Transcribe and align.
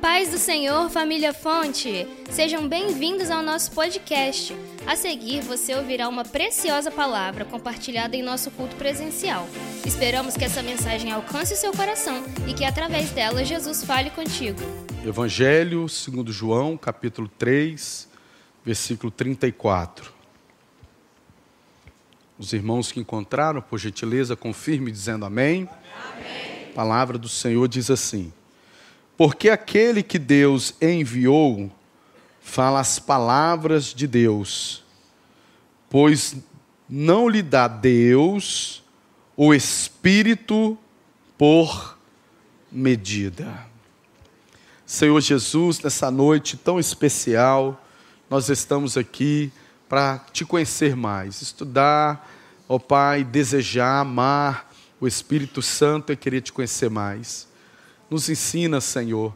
paz 0.00 0.30
do 0.30 0.38
Senhor, 0.38 0.88
família 0.88 1.34
Fonte! 1.34 2.08
Sejam 2.30 2.66
bem-vindos 2.66 3.30
ao 3.30 3.42
nosso 3.42 3.70
podcast. 3.72 4.56
A 4.86 4.96
seguir, 4.96 5.42
você 5.42 5.74
ouvirá 5.74 6.08
uma 6.08 6.24
preciosa 6.24 6.90
palavra 6.90 7.44
compartilhada 7.44 8.16
em 8.16 8.22
nosso 8.22 8.50
culto 8.50 8.74
presencial. 8.76 9.46
Esperamos 9.84 10.38
que 10.38 10.44
essa 10.44 10.62
mensagem 10.62 11.12
alcance 11.12 11.52
o 11.52 11.56
seu 11.56 11.72
coração 11.72 12.24
e 12.48 12.54
que 12.54 12.64
através 12.64 13.10
dela 13.10 13.44
Jesus 13.44 13.84
fale 13.84 14.08
contigo. 14.08 14.58
Evangelho 15.04 15.86
segundo 15.86 16.32
João, 16.32 16.78
capítulo 16.78 17.28
3, 17.38 18.08
versículo 18.64 19.10
34. 19.10 20.14
Os 22.38 22.54
irmãos 22.54 22.90
que 22.90 23.00
encontraram, 23.00 23.60
por 23.60 23.78
gentileza, 23.78 24.34
confirme 24.34 24.90
dizendo 24.90 25.26
amém. 25.26 25.68
amém. 26.14 26.70
A 26.70 26.74
palavra 26.74 27.18
do 27.18 27.28
Senhor 27.28 27.68
diz 27.68 27.90
assim: 27.90 28.32
porque 29.20 29.50
aquele 29.50 30.02
que 30.02 30.18
Deus 30.18 30.72
enviou 30.80 31.70
fala 32.40 32.80
as 32.80 32.98
palavras 32.98 33.92
de 33.92 34.06
Deus, 34.06 34.82
pois 35.90 36.36
não 36.88 37.28
lhe 37.28 37.42
dá 37.42 37.68
Deus 37.68 38.82
o 39.36 39.52
Espírito 39.52 40.78
por 41.36 41.98
medida. 42.72 43.66
Senhor 44.86 45.20
Jesus, 45.20 45.80
nessa 45.80 46.10
noite 46.10 46.56
tão 46.56 46.80
especial, 46.80 47.84
nós 48.30 48.48
estamos 48.48 48.96
aqui 48.96 49.52
para 49.86 50.18
te 50.32 50.46
conhecer 50.46 50.96
mais, 50.96 51.42
estudar, 51.42 52.26
ó 52.66 52.78
Pai, 52.78 53.22
desejar, 53.22 54.00
amar 54.00 54.72
o 54.98 55.06
Espírito 55.06 55.60
Santo 55.60 56.10
e 56.10 56.16
querer 56.16 56.40
te 56.40 56.54
conhecer 56.54 56.88
mais. 56.88 57.49
Nos 58.10 58.28
ensina, 58.28 58.80
Senhor, 58.80 59.32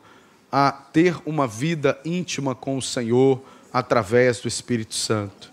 a 0.50 0.72
ter 0.72 1.16
uma 1.24 1.46
vida 1.46 1.96
íntima 2.04 2.56
com 2.56 2.76
o 2.76 2.82
Senhor 2.82 3.40
através 3.72 4.40
do 4.40 4.48
Espírito 4.48 4.96
Santo. 4.96 5.52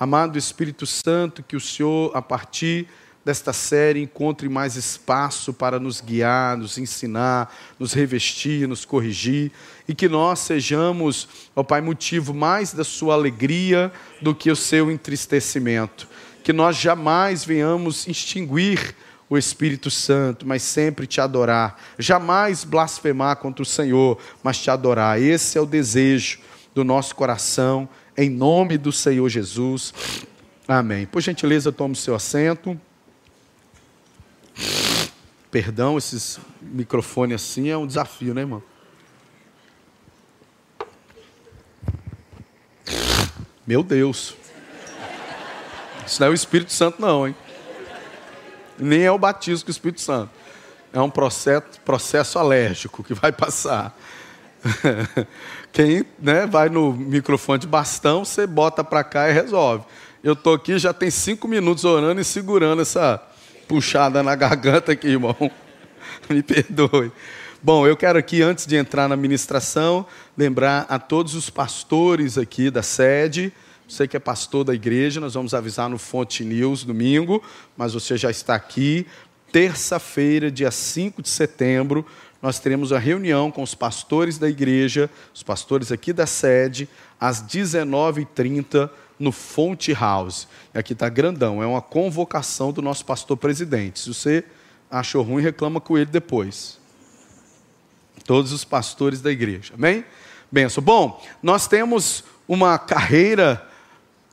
Amado 0.00 0.38
Espírito 0.38 0.86
Santo, 0.86 1.42
que 1.42 1.56
o 1.56 1.60
Senhor, 1.60 2.10
a 2.16 2.22
partir 2.22 2.88
desta 3.22 3.52
série, 3.52 4.02
encontre 4.02 4.48
mais 4.48 4.76
espaço 4.76 5.52
para 5.52 5.78
nos 5.78 6.00
guiar, 6.00 6.56
nos 6.56 6.78
ensinar, 6.78 7.54
nos 7.78 7.92
revestir, 7.92 8.66
nos 8.66 8.84
corrigir, 8.84 9.52
e 9.86 9.94
que 9.94 10.08
nós 10.08 10.40
sejamos, 10.40 11.28
ó 11.54 11.62
Pai, 11.62 11.82
motivo 11.82 12.32
mais 12.32 12.72
da 12.72 12.84
Sua 12.84 13.14
alegria 13.14 13.92
do 14.22 14.34
que 14.34 14.50
o 14.50 14.56
seu 14.56 14.90
entristecimento. 14.90 16.08
Que 16.42 16.52
nós 16.52 16.76
jamais 16.76 17.44
venhamos 17.44 18.06
extinguir 18.06 18.94
o 19.34 19.38
Espírito 19.38 19.90
Santo, 19.90 20.46
mas 20.46 20.62
sempre 20.62 21.06
te 21.06 21.20
adorar. 21.20 21.80
Jamais 21.98 22.64
blasfemar 22.64 23.36
contra 23.36 23.62
o 23.62 23.66
Senhor, 23.66 24.18
mas 24.42 24.58
te 24.58 24.70
adorar. 24.70 25.20
Esse 25.20 25.58
é 25.58 25.60
o 25.60 25.66
desejo 25.66 26.40
do 26.74 26.84
nosso 26.84 27.14
coração, 27.14 27.88
em 28.16 28.30
nome 28.30 28.78
do 28.78 28.92
Senhor 28.92 29.28
Jesus. 29.28 29.92
Amém. 30.66 31.06
Por 31.06 31.20
gentileza, 31.20 31.70
tome 31.70 31.92
o 31.92 31.96
seu 31.96 32.14
assento. 32.14 32.78
Perdão, 35.50 35.96
esses 35.96 36.38
microfones 36.60 37.42
assim 37.42 37.68
é 37.68 37.76
um 37.76 37.86
desafio, 37.86 38.34
né, 38.34 38.40
irmão? 38.40 38.62
Meu 43.66 43.82
Deus. 43.82 44.34
Isso 46.06 46.20
não 46.20 46.26
é 46.26 46.30
o 46.30 46.34
Espírito 46.34 46.72
Santo, 46.72 47.00
não, 47.00 47.26
hein? 47.26 47.34
Nem 48.78 49.02
é 49.02 49.10
o 49.10 49.18
batismo 49.18 49.64
com 49.64 49.70
o 49.70 49.72
Espírito 49.72 50.00
Santo. 50.00 50.30
É 50.92 51.00
um 51.00 51.10
processo, 51.10 51.80
processo 51.84 52.38
alérgico 52.38 53.02
que 53.02 53.14
vai 53.14 53.32
passar. 53.32 53.96
Quem 55.72 56.04
né, 56.18 56.46
vai 56.46 56.68
no 56.68 56.92
microfone 56.92 57.58
de 57.58 57.66
bastão, 57.66 58.24
você 58.24 58.46
bota 58.46 58.84
para 58.84 59.02
cá 59.02 59.28
e 59.28 59.32
resolve. 59.32 59.84
Eu 60.22 60.34
estou 60.34 60.54
aqui 60.54 60.78
já 60.78 60.92
tem 60.92 61.10
cinco 61.10 61.48
minutos 61.48 61.84
orando 61.84 62.20
e 62.20 62.24
segurando 62.24 62.80
essa 62.80 63.20
puxada 63.66 64.22
na 64.22 64.34
garganta 64.34 64.92
aqui, 64.92 65.08
irmão. 65.08 65.36
Me 66.30 66.42
perdoe. 66.42 67.10
Bom, 67.62 67.86
eu 67.86 67.96
quero 67.96 68.18
aqui, 68.18 68.42
antes 68.42 68.66
de 68.66 68.76
entrar 68.76 69.08
na 69.08 69.16
ministração, 69.16 70.06
lembrar 70.36 70.86
a 70.88 70.98
todos 70.98 71.34
os 71.34 71.50
pastores 71.50 72.38
aqui 72.38 72.70
da 72.70 72.82
sede 72.82 73.52
você 73.94 74.08
que 74.08 74.16
é 74.16 74.20
pastor 74.20 74.64
da 74.64 74.74
igreja, 74.74 75.20
nós 75.20 75.34
vamos 75.34 75.54
avisar 75.54 75.88
no 75.88 75.98
Fonte 75.98 76.44
News 76.44 76.82
domingo, 76.82 77.40
mas 77.76 77.94
você 77.94 78.16
já 78.16 78.28
está 78.28 78.54
aqui. 78.54 79.06
Terça-feira, 79.52 80.50
dia 80.50 80.72
5 80.72 81.22
de 81.22 81.28
setembro, 81.28 82.04
nós 82.42 82.58
teremos 82.58 82.92
a 82.92 82.98
reunião 82.98 83.52
com 83.52 83.62
os 83.62 83.72
pastores 83.72 84.36
da 84.36 84.48
igreja, 84.48 85.08
os 85.32 85.44
pastores 85.44 85.92
aqui 85.92 86.12
da 86.12 86.26
sede, 86.26 86.88
às 87.20 87.40
19h30 87.40 88.90
no 89.16 89.30
Fonte 89.30 89.92
House. 89.92 90.48
E 90.74 90.78
aqui 90.78 90.92
está 90.92 91.08
grandão, 91.08 91.62
é 91.62 91.66
uma 91.66 91.80
convocação 91.80 92.72
do 92.72 92.82
nosso 92.82 93.04
pastor 93.04 93.36
presidente. 93.36 94.00
Se 94.00 94.12
você 94.12 94.44
achou 94.90 95.22
ruim, 95.22 95.40
reclama 95.40 95.80
com 95.80 95.96
ele 95.96 96.10
depois. 96.10 96.80
Todos 98.24 98.50
os 98.50 98.64
pastores 98.64 99.20
da 99.20 99.30
igreja, 99.30 99.74
amém? 99.74 100.04
Benção. 100.50 100.82
Bom, 100.82 101.22
nós 101.40 101.68
temos 101.68 102.24
uma 102.48 102.76
carreira 102.76 103.68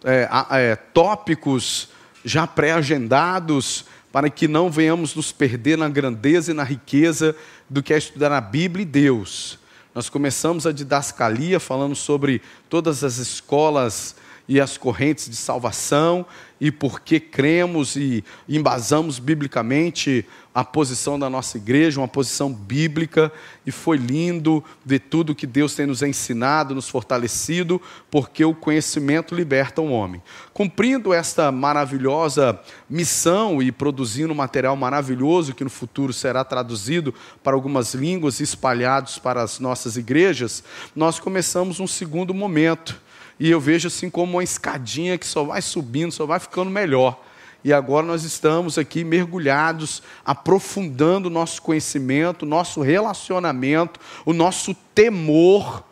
é, 0.03 0.29
é, 0.51 0.75
tópicos 0.75 1.89
já 2.23 2.45
pré-agendados 2.45 3.85
para 4.11 4.29
que 4.29 4.47
não 4.47 4.69
venhamos 4.69 5.15
nos 5.15 5.31
perder 5.31 5.77
na 5.77 5.87
grandeza 5.87 6.51
e 6.51 6.53
na 6.53 6.63
riqueza 6.63 7.35
do 7.69 7.81
que 7.81 7.93
é 7.93 7.97
estudar 7.97 8.31
a 8.31 8.41
Bíblia 8.41 8.83
e 8.83 8.85
Deus. 8.85 9.57
Nós 9.93 10.09
começamos 10.09 10.67
a 10.67 10.71
didascalia 10.71 11.59
falando 11.59 11.95
sobre 11.95 12.41
todas 12.69 13.03
as 13.03 13.17
escolas 13.17 14.15
e 14.47 14.59
as 14.59 14.77
correntes 14.77 15.29
de 15.29 15.35
salvação 15.35 16.25
e 16.61 16.71
por 16.71 16.99
que 17.01 17.19
cremos 17.19 17.95
e 17.95 18.23
embasamos 18.47 19.17
biblicamente 19.17 20.23
a 20.53 20.63
posição 20.63 21.17
da 21.17 21.27
nossa 21.27 21.57
igreja, 21.57 21.99
uma 21.99 22.07
posição 22.07 22.53
bíblica, 22.53 23.31
e 23.65 23.71
foi 23.71 23.97
lindo 23.97 24.63
ver 24.85 24.99
tudo 24.99 25.33
que 25.33 25.47
Deus 25.47 25.73
tem 25.73 25.87
nos 25.87 26.03
ensinado, 26.03 26.75
nos 26.75 26.87
fortalecido, 26.87 27.81
porque 28.11 28.45
o 28.45 28.53
conhecimento 28.53 29.33
liberta 29.33 29.81
o 29.81 29.89
homem. 29.91 30.21
Cumprindo 30.53 31.13
esta 31.13 31.51
maravilhosa 31.51 32.59
missão 32.87 33.59
e 33.59 33.71
produzindo 33.71 34.33
um 34.33 34.35
material 34.35 34.75
maravilhoso 34.75 35.55
que 35.55 35.63
no 35.63 35.69
futuro 35.69 36.13
será 36.13 36.43
traduzido 36.43 37.11
para 37.41 37.55
algumas 37.55 37.95
línguas 37.95 38.39
e 38.39 38.43
espalhados 38.43 39.17
para 39.17 39.41
as 39.41 39.59
nossas 39.59 39.97
igrejas, 39.97 40.63
nós 40.95 41.19
começamos 41.19 41.79
um 41.79 41.87
segundo 41.87 42.35
momento 42.35 43.01
e 43.41 43.49
eu 43.49 43.59
vejo 43.59 43.87
assim 43.87 44.07
como 44.07 44.33
uma 44.33 44.43
escadinha 44.43 45.17
que 45.17 45.25
só 45.25 45.43
vai 45.43 45.63
subindo, 45.63 46.11
só 46.11 46.27
vai 46.27 46.39
ficando 46.39 46.69
melhor. 46.69 47.19
E 47.63 47.73
agora 47.73 48.05
nós 48.05 48.23
estamos 48.23 48.77
aqui 48.77 49.03
mergulhados, 49.03 50.03
aprofundando 50.23 51.27
o 51.27 51.31
nosso 51.31 51.59
conhecimento, 51.59 52.45
nosso 52.45 52.81
relacionamento, 52.81 53.99
o 54.27 54.31
nosso 54.31 54.75
temor 54.93 55.83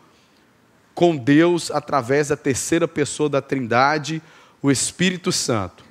com 0.94 1.16
Deus 1.16 1.72
através 1.72 2.28
da 2.28 2.36
terceira 2.36 2.86
pessoa 2.86 3.28
da 3.28 3.42
Trindade, 3.42 4.22
o 4.62 4.70
Espírito 4.70 5.32
Santo. 5.32 5.82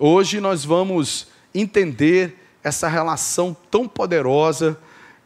Hoje 0.00 0.40
nós 0.40 0.64
vamos 0.64 1.28
entender 1.54 2.36
essa 2.64 2.88
relação 2.88 3.56
tão 3.70 3.86
poderosa 3.86 4.76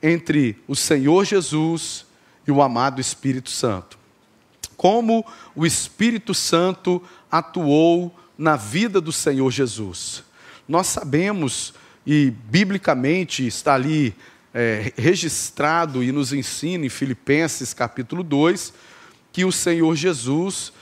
entre 0.03 0.63
o 0.69 0.77
Senhor 0.77 1.25
Jesus 1.25 2.05
e 2.47 2.53
o 2.53 2.61
amado 2.61 3.01
Espírito 3.01 3.49
Santo 3.49 4.00
como 4.81 5.27
o 5.55 5.67
Espírito 5.67 6.33
Santo 6.33 7.03
atuou 7.31 8.19
na 8.39 8.57
vida 8.57 8.99
do 8.99 9.13
Senhor 9.13 9.51
Jesus. 9.51 10.25
Nós 10.67 10.87
sabemos, 10.87 11.75
e 12.07 12.31
biblicamente 12.31 13.47
está 13.47 13.75
ali 13.75 14.17
é, 14.55 14.91
registrado 14.97 16.03
e 16.03 16.11
nos 16.11 16.33
ensina 16.33 16.87
em 16.87 16.89
Filipenses 16.89 17.75
capítulo 17.75 18.23
2, 18.23 18.73
que 19.31 19.45
o 19.45 19.53
Senhor 19.53 19.95
Jesus, 19.95 20.73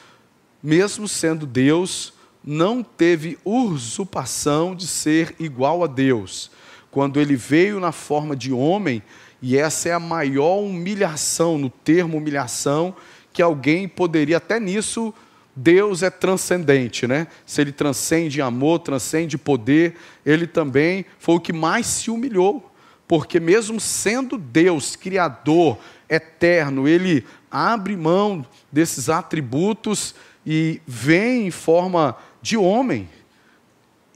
mesmo 0.62 1.09
sendo 1.09 1.45
Deus, 1.45 2.12
não 2.45 2.85
teve 2.85 3.37
usurpação 3.45 4.77
de 4.77 4.87
ser 4.87 5.35
igual 5.41 5.83
a 5.83 5.89
Deus. 5.89 6.53
Quando 6.89 7.19
ele 7.19 7.35
veio 7.35 7.81
na 7.81 7.91
forma 7.91 8.37
de 8.37 8.53
homem, 8.53 9.03
e 9.43 9.56
essa 9.56 9.89
é 9.89 9.93
a 9.93 9.99
maior 9.99 10.61
humilhação, 10.61 11.59
no 11.59 11.69
termo 11.69 12.19
humilhação, 12.19 12.95
que 13.38 13.43
alguém 13.43 13.87
poderia, 13.87 14.38
até 14.38 14.58
nisso, 14.58 15.14
Deus 15.55 16.02
é 16.02 16.11
transcendente, 16.11 17.06
né? 17.06 17.29
Se 17.46 17.61
ele 17.61 17.70
transcende 17.70 18.43
amor, 18.43 18.81
transcende 18.81 19.38
poder, 19.38 19.94
ele 20.26 20.44
também 20.44 21.06
foi 21.20 21.37
o 21.37 21.40
que 21.40 21.52
mais 21.52 21.87
se 21.87 22.11
humilhou, 22.11 22.69
porque 23.06 23.38
mesmo 23.38 23.79
sendo 23.79 24.37
Deus, 24.37 24.96
Criador, 24.96 25.79
eterno, 26.11 26.88
ele 26.88 27.25
abre 27.49 27.96
mão 27.96 28.44
desses 28.73 29.08
atributos 29.08 30.17
e 30.44 30.82
vem 30.85 31.46
em 31.46 31.52
forma 31.52 32.17
de 32.43 32.56
homem. 32.56 33.08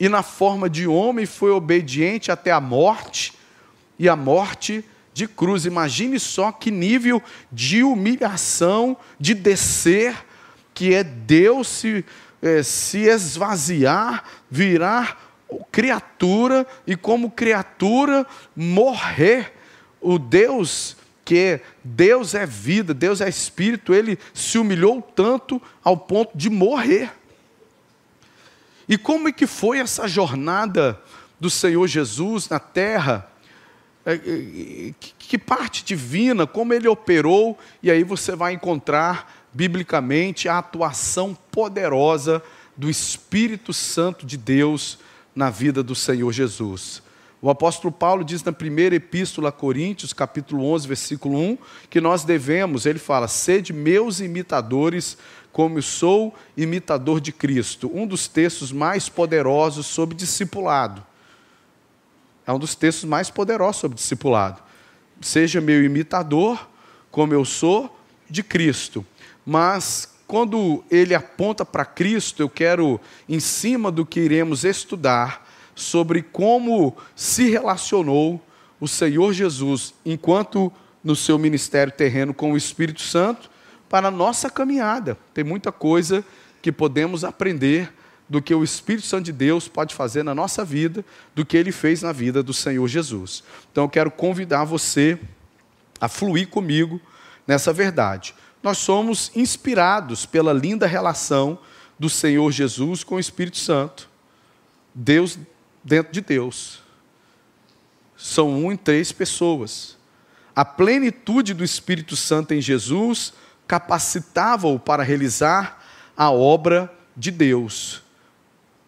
E 0.00 0.08
na 0.08 0.24
forma 0.24 0.68
de 0.68 0.88
homem 0.88 1.26
foi 1.26 1.52
obediente 1.52 2.32
até 2.32 2.50
a 2.50 2.60
morte, 2.60 3.34
e 4.00 4.08
a 4.08 4.16
morte 4.16 4.84
de 5.12 5.26
cruz. 5.26 5.66
Imagine 5.66 6.18
só 6.18 6.52
que 6.52 6.70
nível 6.70 7.22
de 7.50 7.82
humilhação, 7.82 8.96
de 9.18 9.34
descer, 9.34 10.14
que 10.74 10.94
é 10.94 11.04
Deus 11.04 11.68
se, 11.68 12.04
é, 12.40 12.62
se 12.62 12.98
esvaziar, 13.00 14.24
virar 14.50 15.32
criatura 15.70 16.66
e, 16.86 16.96
como 16.96 17.30
criatura, 17.30 18.26
morrer. 18.56 19.52
O 20.00 20.18
Deus 20.18 20.96
que 21.24 21.60
Deus 21.84 22.34
é 22.34 22.44
vida, 22.44 22.92
Deus 22.92 23.20
é 23.20 23.28
espírito, 23.28 23.94
ele 23.94 24.18
se 24.34 24.58
humilhou 24.58 25.00
tanto 25.00 25.62
ao 25.82 25.96
ponto 25.96 26.36
de 26.36 26.50
morrer. 26.50 27.12
E 28.88 28.98
como 28.98 29.28
é 29.28 29.32
que 29.32 29.46
foi 29.46 29.78
essa 29.78 30.08
jornada 30.08 31.00
do 31.38 31.48
Senhor 31.48 31.86
Jesus 31.86 32.48
na 32.48 32.58
terra? 32.58 33.31
É, 34.04 34.14
é, 34.14 34.94
que 35.18 35.38
parte 35.38 35.84
divina, 35.84 36.46
como 36.46 36.74
ele 36.74 36.88
operou, 36.88 37.58
e 37.82 37.90
aí 37.90 38.04
você 38.04 38.36
vai 38.36 38.52
encontrar 38.52 39.48
biblicamente 39.52 40.48
a 40.48 40.58
atuação 40.58 41.36
poderosa 41.50 42.42
do 42.76 42.90
Espírito 42.90 43.72
Santo 43.72 44.26
de 44.26 44.36
Deus 44.36 44.98
na 45.34 45.50
vida 45.50 45.82
do 45.82 45.94
Senhor 45.94 46.30
Jesus. 46.32 47.02
O 47.40 47.50
apóstolo 47.50 47.92
Paulo 47.92 48.24
diz 48.24 48.44
na 48.44 48.52
primeira 48.52 48.94
epístola 48.94 49.48
a 49.48 49.52
Coríntios, 49.52 50.12
capítulo 50.12 50.64
11, 50.64 50.86
versículo 50.86 51.38
1, 51.38 51.58
que 51.90 52.00
nós 52.00 52.22
devemos, 52.24 52.86
ele 52.86 53.00
fala, 53.00 53.26
sede 53.26 53.72
meus 53.72 54.20
imitadores, 54.20 55.18
como 55.50 55.78
eu 55.78 55.82
sou 55.82 56.34
imitador 56.56 57.20
de 57.20 57.32
Cristo. 57.32 57.90
Um 57.92 58.06
dos 58.06 58.28
textos 58.28 58.70
mais 58.70 59.08
poderosos 59.08 59.86
sobre 59.86 60.14
discipulado. 60.14 61.04
É 62.46 62.52
um 62.52 62.58
dos 62.58 62.74
textos 62.74 63.04
mais 63.04 63.30
poderosos 63.30 63.80
sobre 63.80 63.96
discipulado. 63.96 64.62
Seja 65.20 65.60
meu 65.60 65.84
imitador, 65.84 66.68
como 67.10 67.32
eu 67.32 67.44
sou 67.44 67.98
de 68.28 68.42
Cristo. 68.42 69.04
Mas 69.46 70.12
quando 70.26 70.82
ele 70.90 71.14
aponta 71.14 71.64
para 71.64 71.84
Cristo, 71.84 72.42
eu 72.42 72.48
quero, 72.48 73.00
em 73.28 73.38
cima 73.38 73.92
do 73.92 74.04
que 74.06 74.20
iremos 74.20 74.64
estudar, 74.64 75.48
sobre 75.74 76.22
como 76.22 76.96
se 77.14 77.50
relacionou 77.50 78.40
o 78.80 78.88
Senhor 78.88 79.32
Jesus, 79.32 79.94
enquanto 80.04 80.72
no 81.04 81.14
seu 81.14 81.38
ministério 81.38 81.92
terreno 81.92 82.34
com 82.34 82.52
o 82.52 82.56
Espírito 82.56 83.00
Santo, 83.02 83.50
para 83.88 84.08
a 84.08 84.10
nossa 84.10 84.48
caminhada. 84.48 85.18
Tem 85.34 85.44
muita 85.44 85.70
coisa 85.70 86.24
que 86.60 86.72
podemos 86.72 87.24
aprender 87.24 87.92
do 88.32 88.40
que 88.40 88.54
o 88.54 88.64
Espírito 88.64 89.06
Santo 89.06 89.26
de 89.26 89.32
Deus 89.32 89.68
pode 89.68 89.94
fazer 89.94 90.22
na 90.22 90.34
nossa 90.34 90.64
vida, 90.64 91.04
do 91.34 91.44
que 91.44 91.54
ele 91.54 91.70
fez 91.70 92.00
na 92.00 92.12
vida 92.12 92.42
do 92.42 92.54
Senhor 92.54 92.88
Jesus. 92.88 93.44
Então 93.70 93.84
eu 93.84 93.90
quero 93.90 94.10
convidar 94.10 94.64
você 94.64 95.20
a 96.00 96.08
fluir 96.08 96.48
comigo 96.48 96.98
nessa 97.46 97.74
verdade. 97.74 98.34
Nós 98.62 98.78
somos 98.78 99.30
inspirados 99.36 100.24
pela 100.24 100.50
linda 100.50 100.86
relação 100.86 101.58
do 101.98 102.08
Senhor 102.08 102.50
Jesus 102.50 103.04
com 103.04 103.16
o 103.16 103.20
Espírito 103.20 103.58
Santo. 103.58 104.08
Deus 104.94 105.38
dentro 105.84 106.10
de 106.10 106.22
Deus. 106.22 106.80
São 108.16 108.48
um 108.48 108.72
em 108.72 108.78
três 108.78 109.12
pessoas. 109.12 109.98
A 110.56 110.64
plenitude 110.64 111.52
do 111.52 111.62
Espírito 111.62 112.16
Santo 112.16 112.54
em 112.54 112.62
Jesus 112.62 113.34
capacitava-o 113.68 114.78
para 114.78 115.02
realizar 115.02 115.84
a 116.16 116.30
obra 116.30 116.90
de 117.14 117.30
Deus. 117.30 118.00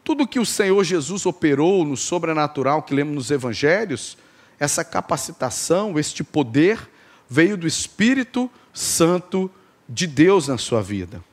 Tudo 0.04 0.28
que 0.28 0.38
o 0.38 0.44
Senhor 0.44 0.84
Jesus 0.84 1.24
operou 1.24 1.82
no 1.82 1.96
sobrenatural 1.96 2.82
que 2.82 2.94
lemos 2.94 3.14
nos 3.14 3.30
evangelhos, 3.30 4.18
essa 4.60 4.84
capacitação, 4.84 5.98
este 5.98 6.22
poder, 6.22 6.78
veio 7.28 7.56
do 7.56 7.66
Espírito 7.66 8.50
Santo 8.72 9.50
de 9.88 10.06
Deus 10.06 10.46
na 10.46 10.58
sua 10.58 10.82
vida. 10.82 11.24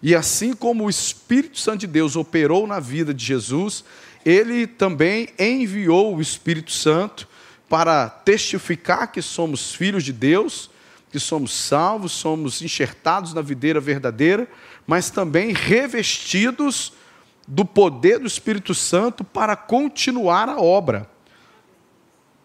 E 0.00 0.14
assim 0.14 0.52
como 0.52 0.84
o 0.84 0.90
Espírito 0.90 1.58
Santo 1.58 1.80
de 1.80 1.86
Deus 1.88 2.14
operou 2.14 2.64
na 2.64 2.78
vida 2.78 3.12
de 3.12 3.24
Jesus, 3.24 3.84
ele 4.24 4.68
também 4.68 5.28
enviou 5.36 6.16
o 6.16 6.20
Espírito 6.20 6.70
Santo 6.70 7.28
para 7.68 8.08
testificar 8.08 9.10
que 9.10 9.20
somos 9.20 9.74
filhos 9.74 10.04
de 10.04 10.12
Deus, 10.12 10.70
que 11.10 11.18
somos 11.18 11.52
salvos, 11.52 12.12
somos 12.12 12.62
enxertados 12.62 13.34
na 13.34 13.42
videira 13.42 13.80
verdadeira, 13.80 14.48
mas 14.86 15.10
também 15.10 15.52
revestidos 15.52 16.92
do 17.46 17.64
poder 17.64 18.18
do 18.18 18.26
Espírito 18.26 18.74
Santo 18.74 19.24
para 19.24 19.56
continuar 19.56 20.48
a 20.48 20.60
obra. 20.60 21.10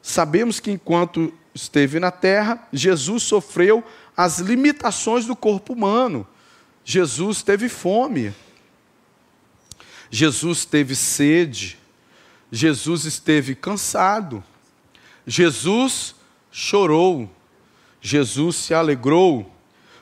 Sabemos 0.02 0.60
que 0.60 0.72
enquanto 0.72 1.34
esteve 1.54 2.00
na 2.00 2.12
terra, 2.12 2.68
Jesus 2.72 3.24
sofreu 3.24 3.84
as 4.16 4.40
limitações 4.40 5.26
do 5.26 5.36
corpo 5.36 5.74
humano. 5.74 6.26
Jesus 6.84 7.44
teve 7.44 7.68
fome, 7.68 8.34
Jesus 10.10 10.64
teve 10.64 10.96
sede, 10.96 11.78
Jesus 12.50 13.04
esteve 13.04 13.54
cansado, 13.54 14.44
Jesus 15.26 16.16
chorou, 16.50 17.30
Jesus 18.00 18.56
se 18.56 18.74
alegrou. 18.74 19.52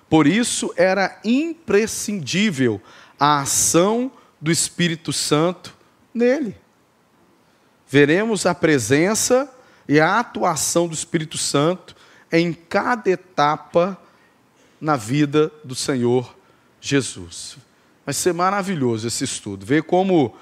Por 0.07 0.27
isso 0.27 0.71
era 0.77 1.19
imprescindível 1.25 2.80
a 3.19 3.39
ação 3.39 4.12
do 4.39 4.51
Espírito 4.51 5.11
Santo 5.13 5.75
nele. 6.13 6.55
Veremos 7.87 8.45
a 8.45 8.55
presença 8.55 9.51
e 9.87 9.99
a 9.99 10.19
atuação 10.19 10.87
do 10.87 10.93
Espírito 10.93 11.37
Santo 11.37 11.95
em 12.31 12.51
cada 12.51 13.09
etapa 13.09 13.97
na 14.79 14.95
vida 14.95 15.51
do 15.63 15.75
Senhor 15.75 16.35
Jesus. 16.81 17.57
Vai 18.05 18.13
ser 18.13 18.33
maravilhoso 18.33 19.07
esse 19.07 19.23
estudo, 19.23 19.65
ver 19.65 19.83
como 19.83 20.35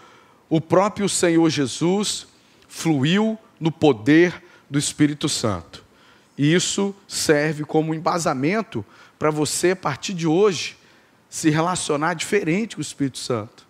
o 0.49 0.59
próprio 0.59 1.07
Senhor 1.07 1.49
Jesus 1.49 2.27
fluiu 2.67 3.37
no 3.59 3.71
poder 3.71 4.43
do 4.69 4.77
Espírito 4.77 5.29
Santo. 5.29 5.83
E 6.37 6.53
isso 6.53 6.95
serve 7.07 7.63
como 7.63 7.93
embasamento 7.93 8.83
para 9.17 9.29
você, 9.29 9.71
a 9.71 9.75
partir 9.75 10.13
de 10.13 10.27
hoje, 10.27 10.75
se 11.29 11.49
relacionar 11.49 12.13
diferente 12.15 12.75
com 12.75 12.79
o 12.79 12.81
Espírito 12.81 13.19
Santo. 13.19 13.65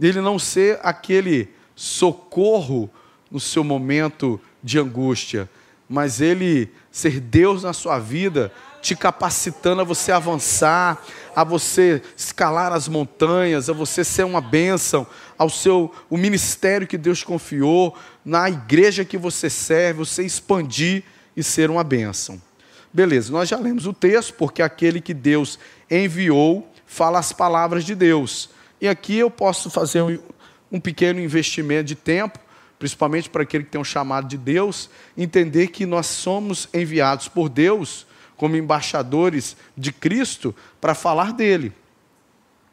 Ele 0.00 0.20
não 0.20 0.38
ser 0.38 0.78
aquele 0.82 1.48
socorro 1.74 2.90
no 3.30 3.40
seu 3.40 3.64
momento 3.64 4.40
de 4.62 4.78
angústia, 4.78 5.48
mas 5.88 6.20
ele 6.20 6.70
ser 6.90 7.20
Deus 7.20 7.62
na 7.62 7.72
sua 7.72 7.98
vida 7.98 8.52
te 8.86 8.94
capacitando 8.94 9.80
a 9.80 9.84
você 9.84 10.12
avançar, 10.12 11.04
a 11.34 11.42
você 11.42 12.00
escalar 12.16 12.72
as 12.72 12.86
montanhas, 12.86 13.68
a 13.68 13.72
você 13.72 14.04
ser 14.04 14.24
uma 14.24 14.40
bênção, 14.40 15.04
ao 15.36 15.50
seu 15.50 15.92
o 16.08 16.16
ministério 16.16 16.86
que 16.86 16.96
Deus 16.96 17.24
confiou, 17.24 17.96
na 18.24 18.48
igreja 18.48 19.04
que 19.04 19.18
você 19.18 19.50
serve, 19.50 19.98
você 19.98 20.24
expandir 20.24 21.02
e 21.36 21.42
ser 21.42 21.68
uma 21.68 21.82
bênção. 21.82 22.40
Beleza, 22.92 23.32
nós 23.32 23.48
já 23.48 23.58
lemos 23.58 23.86
o 23.86 23.92
texto, 23.92 24.34
porque 24.34 24.62
aquele 24.62 25.00
que 25.00 25.12
Deus 25.12 25.58
enviou 25.90 26.70
fala 26.86 27.18
as 27.18 27.32
palavras 27.32 27.84
de 27.84 27.94
Deus. 27.94 28.50
E 28.80 28.88
aqui 28.88 29.16
eu 29.16 29.30
posso 29.30 29.70
fazer 29.70 30.02
um, 30.02 30.18
um 30.70 30.80
pequeno 30.80 31.20
investimento 31.20 31.84
de 31.84 31.94
tempo, 31.94 32.38
principalmente 32.78 33.30
para 33.30 33.42
aquele 33.42 33.64
que 33.64 33.70
tem 33.70 33.80
um 33.80 33.84
chamado 33.84 34.28
de 34.28 34.36
Deus, 34.36 34.90
entender 35.16 35.68
que 35.68 35.86
nós 35.86 36.06
somos 36.06 36.68
enviados 36.74 37.28
por 37.28 37.48
Deus 37.48 38.06
como 38.36 38.56
embaixadores 38.56 39.56
de 39.76 39.92
Cristo 39.92 40.54
para 40.80 40.94
falar 40.94 41.32
dele. 41.32 41.72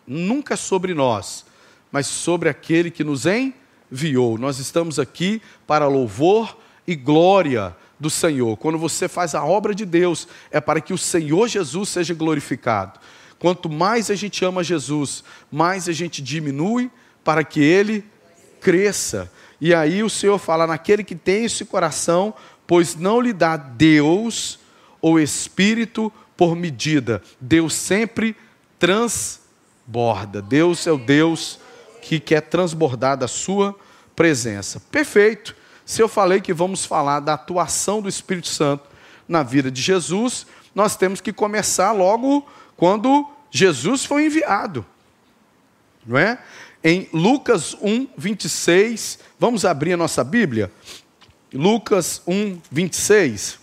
Nunca 0.06 0.58
sobre 0.58 0.94
nós, 0.94 1.46
mas 1.92 2.08
sobre 2.08 2.50
aquele 2.50 2.92
que 2.92 3.04
nos 3.04 3.26
enviou. 3.26 4.38
Nós 4.38 4.60
estamos 4.60 5.00
aqui 5.00 5.42
para 5.66 5.88
louvor 5.88 6.58
e 6.86 6.96
glória 6.96 7.76
do 7.98 8.10
Senhor. 8.10 8.58
Quando 8.58 8.78
você 8.78 9.08
faz 9.08 9.34
a 9.34 9.46
obra 9.46 9.74
de 9.74 9.86
Deus, 9.86 10.28
é 10.52 10.60
para 10.60 10.82
que 10.82 10.94
o 10.94 10.98
Senhor 10.98 11.48
Jesus 11.48 11.88
seja 11.90 12.14
glorificado. 12.14 13.00
Quanto 13.44 13.70
mais 13.70 14.10
a 14.10 14.16
gente 14.16 14.46
ama 14.46 14.64
Jesus, 14.64 15.22
mais 15.52 15.90
a 15.90 15.92
gente 15.92 16.22
diminui 16.22 16.90
para 17.26 17.44
que 17.44 17.60
ele 17.62 18.06
cresça. 18.62 19.30
E 19.60 19.76
aí 19.76 20.02
o 20.02 20.10
Senhor 20.10 20.38
fala: 20.38 20.66
naquele 20.66 21.04
que 21.04 21.14
tem 21.14 21.44
esse 21.44 21.66
coração, 21.66 22.34
pois 22.66 22.96
não 22.96 23.20
lhe 23.20 23.34
dá 23.34 23.58
Deus 23.58 24.60
ou 25.02 25.20
espírito 25.20 26.10
por 26.38 26.56
medida. 26.56 27.22
Deus 27.38 27.74
sempre 27.74 28.34
transborda. 28.80 30.42
Deus 30.42 30.88
é 30.88 30.94
o 30.94 30.98
Deus 30.98 31.60
que 32.02 32.22
quer 32.22 32.44
transbordar 32.44 33.18
da 33.18 33.28
sua 33.28 33.78
presença. 34.16 34.80
Perfeito. 34.90 35.54
Se 35.86 36.02
eu 36.02 36.08
falei 36.08 36.40
que 36.40 36.54
vamos 36.54 36.86
falar 36.86 37.20
da 37.20 37.34
atuação 37.34 38.02
do 38.02 38.08
Espírito 38.08 38.48
Santo 38.48 38.86
na 39.28 39.44
vida 39.44 39.70
de 39.70 39.82
Jesus, 39.82 40.48
nós 40.74 40.96
temos 40.96 41.20
que 41.20 41.34
começar 41.34 41.92
logo 41.92 42.48
quando 42.78 43.33
Jesus 43.56 44.04
foi 44.04 44.26
enviado. 44.26 44.84
Não 46.04 46.18
é? 46.18 46.40
Em 46.84 47.08
Lucas 47.14 47.76
1, 47.80 48.08
26, 48.18 49.20
vamos 49.40 49.64
abrir 49.64 49.94
a 49.94 49.98
nossa 49.98 50.24
Bíblia? 50.24 50.72
Lucas 51.54 52.24
1, 52.26 52.60
26. 52.72 53.60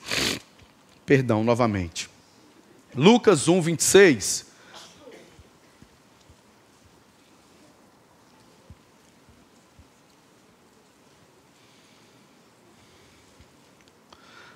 perdão, 1.05 1.43
novamente. 1.43 2.09
Lucas 2.95 3.49
1, 3.49 3.61
26. 3.61 4.47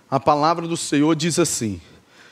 A 0.09 0.21
palavra 0.21 0.69
do 0.69 0.76
Senhor 0.76 1.17
diz 1.17 1.41
assim: 1.41 1.81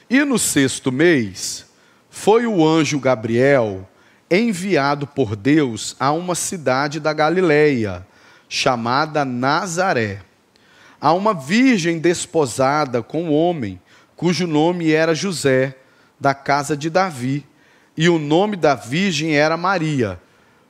E 0.09 0.25
no 0.25 0.38
sexto 0.38 0.92
mês 0.92 1.72
foi 2.14 2.47
o 2.47 2.64
anjo 2.64 3.00
Gabriel 3.00 3.88
enviado 4.31 5.07
por 5.07 5.35
Deus 5.35 5.97
a 5.99 6.12
uma 6.12 6.35
cidade 6.35 7.00
da 7.00 7.11
Galileia, 7.11 8.07
chamada 8.50 9.25
Nazaré, 9.25 10.21
a 11.00 11.14
uma 11.14 11.33
virgem 11.33 11.99
desposada 11.99 13.02
com 13.02 13.25
um 13.25 13.33
homem, 13.33 13.81
cujo 14.14 14.47
nome 14.47 14.92
era 14.92 15.14
José, 15.14 15.75
da 16.21 16.35
casa 16.35 16.76
de 16.76 16.90
Davi, 16.90 17.47
e 17.97 18.11
o 18.11 18.19
nome 18.19 18.57
da 18.57 18.75
virgem 18.75 19.35
era 19.35 19.57
Maria. 19.57 20.21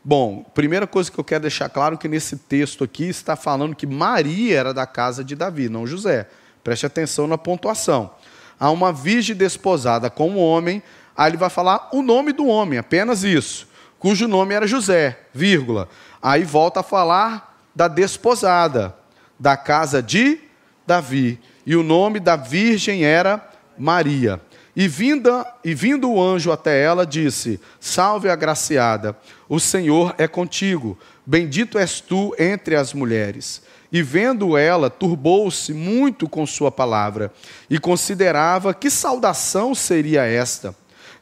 Bom, 0.05 0.45
primeira 0.55 0.87
coisa 0.87 1.11
que 1.11 1.19
eu 1.19 1.25
quero 1.25 1.43
deixar 1.43 1.69
claro 1.69 1.97
é 1.97 1.99
que 1.99 2.09
nesse 2.09 2.37
texto 2.37 2.85
aqui 2.85 3.09
está 3.09 3.35
falando 3.35 3.75
que 3.75 3.87
Maria 3.87 4.57
era 4.57 4.73
da 4.73 4.87
casa 4.87 5.25
de 5.25 5.35
Davi, 5.35 5.69
não 5.69 5.89
José. 5.89 6.29
Preste 6.63 6.87
atenção 6.87 7.27
na 7.27 7.37
pontuação. 7.37 8.13
Há 8.61 8.71
uma 8.71 8.93
virgem 8.93 9.35
desposada 9.35 10.09
com 10.09 10.31
um 10.31 10.39
homem, 10.39 10.81
aí 11.17 11.31
ele 11.31 11.37
vai 11.37 11.51
falar 11.51 11.89
o 11.93 12.03
nome 12.03 12.33
do 12.33 12.47
homem, 12.47 12.79
apenas 12.79 13.25
isso, 13.25 13.69
cujo 13.99 14.29
nome 14.29 14.55
era 14.55 14.67
José, 14.67 15.19
vírgula. 15.33 15.89
Aí 16.23 16.45
volta 16.45 16.81
a 16.81 16.85
falar 16.85 17.57
da 17.75 17.89
desposada, 17.89 18.95
da 19.39 19.57
casa 19.57 20.03
de 20.03 20.39
Davi. 20.87 21.39
E 21.65 21.77
o 21.77 21.83
nome 21.83 22.21
da 22.21 22.37
virgem 22.37 23.05
era 23.05 23.49
Maria. 23.79 24.41
E, 24.75 24.89
vinda, 24.89 25.47
e 25.63 25.75
vindo 25.75 26.11
o 26.11 26.23
anjo 26.23 26.51
até 26.51 26.83
ela, 26.83 27.07
disse: 27.07 27.61
Salve 27.79 28.31
agraciada, 28.31 29.17
o 29.49 29.61
Senhor 29.61 30.15
é 30.17 30.27
contigo, 30.27 30.99
bendito 31.27 31.79
és 31.79 32.01
tu 32.01 32.35
entre 32.39 32.75
as 32.75 32.95
mulheres. 32.95 33.63
E 33.93 34.03
vendo 34.03 34.57
ela, 34.57 34.89
turbou-se 34.89 35.75
muito 35.75 36.27
com 36.27 36.47
sua 36.47 36.73
palavra, 36.73 37.31
e 37.69 37.79
considerava 37.79 38.73
que 38.73 38.89
saudação 38.89 39.75
seria 39.75 40.25
esta. 40.25 40.75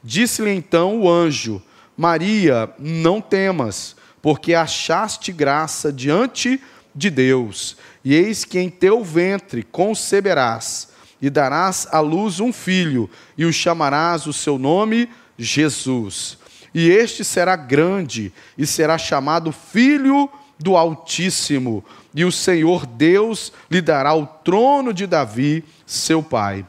Disse-lhe 0.02 0.50
então 0.50 1.00
o 1.00 1.10
anjo: 1.10 1.62
Maria, 1.96 2.70
não 2.78 3.20
temas, 3.20 3.96
porque 4.22 4.54
achaste 4.54 5.32
graça 5.32 5.92
diante 5.92 6.60
de 6.94 7.10
Deus, 7.10 7.76
e 8.04 8.14
eis 8.14 8.44
que 8.44 8.58
em 8.58 8.68
teu 8.68 9.04
ventre 9.04 9.62
conceberás 9.62 10.88
e 11.22 11.28
darás 11.28 11.86
à 11.92 12.00
luz 12.00 12.40
um 12.40 12.52
filho, 12.52 13.08
e 13.36 13.44
o 13.44 13.52
chamarás 13.52 14.26
o 14.26 14.32
seu 14.32 14.58
nome 14.58 15.08
Jesus. 15.38 16.38
E 16.74 16.88
este 16.88 17.24
será 17.24 17.56
grande, 17.56 18.32
e 18.56 18.66
será 18.66 18.96
chamado 18.96 19.52
Filho 19.52 20.30
do 20.58 20.76
Altíssimo, 20.76 21.84
e 22.14 22.24
o 22.24 22.32
Senhor 22.32 22.86
Deus 22.86 23.52
lhe 23.70 23.80
dará 23.80 24.14
o 24.14 24.26
trono 24.26 24.92
de 24.92 25.06
Davi, 25.06 25.64
seu 25.86 26.22
pai, 26.22 26.64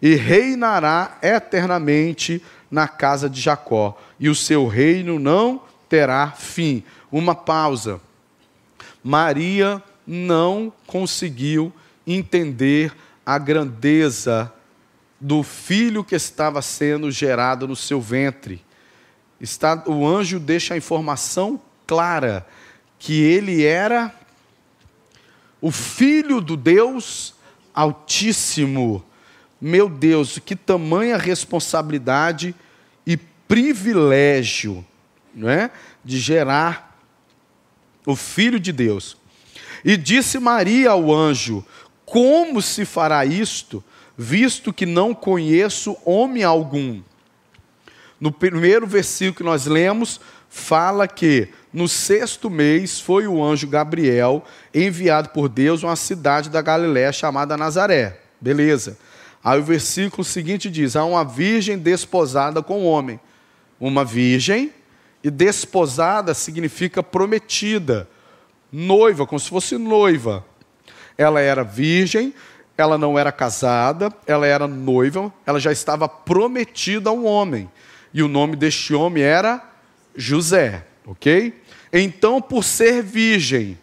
e 0.00 0.14
reinará 0.14 1.18
eternamente 1.22 2.42
na 2.70 2.88
casa 2.88 3.28
de 3.28 3.40
Jacó, 3.40 3.96
e 4.18 4.28
o 4.28 4.34
seu 4.34 4.66
reino 4.66 5.18
não 5.18 5.62
terá 5.88 6.30
fim. 6.32 6.82
Uma 7.10 7.34
pausa. 7.34 8.00
Maria 9.02 9.82
não 10.06 10.72
conseguiu 10.86 11.72
entender 12.06 12.92
a 13.24 13.38
grandeza 13.38 14.52
do 15.20 15.42
filho 15.42 16.04
que 16.04 16.14
estava 16.14 16.60
sendo 16.60 17.10
gerado 17.10 17.66
no 17.66 17.76
seu 17.76 18.00
ventre. 18.00 18.64
Está, 19.40 19.82
o 19.86 20.06
anjo 20.06 20.38
deixa 20.38 20.74
a 20.74 20.76
informação 20.76 21.60
clara 21.86 22.46
que 22.98 23.20
ele 23.22 23.64
era 23.64 24.14
o 25.60 25.70
filho 25.70 26.40
do 26.40 26.56
Deus 26.56 27.34
Altíssimo. 27.74 29.04
Meu 29.60 29.88
Deus, 29.88 30.38
que 30.38 30.54
tamanha 30.54 31.16
responsabilidade 31.16 32.54
e 33.06 33.16
privilégio, 33.16 34.84
não 35.34 35.48
é? 35.48 35.70
De 36.04 36.18
gerar 36.18 36.98
o 38.04 38.14
filho 38.14 38.60
de 38.60 38.72
Deus. 38.72 39.16
E 39.84 39.96
disse 39.96 40.38
Maria 40.38 40.90
ao 40.90 41.12
anjo: 41.12 41.64
como 42.04 42.62
se 42.62 42.84
fará 42.84 43.24
isto, 43.24 43.82
visto 44.16 44.72
que 44.72 44.86
não 44.86 45.14
conheço 45.14 45.96
homem 46.04 46.44
algum? 46.44 47.02
No 48.20 48.32
primeiro 48.32 48.86
versículo 48.86 49.36
que 49.36 49.42
nós 49.42 49.66
lemos, 49.66 50.20
fala 50.48 51.06
que 51.08 51.48
no 51.72 51.88
sexto 51.88 52.48
mês 52.48 52.98
foi 53.00 53.26
o 53.26 53.42
anjo 53.42 53.66
Gabriel 53.66 54.44
enviado 54.72 55.30
por 55.30 55.48
Deus 55.48 55.82
a 55.82 55.88
uma 55.88 55.96
cidade 55.96 56.48
da 56.48 56.62
Galiléia 56.62 57.12
chamada 57.12 57.56
Nazaré. 57.56 58.20
Beleza. 58.40 58.96
Aí 59.46 59.60
o 59.60 59.62
versículo 59.62 60.24
seguinte 60.24 60.68
diz: 60.68 60.96
há 60.96 61.04
uma 61.04 61.24
virgem 61.24 61.78
desposada 61.78 62.60
com 62.60 62.80
um 62.80 62.84
homem. 62.84 63.20
Uma 63.78 64.04
virgem, 64.04 64.72
e 65.22 65.30
desposada 65.30 66.34
significa 66.34 67.00
prometida, 67.00 68.08
noiva, 68.72 69.24
como 69.24 69.38
se 69.38 69.48
fosse 69.48 69.78
noiva. 69.78 70.44
Ela 71.16 71.40
era 71.40 71.62
virgem, 71.62 72.34
ela 72.76 72.98
não 72.98 73.16
era 73.16 73.30
casada, 73.30 74.12
ela 74.26 74.48
era 74.48 74.66
noiva, 74.66 75.32
ela 75.46 75.60
já 75.60 75.70
estava 75.70 76.08
prometida 76.08 77.10
a 77.10 77.12
um 77.12 77.24
homem. 77.24 77.70
E 78.12 78.24
o 78.24 78.28
nome 78.28 78.56
deste 78.56 78.94
homem 78.94 79.22
era 79.22 79.64
José, 80.16 80.84
ok? 81.06 81.62
Então, 81.92 82.42
por 82.42 82.64
ser 82.64 83.00
virgem, 83.00 83.78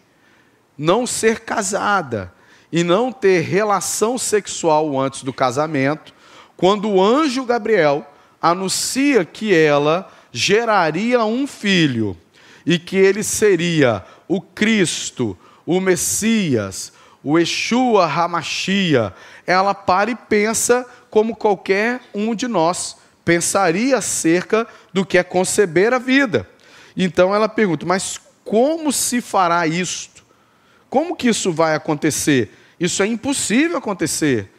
não 0.76 1.06
ser 1.06 1.40
casada 1.40 2.33
e 2.74 2.82
não 2.82 3.12
ter 3.12 3.42
relação 3.42 4.18
sexual 4.18 4.98
antes 4.98 5.22
do 5.22 5.32
casamento, 5.32 6.12
quando 6.56 6.90
o 6.90 7.00
anjo 7.00 7.44
Gabriel 7.44 8.04
anuncia 8.42 9.24
que 9.24 9.54
ela 9.54 10.10
geraria 10.32 11.24
um 11.24 11.46
filho 11.46 12.16
e 12.66 12.76
que 12.76 12.96
ele 12.96 13.22
seria 13.22 14.04
o 14.26 14.40
Cristo, 14.40 15.38
o 15.64 15.80
Messias, 15.80 16.92
o 17.22 17.38
Yeshua 17.38 18.06
Hamashia, 18.06 19.14
ela 19.46 19.72
para 19.72 20.10
e 20.10 20.16
pensa 20.16 20.84
como 21.08 21.36
qualquer 21.36 22.00
um 22.12 22.34
de 22.34 22.48
nós 22.48 22.96
pensaria 23.24 23.98
acerca 23.98 24.66
do 24.92 25.06
que 25.06 25.16
é 25.16 25.22
conceber 25.22 25.94
a 25.94 25.98
vida. 26.00 26.50
Então 26.96 27.32
ela 27.32 27.48
pergunta: 27.48 27.86
mas 27.86 28.20
como 28.42 28.90
se 28.90 29.20
fará 29.20 29.64
isto? 29.64 30.24
Como 30.90 31.14
que 31.14 31.28
isso 31.28 31.52
vai 31.52 31.76
acontecer? 31.76 32.63
Isso 32.78 33.02
é 33.02 33.06
impossível 33.06 33.78
acontecer, 33.78 34.50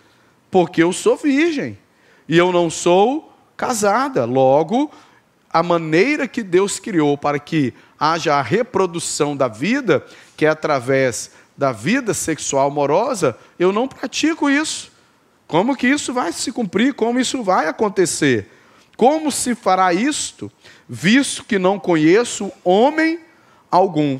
porque 0.49 0.81
eu 0.81 0.93
sou 0.93 1.17
virgem 1.17 1.77
e 2.27 2.37
eu 2.37 2.51
não 2.51 2.69
sou 2.69 3.33
casada. 3.57 4.25
Logo, 4.25 4.91
a 5.51 5.63
maneira 5.63 6.27
que 6.27 6.43
Deus 6.43 6.79
criou 6.79 7.17
para 7.17 7.39
que 7.39 7.73
haja 7.99 8.35
a 8.35 8.41
reprodução 8.41 9.35
da 9.35 9.47
vida, 9.47 10.05
que 10.35 10.45
é 10.45 10.49
através 10.49 11.31
da 11.57 11.71
vida 11.71 12.13
sexual 12.13 12.67
amorosa, 12.67 13.37
eu 13.57 13.71
não 13.71 13.87
pratico 13.87 14.49
isso. 14.49 14.91
Como 15.47 15.75
que 15.75 15.87
isso 15.87 16.13
vai 16.13 16.33
se 16.33 16.51
cumprir? 16.51 16.93
Como 16.93 17.19
isso 17.19 17.43
vai 17.43 17.67
acontecer? 17.67 18.49
Como 18.97 19.31
se 19.31 19.53
fará 19.53 19.93
isto, 19.93 20.51
visto 20.87 21.43
que 21.43 21.59
não 21.59 21.79
conheço 21.79 22.51
homem 22.63 23.19
algum? 23.69 24.19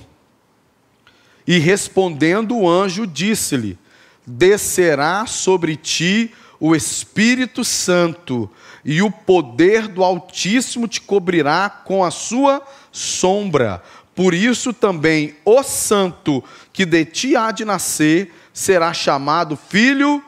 E 1.48 1.58
respondendo 1.58 2.58
o 2.58 2.70
anjo, 2.70 3.08
disse-lhe: 3.08 3.78
Descerá 4.26 5.26
sobre 5.26 5.76
ti 5.76 6.34
o 6.60 6.76
Espírito 6.76 7.64
Santo, 7.64 8.50
e 8.84 9.02
o 9.02 9.12
poder 9.12 9.88
do 9.88 10.04
Altíssimo 10.04 10.88
te 10.88 11.02
cobrirá 11.02 11.70
com 11.70 12.04
a 12.04 12.12
sua 12.12 12.62
sombra. 12.92 13.82
Por 14.14 14.34
isso 14.34 14.72
também 14.72 15.36
o 15.44 15.62
santo 15.64 16.44
que 16.72 16.86
de 16.86 17.04
ti 17.04 17.36
há 17.36 17.52
de 17.52 17.66
nascer 17.66 18.34
será 18.54 18.94
chamado 18.94 19.58
filho 19.58 20.24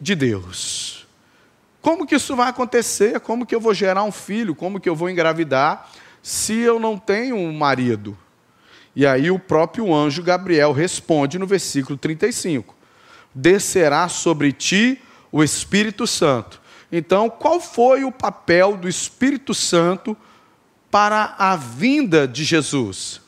de 0.00 0.14
Deus. 0.14 1.06
Como 1.82 2.06
que 2.06 2.14
isso 2.14 2.34
vai 2.34 2.48
acontecer? 2.48 3.20
Como 3.20 3.44
que 3.44 3.54
eu 3.54 3.60
vou 3.60 3.74
gerar 3.74 4.04
um 4.04 4.12
filho? 4.12 4.54
Como 4.54 4.80
que 4.80 4.88
eu 4.88 4.96
vou 4.96 5.10
engravidar 5.10 5.90
se 6.22 6.54
eu 6.54 6.80
não 6.80 6.96
tenho 6.96 7.36
um 7.36 7.52
marido? 7.52 8.16
E 8.94 9.04
aí 9.04 9.30
o 9.30 9.38
próprio 9.38 9.92
anjo 9.92 10.22
Gabriel 10.22 10.72
responde 10.72 11.38
no 11.38 11.46
versículo 11.46 11.98
35: 11.98 12.75
Descerá 13.38 14.08
sobre 14.08 14.50
ti 14.50 14.98
o 15.30 15.44
Espírito 15.44 16.06
Santo. 16.06 16.58
Então, 16.90 17.28
qual 17.28 17.60
foi 17.60 18.02
o 18.02 18.10
papel 18.10 18.78
do 18.78 18.88
Espírito 18.88 19.52
Santo 19.52 20.16
para 20.90 21.34
a 21.38 21.54
vinda 21.54 22.26
de 22.26 22.44
Jesus? 22.44 23.20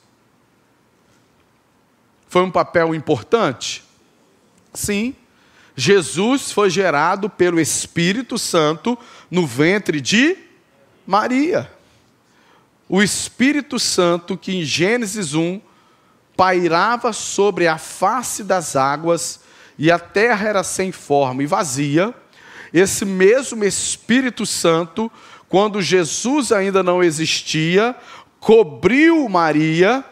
Foi 2.26 2.40
um 2.40 2.50
papel 2.50 2.94
importante? 2.94 3.84
Sim. 4.72 5.14
Jesus 5.76 6.52
foi 6.52 6.70
gerado 6.70 7.28
pelo 7.28 7.60
Espírito 7.60 8.38
Santo 8.38 8.98
no 9.30 9.46
ventre 9.46 10.00
de 10.00 10.38
Maria. 11.06 11.70
O 12.88 13.02
Espírito 13.02 13.78
Santo 13.78 14.38
que 14.38 14.56
em 14.56 14.64
Gênesis 14.64 15.34
1 15.34 15.60
pairava 16.34 17.12
sobre 17.12 17.68
a 17.68 17.76
face 17.76 18.42
das 18.42 18.74
águas 18.74 19.40
e 19.78 19.90
a 19.90 19.98
terra 19.98 20.48
era 20.48 20.64
sem 20.64 20.90
forma 20.90 21.42
e 21.42 21.46
vazia, 21.46 22.12
esse 22.72 23.04
mesmo 23.04 23.64
Espírito 23.64 24.44
Santo, 24.44 25.10
quando 25.48 25.80
Jesus 25.80 26.52
ainda 26.52 26.82
não 26.82 27.02
existia, 27.02 27.94
cobriu 28.40 29.28
Maria 29.28 30.04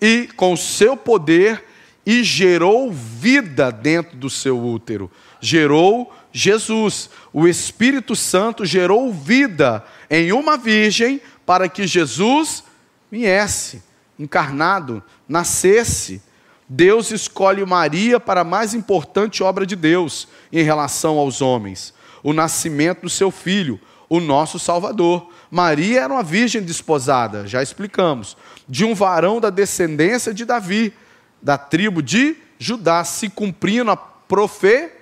e 0.00 0.28
com 0.36 0.56
seu 0.56 0.96
poder 0.96 1.64
e 2.04 2.22
gerou 2.22 2.92
vida 2.92 3.72
dentro 3.72 4.16
do 4.16 4.30
seu 4.30 4.62
útero. 4.62 5.10
Gerou 5.40 6.14
Jesus. 6.32 7.10
O 7.32 7.48
Espírito 7.48 8.14
Santo 8.14 8.64
gerou 8.64 9.12
vida 9.12 9.84
em 10.10 10.32
uma 10.32 10.56
virgem 10.56 11.20
para 11.44 11.68
que 11.68 11.86
Jesus 11.86 12.62
viesse, 13.10 13.82
encarnado, 14.18 15.02
nascesse. 15.28 16.22
Deus 16.68 17.10
escolhe 17.10 17.64
Maria 17.64 18.18
para 18.18 18.40
a 18.40 18.44
mais 18.44 18.74
importante 18.74 19.42
obra 19.42 19.64
de 19.64 19.76
Deus 19.76 20.26
em 20.52 20.62
relação 20.62 21.18
aos 21.18 21.40
homens: 21.40 21.94
o 22.22 22.32
nascimento 22.32 23.02
do 23.02 23.10
seu 23.10 23.30
filho, 23.30 23.80
o 24.08 24.20
nosso 24.20 24.58
Salvador. 24.58 25.30
Maria 25.48 26.02
era 26.02 26.12
uma 26.12 26.24
virgem 26.24 26.60
desposada, 26.60 27.46
já 27.46 27.62
explicamos, 27.62 28.36
de 28.68 28.84
um 28.84 28.94
varão 28.94 29.40
da 29.40 29.48
descendência 29.48 30.34
de 30.34 30.44
Davi 30.44 30.92
da 31.40 31.56
tribo 31.56 32.02
de 32.02 32.36
Judá, 32.58 33.04
se 33.04 33.28
cumprindo 33.28 33.90
a 33.90 33.96
profecia. 33.96 34.96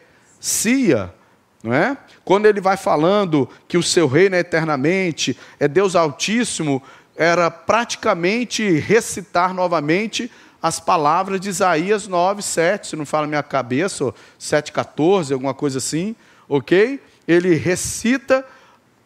Não 1.62 1.72
é? 1.72 1.96
Quando 2.24 2.44
ele 2.44 2.60
vai 2.60 2.76
falando 2.76 3.48
que 3.66 3.78
o 3.78 3.82
seu 3.82 4.06
reino 4.06 4.36
é 4.36 4.40
eternamente, 4.40 5.38
é 5.58 5.66
Deus 5.66 5.96
Altíssimo, 5.96 6.82
era 7.16 7.50
praticamente 7.50 8.68
recitar 8.80 9.54
novamente 9.54 10.30
as 10.64 10.80
palavras 10.80 11.38
de 11.42 11.50
Isaías 11.50 12.08
9, 12.08 12.40
7, 12.40 12.86
se 12.86 12.96
não 12.96 13.04
fala 13.04 13.26
minha 13.26 13.42
cabeça, 13.42 14.14
7, 14.38 14.72
14, 14.72 15.34
alguma 15.34 15.52
coisa 15.52 15.76
assim, 15.76 16.16
ok? 16.48 16.98
Ele 17.28 17.54
recita 17.54 18.42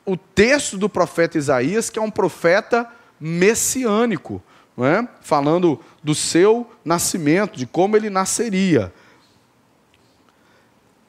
o 0.07 0.17
texto 0.17 0.79
do 0.79 0.89
profeta 0.89 1.37
Isaías, 1.37 1.91
que 1.91 1.99
é 1.99 2.03
um 2.03 2.13
profeta 2.13 2.89
messiânico 3.19 4.41
é? 4.79 5.09
falando 5.21 5.81
do 6.01 6.15
seu 6.15 6.71
nascimento, 6.85 7.59
de 7.59 7.67
como 7.67 7.97
ele 7.97 8.09
nasceria. 8.09 8.95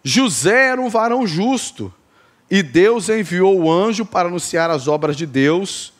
José 0.04 0.70
era 0.70 0.82
um 0.82 0.90
varão 0.90 1.28
justo, 1.28 1.94
e 2.50 2.64
Deus 2.64 3.08
enviou 3.08 3.56
o 3.56 3.72
anjo 3.72 4.04
para 4.04 4.30
anunciar 4.30 4.72
as 4.72 4.88
obras 4.88 5.16
de 5.16 5.28
Deus 5.28 5.94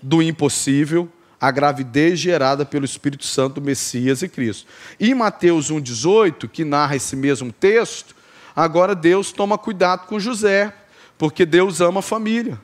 do 0.00 0.22
impossível, 0.22 1.08
a 1.40 1.50
gravidez 1.50 2.18
gerada 2.18 2.66
pelo 2.66 2.84
Espírito 2.84 3.24
Santo, 3.24 3.60
Messias 3.60 4.20
e 4.22 4.28
Cristo. 4.28 4.66
E 4.98 5.10
em 5.10 5.14
Mateus 5.14 5.70
1,18, 5.70 6.48
que 6.48 6.64
narra 6.64 6.96
esse 6.96 7.16
mesmo 7.16 7.50
texto, 7.50 8.14
agora 8.54 8.94
Deus 8.94 9.32
toma 9.32 9.56
cuidado 9.56 10.06
com 10.06 10.20
José, 10.20 10.72
porque 11.16 11.46
Deus 11.46 11.80
ama 11.80 12.00
a 12.00 12.02
família. 12.02 12.60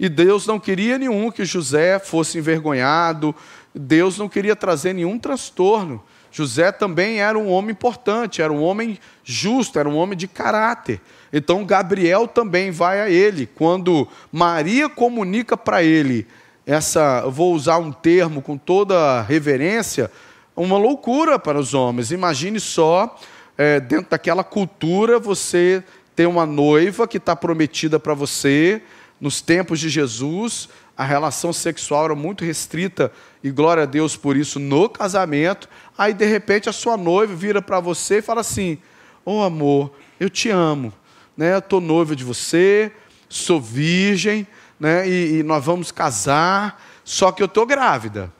E 0.00 0.08
Deus 0.08 0.46
não 0.46 0.58
queria 0.58 0.98
nenhum 0.98 1.30
que 1.30 1.44
José 1.44 1.98
fosse 1.98 2.38
envergonhado, 2.38 3.34
Deus 3.74 4.18
não 4.18 4.28
queria 4.28 4.56
trazer 4.56 4.94
nenhum 4.94 5.18
transtorno. 5.18 6.02
José 6.32 6.72
também 6.72 7.20
era 7.20 7.38
um 7.38 7.48
homem 7.48 7.70
importante, 7.70 8.42
era 8.42 8.52
um 8.52 8.60
homem 8.60 8.98
justo, 9.22 9.78
era 9.78 9.88
um 9.88 9.94
homem 9.94 10.18
de 10.18 10.26
caráter. 10.26 11.00
Então 11.32 11.64
Gabriel 11.64 12.26
também 12.26 12.72
vai 12.72 13.00
a 13.00 13.08
ele. 13.08 13.46
Quando 13.46 14.08
Maria 14.32 14.88
comunica 14.88 15.56
para 15.56 15.84
ele 15.84 16.26
essa, 16.66 17.22
vou 17.28 17.54
usar 17.54 17.78
um 17.78 17.92
termo 17.92 18.40
com 18.40 18.56
toda 18.56 19.20
reverência, 19.22 20.10
uma 20.56 20.78
loucura 20.78 21.38
para 21.38 21.58
os 21.58 21.74
homens. 21.74 22.10
Imagine 22.10 22.58
só, 22.58 23.18
é, 23.56 23.80
dentro 23.80 24.10
daquela 24.10 24.42
cultura, 24.42 25.18
você 25.18 25.82
ter 26.16 26.26
uma 26.26 26.46
noiva 26.46 27.06
que 27.06 27.18
está 27.18 27.34
prometida 27.34 27.98
para 27.98 28.14
você. 28.14 28.82
Nos 29.20 29.40
tempos 29.40 29.80
de 29.80 29.88
Jesus, 29.88 30.68
a 30.96 31.04
relação 31.04 31.52
sexual 31.52 32.06
era 32.06 32.14
muito 32.14 32.44
restrita 32.44 33.12
e 33.42 33.50
glória 33.50 33.82
a 33.82 33.86
Deus 33.86 34.16
por 34.16 34.36
isso 34.36 34.58
no 34.58 34.88
casamento. 34.88 35.68
Aí 35.98 36.12
de 36.14 36.24
repente 36.24 36.68
a 36.68 36.72
sua 36.72 36.96
noiva 36.96 37.34
vira 37.34 37.60
para 37.60 37.80
você 37.80 38.18
e 38.18 38.22
fala 38.22 38.40
assim: 38.40 38.78
"Ô 39.24 39.40
oh, 39.40 39.42
amor, 39.42 39.92
eu 40.18 40.30
te 40.30 40.50
amo, 40.50 40.92
né? 41.36 41.60
Tô 41.60 41.80
noiva 41.80 42.14
de 42.14 42.24
você, 42.24 42.92
sou 43.28 43.60
virgem, 43.60 44.46
né? 44.78 45.08
E, 45.08 45.38
e, 45.38 45.42
nós 45.42 45.64
vamos 45.64 45.90
casar, 45.90 46.82
só 47.04 47.32
que 47.32 47.42
eu 47.42 47.48
tô 47.48 47.64
grávida." 47.66 48.32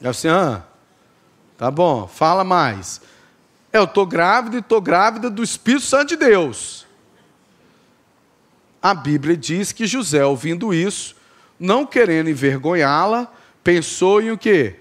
É 0.00 0.08
assim: 0.08 0.28
"Ah, 0.28 0.62
tá 1.56 1.70
bom, 1.70 2.06
fala 2.06 2.44
mais." 2.44 3.00
Eu 3.72 3.88
tô 3.88 4.06
grávida 4.06 4.58
e 4.58 4.62
tô 4.62 4.80
grávida 4.80 5.28
do 5.28 5.42
Espírito 5.42 5.84
Santo 5.84 6.10
de 6.10 6.16
Deus. 6.16 6.86
A 8.80 8.94
Bíblia 8.94 9.36
diz 9.36 9.72
que 9.72 9.86
José, 9.86 10.24
ouvindo 10.24 10.72
isso, 10.72 11.16
não 11.58 11.84
querendo 11.84 12.30
envergonhá-la, 12.30 13.32
pensou 13.64 14.20
em 14.20 14.30
o 14.30 14.38
quê? 14.38 14.76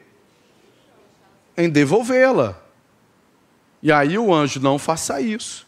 Em 1.58 1.70
devolvê-la. 1.70 2.62
E 3.82 3.92
aí 3.92 4.18
o 4.18 4.34
anjo 4.34 4.60
não 4.60 4.78
faça 4.78 5.20
isso, 5.22 5.66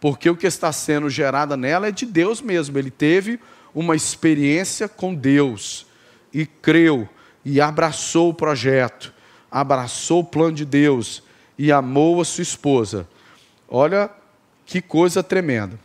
porque 0.00 0.28
o 0.28 0.36
que 0.36 0.46
está 0.46 0.72
sendo 0.72 1.08
gerado 1.08 1.56
nela 1.56 1.88
é 1.88 1.90
de 1.90 2.04
Deus 2.04 2.42
mesmo. 2.42 2.76
Ele 2.76 2.90
teve 2.90 3.40
uma 3.74 3.96
experiência 3.96 4.88
com 4.88 5.14
Deus 5.14 5.86
e 6.32 6.46
creu 6.46 7.08
e 7.44 7.60
abraçou 7.60 8.30
o 8.30 8.34
projeto, 8.34 9.12
abraçou 9.50 10.20
o 10.20 10.24
plano 10.24 10.52
de 10.54 10.64
Deus 10.64 11.22
e 11.58 11.72
amou 11.72 12.20
a 12.20 12.24
sua 12.24 12.42
esposa. 12.42 13.08
Olha 13.68 14.10
que 14.66 14.80
coisa 14.80 15.22
tremenda. 15.22 15.78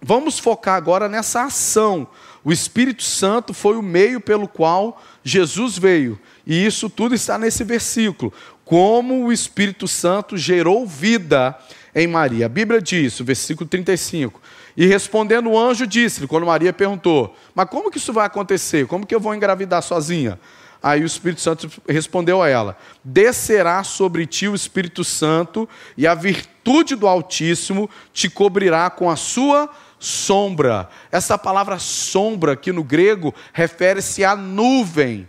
Vamos 0.00 0.38
focar 0.38 0.76
agora 0.76 1.08
nessa 1.08 1.44
ação. 1.44 2.06
O 2.44 2.52
Espírito 2.52 3.02
Santo 3.02 3.54
foi 3.54 3.76
o 3.76 3.82
meio 3.82 4.20
pelo 4.20 4.46
qual 4.46 5.02
Jesus 5.22 5.78
veio. 5.78 6.20
E 6.46 6.66
isso 6.66 6.90
tudo 6.90 7.14
está 7.14 7.38
nesse 7.38 7.64
versículo. 7.64 8.30
Como 8.66 9.24
o 9.24 9.32
Espírito 9.32 9.88
Santo 9.88 10.36
gerou 10.36 10.86
vida 10.86 11.58
em 11.94 12.06
Maria. 12.06 12.46
A 12.46 12.48
Bíblia 12.48 12.80
diz, 12.80 13.20
versículo 13.20 13.68
35. 13.68 14.40
E 14.76 14.86
respondendo 14.86 15.50
o 15.50 15.58
anjo 15.58 15.86
disse-lhe, 15.86 16.26
quando 16.26 16.46
Maria 16.46 16.72
perguntou: 16.72 17.36
Mas 17.54 17.68
como 17.68 17.90
que 17.90 17.98
isso 17.98 18.12
vai 18.12 18.26
acontecer? 18.26 18.86
Como 18.86 19.06
que 19.06 19.14
eu 19.14 19.20
vou 19.20 19.34
engravidar 19.34 19.82
sozinha? 19.82 20.38
Aí 20.82 21.02
o 21.02 21.06
Espírito 21.06 21.40
Santo 21.40 21.70
respondeu 21.88 22.42
a 22.42 22.48
ela: 22.48 22.76
Descerá 23.02 23.82
sobre 23.84 24.26
ti 24.26 24.48
o 24.48 24.54
Espírito 24.54 25.04
Santo, 25.04 25.68
e 25.96 26.06
a 26.06 26.14
virtude 26.14 26.94
do 26.94 27.06
Altíssimo 27.06 27.88
te 28.12 28.28
cobrirá 28.28 28.90
com 28.90 29.08
a 29.08 29.16
sua 29.16 29.70
sombra. 29.98 30.88
Essa 31.10 31.38
palavra 31.38 31.78
sombra 31.78 32.52
aqui 32.52 32.72
no 32.72 32.84
grego 32.84 33.34
refere-se 33.52 34.24
à 34.24 34.36
nuvem. 34.36 35.26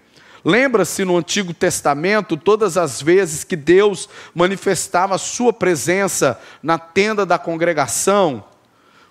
Lembra-se 0.48 1.04
no 1.04 1.18
Antigo 1.18 1.56
Testamento, 1.56 2.38
todas 2.38 2.78
as 2.78 3.02
vezes 3.02 3.44
que 3.44 3.56
Deus 3.56 4.08
manifestava 4.32 5.16
a 5.16 5.18
sua 5.18 5.52
presença 5.52 6.40
na 6.62 6.78
tenda 6.78 7.26
da 7.26 7.40
congregação, 7.40 8.44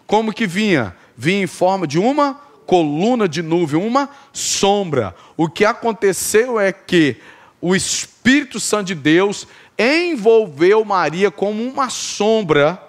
como 0.06 0.32
que 0.32 0.46
vinha? 0.46 0.94
Vinha 1.16 1.42
em 1.42 1.48
forma 1.48 1.88
de 1.88 1.98
uma 1.98 2.34
coluna 2.66 3.28
de 3.28 3.42
nuvem, 3.42 3.84
uma 3.84 4.08
sombra. 4.32 5.12
O 5.36 5.48
que 5.48 5.64
aconteceu 5.64 6.60
é 6.60 6.72
que 6.72 7.16
o 7.60 7.74
Espírito 7.74 8.60
Santo 8.60 8.86
de 8.86 8.94
Deus 8.94 9.48
envolveu 9.76 10.84
Maria 10.84 11.32
como 11.32 11.64
uma 11.64 11.90
sombra 11.90 12.80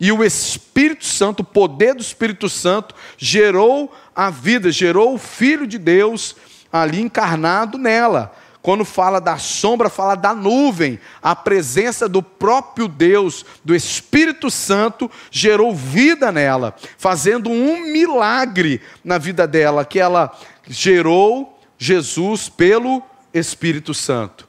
e 0.00 0.10
o 0.10 0.24
Espírito 0.24 1.04
Santo, 1.04 1.40
o 1.40 1.44
poder 1.44 1.94
do 1.94 2.02
Espírito 2.02 2.48
Santo, 2.48 2.92
gerou 3.16 3.94
a 4.16 4.30
vida, 4.30 4.72
gerou 4.72 5.14
o 5.14 5.18
Filho 5.18 5.64
de 5.64 5.78
Deus 5.78 6.34
ali 6.82 7.00
encarnado 7.00 7.78
nela. 7.78 8.34
Quando 8.60 8.84
fala 8.84 9.20
da 9.20 9.38
sombra, 9.38 9.88
fala 9.88 10.16
da 10.16 10.34
nuvem. 10.34 10.98
A 11.22 11.36
presença 11.36 12.08
do 12.08 12.20
próprio 12.20 12.88
Deus, 12.88 13.44
do 13.64 13.74
Espírito 13.74 14.50
Santo, 14.50 15.08
gerou 15.30 15.72
vida 15.72 16.32
nela, 16.32 16.74
fazendo 16.98 17.48
um 17.48 17.92
milagre 17.92 18.80
na 19.04 19.18
vida 19.18 19.46
dela, 19.46 19.84
que 19.84 20.00
ela 20.00 20.36
gerou 20.66 21.60
Jesus 21.78 22.48
pelo 22.48 23.02
Espírito 23.32 23.94
Santo. 23.94 24.48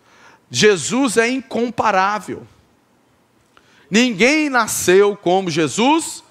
Jesus 0.49 1.17
é 1.17 1.29
incomparável. 1.29 2.47
Ninguém 3.91 4.49
nasceu 4.49 5.15
como 5.15 5.51
Jesus 5.51 6.23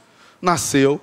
nasceu. 0.42 1.00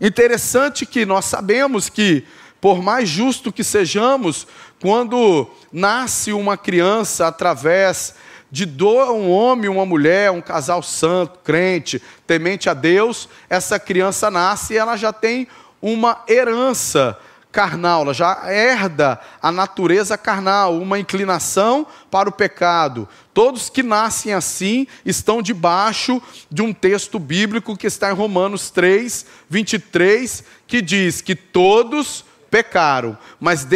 Interessante 0.00 0.86
que 0.86 1.04
nós 1.04 1.24
sabemos 1.24 1.88
que, 1.88 2.24
por 2.60 2.82
mais 2.82 3.08
justo 3.08 3.52
que 3.52 3.62
sejamos, 3.62 4.46
quando 4.80 5.48
nasce 5.72 6.32
uma 6.32 6.56
criança 6.56 7.26
através 7.26 8.14
de 8.50 8.64
doar 8.64 9.12
um 9.12 9.30
homem, 9.30 9.68
uma 9.68 9.84
mulher, 9.84 10.30
um 10.30 10.40
casal 10.40 10.82
santo, 10.82 11.38
crente, 11.44 12.02
temente 12.26 12.68
a 12.68 12.74
Deus, 12.74 13.28
essa 13.48 13.78
criança 13.78 14.30
nasce 14.30 14.74
e 14.74 14.78
ela 14.78 14.96
já 14.96 15.12
tem 15.12 15.46
uma 15.80 16.22
herança 16.28 17.18
carnal, 17.50 18.02
ela 18.02 18.14
já 18.14 18.42
herda 18.46 19.20
a 19.40 19.50
natureza 19.50 20.16
carnal, 20.18 20.78
uma 20.78 20.98
inclinação 20.98 21.86
para 22.10 22.28
o 22.28 22.32
pecado. 22.32 23.08
Todos 23.32 23.70
que 23.70 23.82
nascem 23.82 24.32
assim 24.32 24.86
estão 25.04 25.40
debaixo 25.40 26.20
de 26.50 26.62
um 26.62 26.72
texto 26.72 27.18
bíblico 27.18 27.76
que 27.76 27.86
está 27.86 28.10
em 28.10 28.14
Romanos 28.14 28.70
3, 28.70 29.26
23, 29.48 30.44
que 30.66 30.82
diz 30.82 31.20
que 31.20 31.34
todos 31.34 32.24
pecaram, 32.50 33.16
mas 33.38 33.66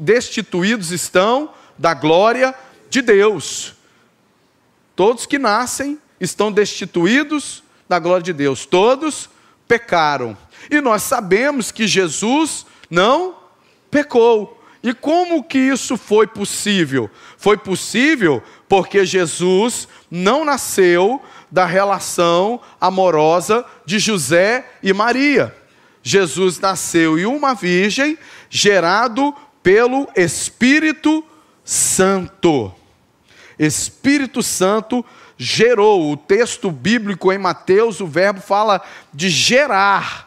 destituídos 0.00 0.90
estão 0.90 1.52
da 1.76 1.94
glória 1.94 2.54
de 2.90 3.02
Deus. 3.02 3.74
Todos 4.94 5.26
que 5.26 5.38
nascem 5.38 5.98
estão 6.20 6.50
destituídos 6.50 7.62
da 7.88 7.98
glória 7.98 8.22
de 8.22 8.32
Deus, 8.32 8.66
todos 8.66 9.30
pecaram. 9.66 10.36
E 10.70 10.80
nós 10.80 11.02
sabemos 11.02 11.70
que 11.70 11.86
Jesus 11.86 12.66
não 12.90 13.36
pecou. 13.90 14.58
E 14.82 14.94
como 14.94 15.42
que 15.42 15.58
isso 15.58 15.96
foi 15.96 16.26
possível? 16.26 17.10
Foi 17.36 17.56
possível 17.56 18.42
porque 18.68 19.04
Jesus 19.04 19.88
não 20.10 20.44
nasceu 20.44 21.22
da 21.50 21.64
relação 21.64 22.60
amorosa 22.80 23.64
de 23.84 23.98
José 23.98 24.64
e 24.82 24.92
Maria. 24.92 25.54
Jesus 26.08 26.58
nasceu 26.58 27.18
em 27.18 27.26
uma 27.26 27.54
virgem, 27.54 28.16
gerado 28.48 29.34
pelo 29.62 30.08
Espírito 30.16 31.22
Santo. 31.62 32.72
Espírito 33.58 34.42
Santo 34.42 35.04
gerou. 35.36 36.10
O 36.10 36.16
texto 36.16 36.70
bíblico 36.70 37.30
em 37.30 37.36
Mateus, 37.36 38.00
o 38.00 38.06
verbo 38.06 38.40
fala 38.40 38.80
de 39.12 39.28
gerar 39.28 40.26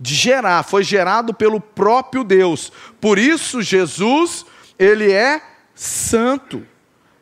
de 0.00 0.14
gerar, 0.14 0.62
foi 0.62 0.84
gerado 0.84 1.34
pelo 1.34 1.60
próprio 1.60 2.22
Deus. 2.22 2.72
Por 3.00 3.18
isso 3.18 3.60
Jesus, 3.60 4.46
ele 4.78 5.10
é 5.10 5.42
santo. 5.74 6.64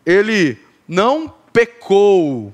Ele 0.04 0.58
não 0.86 1.32
pecou. 1.52 2.52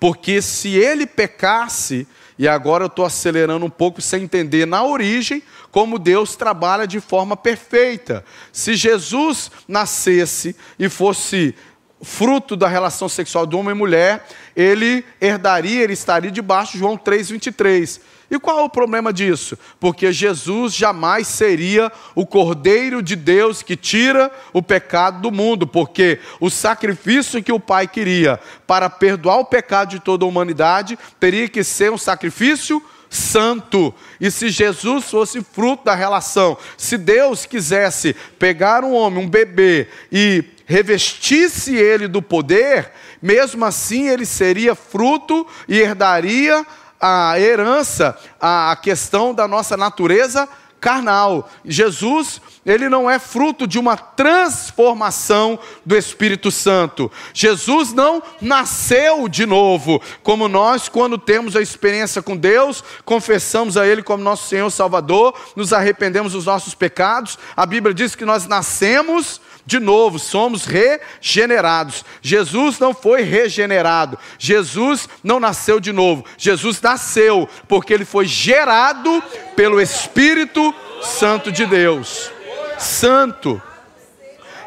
Porque 0.00 0.40
se 0.40 0.70
ele 0.70 1.06
pecasse, 1.06 2.08
e 2.38 2.46
agora 2.46 2.84
eu 2.84 2.88
estou 2.88 3.04
acelerando 3.04 3.66
um 3.66 3.70
pouco 3.70 4.00
sem 4.00 4.22
entender 4.22 4.66
na 4.66 4.84
origem 4.84 5.42
como 5.72 5.98
Deus 5.98 6.36
trabalha 6.36 6.86
de 6.86 7.00
forma 7.00 7.36
perfeita. 7.36 8.24
Se 8.52 8.74
Jesus 8.74 9.50
nascesse 9.66 10.54
e 10.78 10.88
fosse 10.88 11.54
fruto 12.00 12.56
da 12.56 12.68
relação 12.68 13.08
sexual 13.08 13.44
de 13.44 13.56
homem 13.56 13.74
e 13.74 13.78
mulher, 13.78 14.24
ele 14.54 15.04
herdaria, 15.20 15.82
ele 15.82 15.94
estaria 15.94 16.30
debaixo 16.30 16.72
de 16.72 16.78
João 16.78 16.96
3,23. 16.96 18.00
E 18.30 18.38
qual 18.38 18.60
é 18.60 18.62
o 18.62 18.68
problema 18.68 19.12
disso? 19.12 19.58
Porque 19.80 20.12
Jesus 20.12 20.74
jamais 20.74 21.26
seria 21.26 21.90
o 22.14 22.26
Cordeiro 22.26 23.02
de 23.02 23.16
Deus 23.16 23.62
que 23.62 23.74
tira 23.74 24.30
o 24.52 24.62
pecado 24.62 25.22
do 25.22 25.32
mundo, 25.32 25.66
porque 25.66 26.18
o 26.38 26.50
sacrifício 26.50 27.42
que 27.42 27.52
o 27.52 27.60
Pai 27.60 27.88
queria 27.88 28.38
para 28.66 28.90
perdoar 28.90 29.38
o 29.38 29.46
pecado 29.46 29.90
de 29.90 30.00
toda 30.00 30.24
a 30.24 30.28
humanidade 30.28 30.98
teria 31.18 31.48
que 31.48 31.64
ser 31.64 31.90
um 31.90 31.96
sacrifício 31.96 32.82
santo. 33.08 33.94
E 34.20 34.30
se 34.30 34.50
Jesus 34.50 35.10
fosse 35.10 35.42
fruto 35.42 35.84
da 35.84 35.94
relação, 35.94 36.56
se 36.76 36.98
Deus 36.98 37.46
quisesse 37.46 38.14
pegar 38.38 38.84
um 38.84 38.94
homem, 38.94 39.24
um 39.24 39.28
bebê 39.28 39.88
e 40.12 40.44
revestisse 40.66 41.74
ele 41.74 42.06
do 42.06 42.20
poder, 42.20 42.92
mesmo 43.22 43.64
assim 43.64 44.08
ele 44.08 44.26
seria 44.26 44.74
fruto 44.74 45.46
e 45.66 45.78
herdaria 45.78 46.66
a 47.00 47.38
herança, 47.38 48.16
a 48.40 48.76
questão 48.80 49.34
da 49.34 49.46
nossa 49.46 49.76
natureza 49.76 50.48
carnal. 50.80 51.50
Jesus, 51.64 52.40
ele 52.64 52.88
não 52.88 53.10
é 53.10 53.18
fruto 53.18 53.66
de 53.66 53.78
uma 53.78 53.96
transformação 53.96 55.58
do 55.84 55.96
Espírito 55.96 56.50
Santo. 56.50 57.10
Jesus 57.32 57.92
não 57.92 58.22
nasceu 58.40 59.28
de 59.28 59.44
novo, 59.44 60.00
como 60.22 60.48
nós, 60.48 60.88
quando 60.88 61.18
temos 61.18 61.56
a 61.56 61.60
experiência 61.60 62.22
com 62.22 62.36
Deus, 62.36 62.82
confessamos 63.04 63.76
a 63.76 63.86
Ele 63.86 64.02
como 64.02 64.22
nosso 64.22 64.48
Senhor 64.48 64.70
Salvador, 64.70 65.34
nos 65.56 65.72
arrependemos 65.72 66.32
dos 66.32 66.46
nossos 66.46 66.74
pecados. 66.74 67.38
A 67.56 67.66
Bíblia 67.66 67.94
diz 67.94 68.14
que 68.14 68.24
nós 68.24 68.46
nascemos 68.46 69.40
de 69.68 69.78
novo, 69.78 70.18
somos 70.18 70.64
regenerados. 70.64 72.02
Jesus 72.22 72.78
não 72.78 72.94
foi 72.94 73.20
regenerado, 73.20 74.18
Jesus 74.38 75.06
não 75.22 75.38
nasceu 75.38 75.78
de 75.78 75.92
novo, 75.92 76.24
Jesus 76.38 76.80
nasceu 76.80 77.46
porque 77.68 77.92
ele 77.92 78.06
foi 78.06 78.24
gerado 78.24 79.22
pelo 79.54 79.78
Espírito 79.78 80.74
Santo 81.02 81.52
de 81.52 81.66
Deus. 81.66 82.32
Santo. 82.78 83.60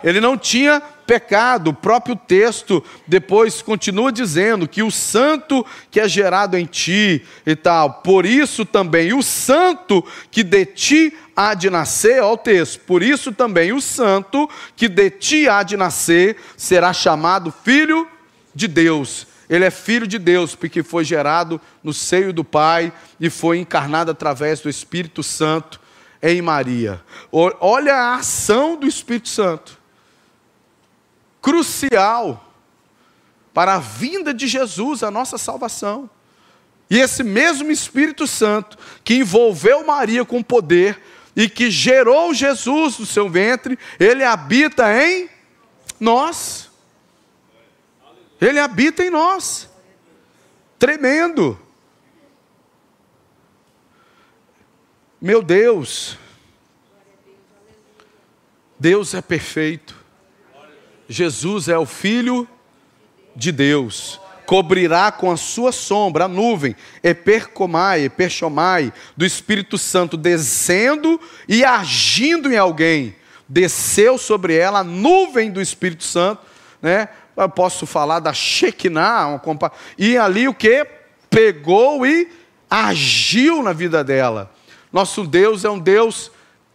Ele 0.04 0.22
não 0.22 0.38
tinha 0.38 0.80
pecado. 1.08 1.72
O 1.72 1.74
próprio 1.74 2.16
texto 2.16 2.84
depois 3.08 3.60
continua 3.62 4.12
dizendo 4.12 4.68
que 4.68 4.84
o 4.84 4.92
santo 4.92 5.66
que 5.90 6.00
é 6.00 6.08
gerado 6.08 6.56
em 6.56 6.66
ti 6.66 7.26
e 7.44 7.56
tal, 7.56 7.96
por 7.96 8.24
isso 8.24 8.66
também 8.66 9.14
o 9.14 9.24
santo 9.24 10.06
que 10.30 10.44
de 10.44 10.66
ti 10.66 11.14
há 11.50 11.54
de 11.54 11.70
nascer, 11.70 12.22
olha 12.22 12.34
o 12.34 12.38
texto, 12.38 12.80
por 12.82 13.02
isso 13.02 13.32
também 13.32 13.74
o 13.74 13.82
santo 13.82 14.50
que 14.76 14.88
de 14.88 15.10
ti 15.10 15.50
há 15.50 15.64
de 15.64 15.76
nascer 15.76 16.38
será 16.56 16.94
chamado 16.94 17.54
filho 17.64 18.08
de 18.54 18.68
Deus. 18.68 19.28
Ele 19.50 19.66
é 19.66 19.72
filho 19.72 20.08
de 20.08 20.18
Deus, 20.18 20.56
porque 20.56 20.82
foi 20.82 21.04
gerado 21.04 21.60
no 21.84 21.94
seio 21.94 22.32
do 22.32 22.44
Pai 22.44 22.94
e 23.20 23.30
foi 23.30 23.58
encarnado 23.58 24.12
através 24.12 24.62
do 24.62 24.70
Espírito 24.70 25.22
Santo 25.22 25.80
em 26.22 26.42
Maria. 26.42 27.02
Olha 27.32 27.96
a 27.96 28.16
ação 28.16 28.78
do 28.78 28.88
Espírito 28.88 29.28
Santo 29.28 29.82
crucial 31.42 32.54
para 33.54 33.76
a 33.76 33.80
vinda 33.80 34.34
de 34.34 34.48
Jesus, 34.48 35.04
a 35.04 35.12
nossa 35.12 35.38
salvação. 35.38 36.10
E 36.90 37.00
esse 37.00 37.24
mesmo 37.24 37.72
Espírito 37.72 38.28
Santo 38.28 38.78
que 39.04 39.16
envolveu 39.16 39.86
Maria 39.86 40.24
com 40.24 40.44
poder 40.44 41.02
e 41.36 41.50
que 41.50 41.72
gerou 41.72 42.34
Jesus 42.34 43.00
no 43.00 43.06
seu 43.06 43.30
ventre, 43.30 43.78
ele 44.00 44.24
habita 44.24 44.92
em 45.04 45.30
nós. 46.00 46.70
Ele 48.40 48.60
habita 48.60 49.04
em 49.04 49.10
nós. 49.10 49.70
Tremendo. 50.78 51.60
Meu 55.20 55.42
Deus. 55.42 56.18
Deus 58.80 59.14
é 59.14 59.22
perfeito. 59.22 59.96
Jesus 61.08 61.68
é 61.68 61.78
o 61.78 61.86
Filho 61.86 62.48
de 63.36 63.52
Deus. 63.52 64.21
Cobrirá 64.52 65.14
com 65.14 65.32
a 65.32 65.38
sua 65.38 65.72
sombra 65.72 66.26
a 66.26 66.28
nuvem, 66.28 66.76
epercomai, 67.02 68.04
eperchomai, 68.04 68.92
do 69.16 69.26
Espírito 69.26 69.78
Santo 69.78 70.18
descendo 70.18 71.22
e 71.48 71.64
agindo 71.64 72.52
em 72.52 72.58
alguém. 72.58 73.16
Desceu 73.48 74.18
sobre 74.18 74.54
ela 74.58 74.80
a 74.80 74.84
nuvem 74.84 75.50
do 75.50 75.62
Espírito 75.62 76.04
Santo, 76.04 76.42
né? 76.82 77.08
Eu 77.38 77.48
posso 77.48 77.86
falar 77.86 78.20
da 78.20 78.34
Shekinah, 78.34 79.40
compa... 79.40 79.72
e 79.98 80.18
ali 80.18 80.50
o 80.50 80.54
que? 80.54 80.86
Pegou 81.30 82.06
e 82.06 82.28
agiu 82.70 83.64
na 83.64 83.72
vida 83.72 84.04
dela. 84.04 84.52
Nosso 84.92 85.24
Deus 85.26 85.64
é 85.64 85.70
um 85.70 85.80
Deus 85.80 86.30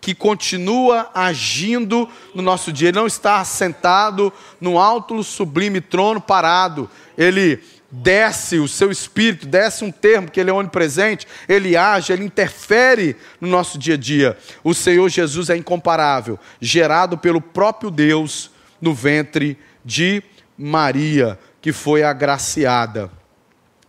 que 0.06 0.14
continua 0.14 1.10
agindo 1.12 2.08
no 2.32 2.40
nosso 2.40 2.72
dia. 2.72 2.90
Ele 2.90 2.96
não 2.96 3.08
está 3.08 3.44
sentado 3.44 4.32
no 4.60 4.78
alto 4.78 5.20
sublime 5.24 5.80
trono 5.80 6.20
parado. 6.20 6.88
Ele 7.18 7.60
desce 7.90 8.60
o 8.60 8.68
seu 8.68 8.92
espírito, 8.92 9.48
desce 9.48 9.84
um 9.84 9.90
termo 9.90 10.30
que 10.30 10.38
ele 10.38 10.48
é 10.48 10.52
onipresente, 10.52 11.26
ele 11.48 11.76
age, 11.76 12.12
ele 12.12 12.22
interfere 12.22 13.16
no 13.40 13.48
nosso 13.48 13.80
dia 13.80 13.94
a 13.94 13.96
dia. 13.96 14.38
O 14.62 14.72
Senhor 14.72 15.08
Jesus 15.08 15.50
é 15.50 15.56
incomparável, 15.56 16.38
gerado 16.60 17.18
pelo 17.18 17.40
próprio 17.40 17.90
Deus 17.90 18.52
no 18.80 18.94
ventre 18.94 19.58
de 19.84 20.22
Maria, 20.56 21.36
que 21.60 21.72
foi 21.72 22.04
agraciada. 22.04 23.10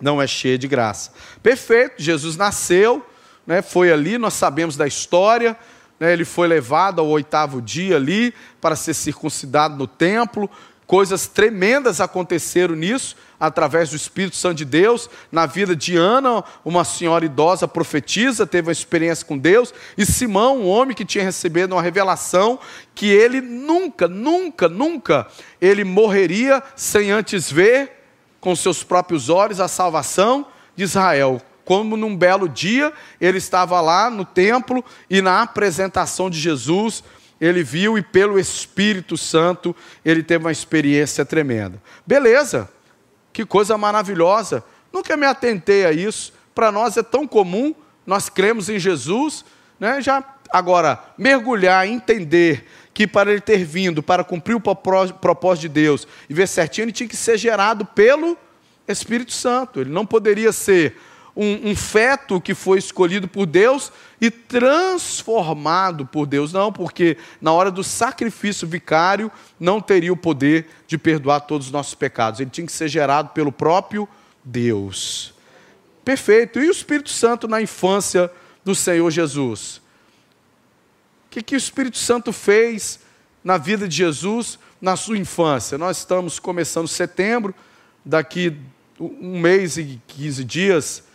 Não 0.02 0.20
é 0.20 0.26
cheia 0.26 0.58
de 0.58 0.68
graça. 0.68 1.12
Perfeito, 1.44 2.02
Jesus 2.02 2.36
nasceu, 2.36 3.06
né, 3.46 3.62
foi 3.62 3.92
ali, 3.92 4.18
nós 4.18 4.34
sabemos 4.34 4.76
da 4.76 4.88
história, 4.88 5.56
ele 6.00 6.26
foi 6.26 6.48
levado 6.48 7.00
ao 7.00 7.08
oitavo 7.08 7.62
dia 7.62 7.96
ali 7.96 8.34
para 8.62 8.76
ser 8.76 8.94
circuncidado 8.94 9.76
no 9.76 9.88
templo, 9.88 10.50
Coisas 10.88 11.28
tremendas 11.28 12.00
aconteceram 12.00 12.74
nisso, 12.74 13.18
através 13.38 13.90
do 13.90 13.98
Espírito 13.98 14.38
Santo 14.38 14.56
de 14.56 14.66
Deus, 14.66 15.10
na 15.30 15.46
vida 15.46 15.76
de 15.76 15.98
Ana, 15.98 16.42
uma 16.64 16.86
senhora 16.86 17.26
idosa 17.26 17.68
profetisa, 17.68 18.48
teve 18.48 18.70
uma 18.70 18.72
experiência 18.72 19.26
com 19.26 19.38
Deus, 19.38 19.74
e 19.98 20.06
Simão, 20.06 20.60
um 20.60 20.68
homem 20.68 20.96
que 20.96 21.04
tinha 21.04 21.26
recebido 21.26 21.74
uma 21.76 21.82
revelação 21.82 22.58
que 22.96 23.08
ele 23.08 23.42
nunca, 23.42 24.08
nunca, 24.08 24.70
nunca, 24.70 25.28
ele 25.60 25.84
morreria 25.84 26.64
sem 26.74 27.12
antes 27.12 27.52
ver 27.52 27.92
com 28.40 28.56
seus 28.56 28.82
próprios 28.82 29.28
olhos 29.28 29.60
a 29.60 29.68
salvação 29.68 30.48
de 30.74 30.86
Israel. 30.86 31.42
Como 31.68 31.98
num 31.98 32.16
belo 32.16 32.48
dia 32.48 32.94
ele 33.20 33.40
estava 33.40 33.82
lá 33.82 34.10
no 34.10 34.24
templo 34.24 34.82
e 35.10 35.22
na 35.22 35.42
apresentação 35.42 36.30
de 36.30 36.40
Jesus, 36.40 37.04
ele 37.42 37.62
viu 37.62 37.98
e 37.98 38.02
pelo 38.02 38.40
Espírito 38.40 39.18
Santo 39.18 39.76
ele 40.06 40.24
teve 40.24 40.46
uma 40.46 40.52
experiência 40.52 41.26
tremenda. 41.26 41.84
Beleza, 42.06 42.70
que 43.34 43.46
coisa 43.46 43.78
maravilhosa. 43.78 44.64
Nunca 44.94 45.18
me 45.18 45.26
atentei 45.26 45.86
a 45.86 45.92
isso. 45.92 46.32
Para 46.56 46.72
nós 46.72 46.96
é 46.96 47.04
tão 47.04 47.28
comum, 47.28 47.76
nós 48.06 48.30
cremos 48.30 48.70
em 48.70 48.80
Jesus, 48.80 49.44
né? 49.78 50.00
Já 50.02 50.24
agora 50.50 50.98
mergulhar, 51.18 51.86
entender 51.86 52.66
que 52.94 53.06
para 53.06 53.30
ele 53.30 53.42
ter 53.42 53.66
vindo, 53.66 54.02
para 54.02 54.24
cumprir 54.24 54.56
o 54.56 54.62
propósito 54.62 55.64
de 55.64 55.68
Deus 55.68 56.08
e 56.30 56.34
ver 56.34 56.48
certinho, 56.48 56.86
ele 56.86 56.94
tinha 56.94 57.10
que 57.10 57.18
ser 57.18 57.38
gerado 57.38 57.84
pelo 57.84 58.38
Espírito 58.88 59.34
Santo. 59.34 59.82
Ele 59.82 59.90
não 59.90 60.06
poderia 60.06 60.54
ser 60.54 60.96
um, 61.38 61.70
um, 61.70 61.76
feto 61.76 62.42
que 62.42 62.56
foi 62.56 62.80
escolhido 62.80 63.28
por 63.28 63.46
Deus 63.46 63.92
e 64.20 64.32
transformado 64.32 66.04
por 66.04 66.26
Deus. 66.26 66.52
Não, 66.52 66.74
porque 66.74 67.16
na 67.40 67.54
hora 67.54 67.70
do 67.70 67.84
sacrifício 67.84 68.68
vicário 68.68 69.32
não 69.60 69.80
teria 69.80 70.12
o 70.12 70.18
poder 70.18 70.68
de 70.88 70.98
perdoar 70.98 71.42
todos 71.42 71.68
os 71.68 71.72
nossos 71.72 71.94
pecados. 71.94 72.40
Ele 72.40 72.50
tinha 72.50 72.66
que 72.66 72.74
ser 72.74 72.88
gerado 72.88 73.30
pelo 73.30 73.52
próprio 73.52 74.10
Deus. 74.44 75.32
Perfeito. 76.04 76.60
E 76.60 76.68
o 76.68 76.72
Espírito 76.72 77.10
Santo 77.10 77.48
na 77.48 77.62
infância 77.62 78.32
do 78.66 78.74
Senhor 78.74 79.12
Jesus? 79.12 79.78
O 81.28 81.30
que, 81.30 81.44
que 81.44 81.56
o 81.56 81.58
Espírito 81.58 82.00
Santo 82.00 82.34
fez 82.34 83.00
na 83.44 83.60
vida 83.60 83.88
de 83.88 83.96
Jesus 83.96 84.58
na 84.82 84.96
sua 84.96 85.20
infância? 85.20 85.78
Nós 85.78 86.00
estamos 86.00 86.40
começando 86.40 86.88
setembro, 86.88 87.54
daqui 88.04 88.58
um 89.00 89.40
mês 89.40 89.78
e 89.78 90.02
15 90.08 90.44
dias 90.44 91.07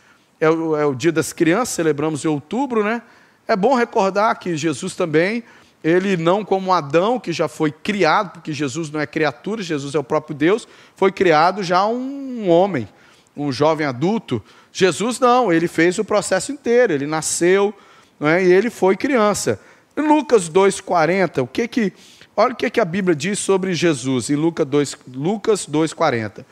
é 0.42 0.50
o, 0.50 0.76
é 0.76 0.84
o 0.84 0.92
dia 0.92 1.12
das 1.12 1.32
crianças, 1.32 1.68
celebramos 1.68 2.24
em 2.24 2.28
outubro, 2.28 2.82
né? 2.82 3.00
É 3.46 3.54
bom 3.54 3.76
recordar 3.76 4.36
que 4.40 4.56
Jesus 4.56 4.96
também, 4.96 5.44
ele 5.84 6.16
não 6.16 6.44
como 6.44 6.72
Adão, 6.72 7.20
que 7.20 7.32
já 7.32 7.46
foi 7.46 7.70
criado, 7.70 8.32
porque 8.32 8.52
Jesus 8.52 8.90
não 8.90 8.98
é 8.98 9.06
criatura, 9.06 9.62
Jesus 9.62 9.94
é 9.94 10.00
o 10.00 10.02
próprio 10.02 10.34
Deus, 10.34 10.66
foi 10.96 11.12
criado 11.12 11.62
já 11.62 11.86
um 11.86 12.50
homem, 12.50 12.88
um 13.36 13.52
jovem 13.52 13.86
adulto. 13.86 14.42
Jesus 14.72 15.20
não, 15.20 15.52
ele 15.52 15.68
fez 15.68 15.96
o 16.00 16.04
processo 16.04 16.50
inteiro, 16.50 16.92
ele 16.92 17.06
nasceu 17.06 17.72
é? 18.20 18.42
e 18.42 18.52
ele 18.52 18.68
foi 18.68 18.96
criança. 18.96 19.60
Em 19.96 20.02
Lucas 20.02 20.50
2,40, 20.50 21.44
o 21.44 21.46
que 21.46 21.68
que. 21.68 21.92
Olha 22.34 22.52
o 22.52 22.56
que, 22.56 22.68
que 22.68 22.80
a 22.80 22.84
Bíblia 22.84 23.14
diz 23.14 23.38
sobre 23.38 23.74
Jesus, 23.74 24.28
em 24.28 24.34
Lucas 24.34 24.66
2,40. 24.66 24.98
Lucas 25.14 25.68
2,40. 25.68 26.44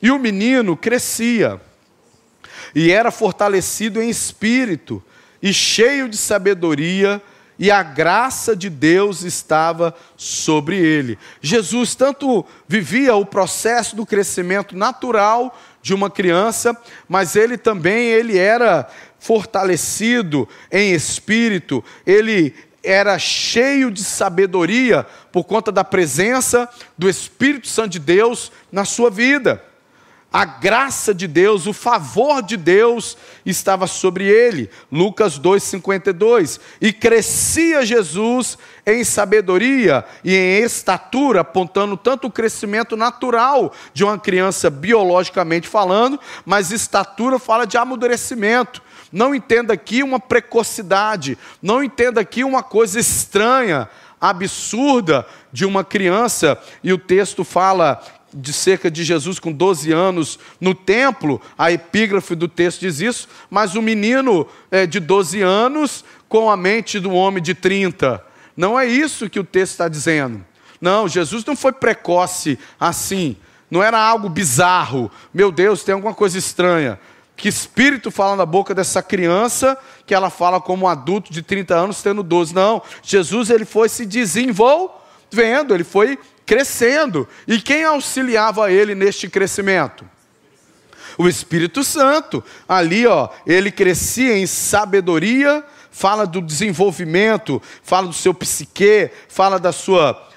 E 0.00 0.12
o 0.12 0.18
menino 0.18 0.76
crescia, 0.76 1.60
e 2.74 2.90
era 2.90 3.10
fortalecido 3.10 4.00
em 4.00 4.08
espírito, 4.08 5.02
e 5.42 5.52
cheio 5.52 6.08
de 6.08 6.16
sabedoria, 6.16 7.20
e 7.58 7.70
a 7.70 7.82
graça 7.82 8.56
de 8.56 8.70
Deus 8.70 9.22
estava 9.22 9.94
sobre 10.16 10.76
ele. 10.76 11.18
Jesus 11.40 11.94
tanto 11.94 12.44
vivia 12.66 13.14
o 13.14 13.26
processo 13.26 13.94
do 13.94 14.06
crescimento 14.06 14.76
natural 14.76 15.56
de 15.82 15.92
uma 15.92 16.10
criança, 16.10 16.76
mas 17.08 17.36
ele 17.36 17.58
também 17.58 18.08
ele 18.08 18.38
era 18.38 18.88
fortalecido 19.18 20.48
em 20.70 20.92
espírito, 20.92 21.84
ele 22.06 22.54
era 22.82 23.18
cheio 23.18 23.90
de 23.90 24.02
sabedoria 24.02 25.06
por 25.30 25.44
conta 25.44 25.70
da 25.70 25.84
presença 25.84 26.68
do 26.98 27.08
Espírito 27.08 27.68
Santo 27.68 27.90
de 27.90 27.98
Deus 28.00 28.50
na 28.70 28.84
sua 28.84 29.10
vida. 29.10 29.62
A 30.32 30.44
graça 30.44 31.12
de 31.12 31.26
Deus, 31.26 31.66
o 31.66 31.72
favor 31.72 32.42
de 32.42 32.56
Deus 32.56 33.18
estava 33.44 33.86
sobre 33.86 34.24
ele. 34.24 34.70
Lucas 34.90 35.38
2:52. 35.38 36.58
E 36.80 36.92
crescia 36.92 37.84
Jesus 37.84 38.56
em 38.86 39.04
sabedoria 39.04 40.04
e 40.24 40.34
em 40.34 40.62
estatura, 40.62 41.42
apontando 41.42 41.96
tanto 41.96 42.28
o 42.28 42.32
crescimento 42.32 42.96
natural 42.96 43.72
de 43.92 44.02
uma 44.04 44.18
criança 44.18 44.70
biologicamente 44.70 45.68
falando, 45.68 46.18
mas 46.46 46.70
estatura 46.70 47.38
fala 47.38 47.66
de 47.66 47.76
amadurecimento 47.76 48.82
não 49.12 49.34
entenda 49.34 49.74
aqui 49.74 50.02
uma 50.02 50.18
precocidade, 50.18 51.36
não 51.60 51.84
entenda 51.84 52.20
aqui 52.22 52.42
uma 52.42 52.62
coisa 52.62 52.98
estranha, 52.98 53.88
absurda 54.18 55.26
de 55.52 55.66
uma 55.66 55.84
criança, 55.84 56.58
e 56.82 56.92
o 56.92 56.98
texto 56.98 57.44
fala 57.44 58.02
de 58.32 58.52
cerca 58.52 58.90
de 58.90 59.04
Jesus 59.04 59.38
com 59.38 59.52
12 59.52 59.92
anos 59.92 60.38
no 60.60 60.74
templo, 60.74 61.40
a 61.56 61.70
epígrafe 61.70 62.34
do 62.34 62.48
texto 62.48 62.80
diz 62.80 63.00
isso, 63.00 63.28
mas 63.50 63.74
o 63.74 63.82
menino 63.82 64.46
é, 64.70 64.86
de 64.86 65.00
12 65.00 65.42
anos 65.42 66.04
com 66.28 66.50
a 66.50 66.56
mente 66.56 66.98
do 66.98 67.12
homem 67.12 67.42
de 67.42 67.54
30. 67.54 68.24
Não 68.56 68.78
é 68.78 68.86
isso 68.86 69.28
que 69.28 69.40
o 69.40 69.44
texto 69.44 69.72
está 69.72 69.88
dizendo. 69.88 70.44
Não, 70.80 71.06
Jesus 71.06 71.44
não 71.44 71.54
foi 71.54 71.72
precoce 71.72 72.58
assim, 72.78 73.36
não 73.70 73.82
era 73.82 73.98
algo 73.98 74.28
bizarro. 74.28 75.10
Meu 75.32 75.52
Deus, 75.52 75.84
tem 75.84 75.94
alguma 75.94 76.14
coisa 76.14 76.38
estranha 76.38 76.98
que 77.36 77.48
espírito 77.48 78.10
fala 78.10 78.36
na 78.36 78.46
boca 78.46 78.74
dessa 78.74 79.02
criança 79.02 79.76
que 80.06 80.14
ela 80.14 80.30
fala 80.30 80.60
como 80.60 80.84
um 80.84 80.88
adulto 80.88 81.32
de 81.32 81.42
30 81.42 81.74
anos 81.74 82.02
tendo 82.02 82.22
12. 82.22 82.54
Não, 82.54 82.82
Jesus 83.02 83.50
ele 83.50 83.64
foi 83.64 83.88
se 83.88 84.06
desenvolvendo, 84.06 85.74
ele 85.74 85.84
foi 85.84 86.18
crescendo. 86.52 87.26
E 87.48 87.58
quem 87.58 87.82
auxiliava 87.82 88.70
ele 88.70 88.94
neste 88.94 89.26
crescimento? 89.26 90.04
O 91.16 91.26
Espírito 91.26 91.82
Santo. 91.82 92.44
Ali, 92.68 93.06
ó, 93.06 93.30
ele 93.46 93.72
crescia 93.72 94.36
em 94.36 94.46
sabedoria, 94.46 95.64
fala 95.90 96.26
do 96.26 96.42
desenvolvimento, 96.42 97.62
fala 97.82 98.08
do 98.08 98.12
seu 98.12 98.34
psique, 98.34 99.10
fala 99.30 99.58
da 99.58 99.72
sua 99.72 100.28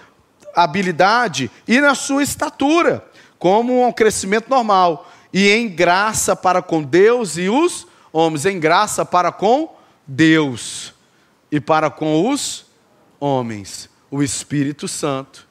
habilidade 0.55 1.51
e 1.67 1.81
na 1.81 1.93
sua 1.93 2.23
estatura, 2.23 3.05
como 3.37 3.85
um 3.85 3.91
crescimento 3.91 4.49
normal 4.49 5.11
e 5.33 5.49
em 5.49 5.67
graça 5.67 6.33
para 6.33 6.61
com 6.61 6.81
Deus 6.81 7.37
e 7.37 7.49
os 7.49 7.85
homens, 8.13 8.45
em 8.45 8.57
graça 8.57 9.03
para 9.03 9.33
com 9.33 9.75
Deus 10.07 10.93
e 11.51 11.59
para 11.59 11.89
com 11.89 12.29
os 12.29 12.65
homens, 13.19 13.89
o 14.09 14.23
Espírito 14.23 14.87
Santo. 14.87 15.45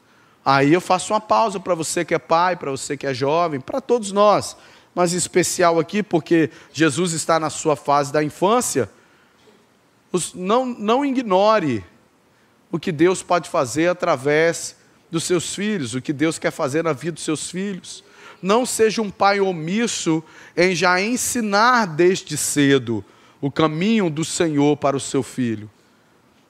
Aí 0.45 0.73
eu 0.73 0.81
faço 0.81 1.13
uma 1.13 1.21
pausa 1.21 1.59
para 1.59 1.75
você 1.75 2.05
que 2.05 2.15
é 2.15 2.19
pai, 2.19 2.57
para 2.57 2.71
você 2.71 2.97
que 2.97 3.07
é 3.07 3.15
jovem, 3.15 3.61
para 3.61 3.81
todos 3.81 4.13
nós, 4.13 4.57
mas 4.95 5.15
em 5.15 5.17
especial 5.17 5.79
aqui 5.79 6.03
porque 6.03 6.51
Jesus 6.73 7.13
está 7.13 7.41
na 7.41 7.51
sua 7.51 7.77
fase 7.77 8.13
da 8.13 8.23
infância. 8.23 8.91
Não, 10.35 10.67
não 10.67 11.05
ignore 11.05 11.85
o 12.71 12.79
que 12.79 12.93
Deus 12.93 13.23
pode 13.23 13.49
fazer 13.49 13.89
através 13.89 14.77
dos 15.11 15.25
seus 15.25 15.55
filhos, 15.55 15.95
o 15.95 16.03
que 16.03 16.13
Deus 16.13 16.39
quer 16.39 16.51
fazer 16.51 16.85
na 16.85 16.93
vida 16.93 17.13
dos 17.13 17.25
seus 17.25 17.51
filhos 17.51 18.05
não 18.45 18.67
seja 18.67 19.01
um 19.01 19.11
pai 19.11 19.41
omisso 19.41 20.23
em 20.55 20.75
já 20.75 21.01
ensinar 21.01 21.87
desde 21.87 22.37
cedo 22.37 23.03
o 23.41 23.51
caminho 23.51 24.11
do 24.11 24.23
Senhor 24.23 24.77
para 24.77 24.95
o 24.95 25.01
seu 25.01 25.23
filho. 25.23 25.71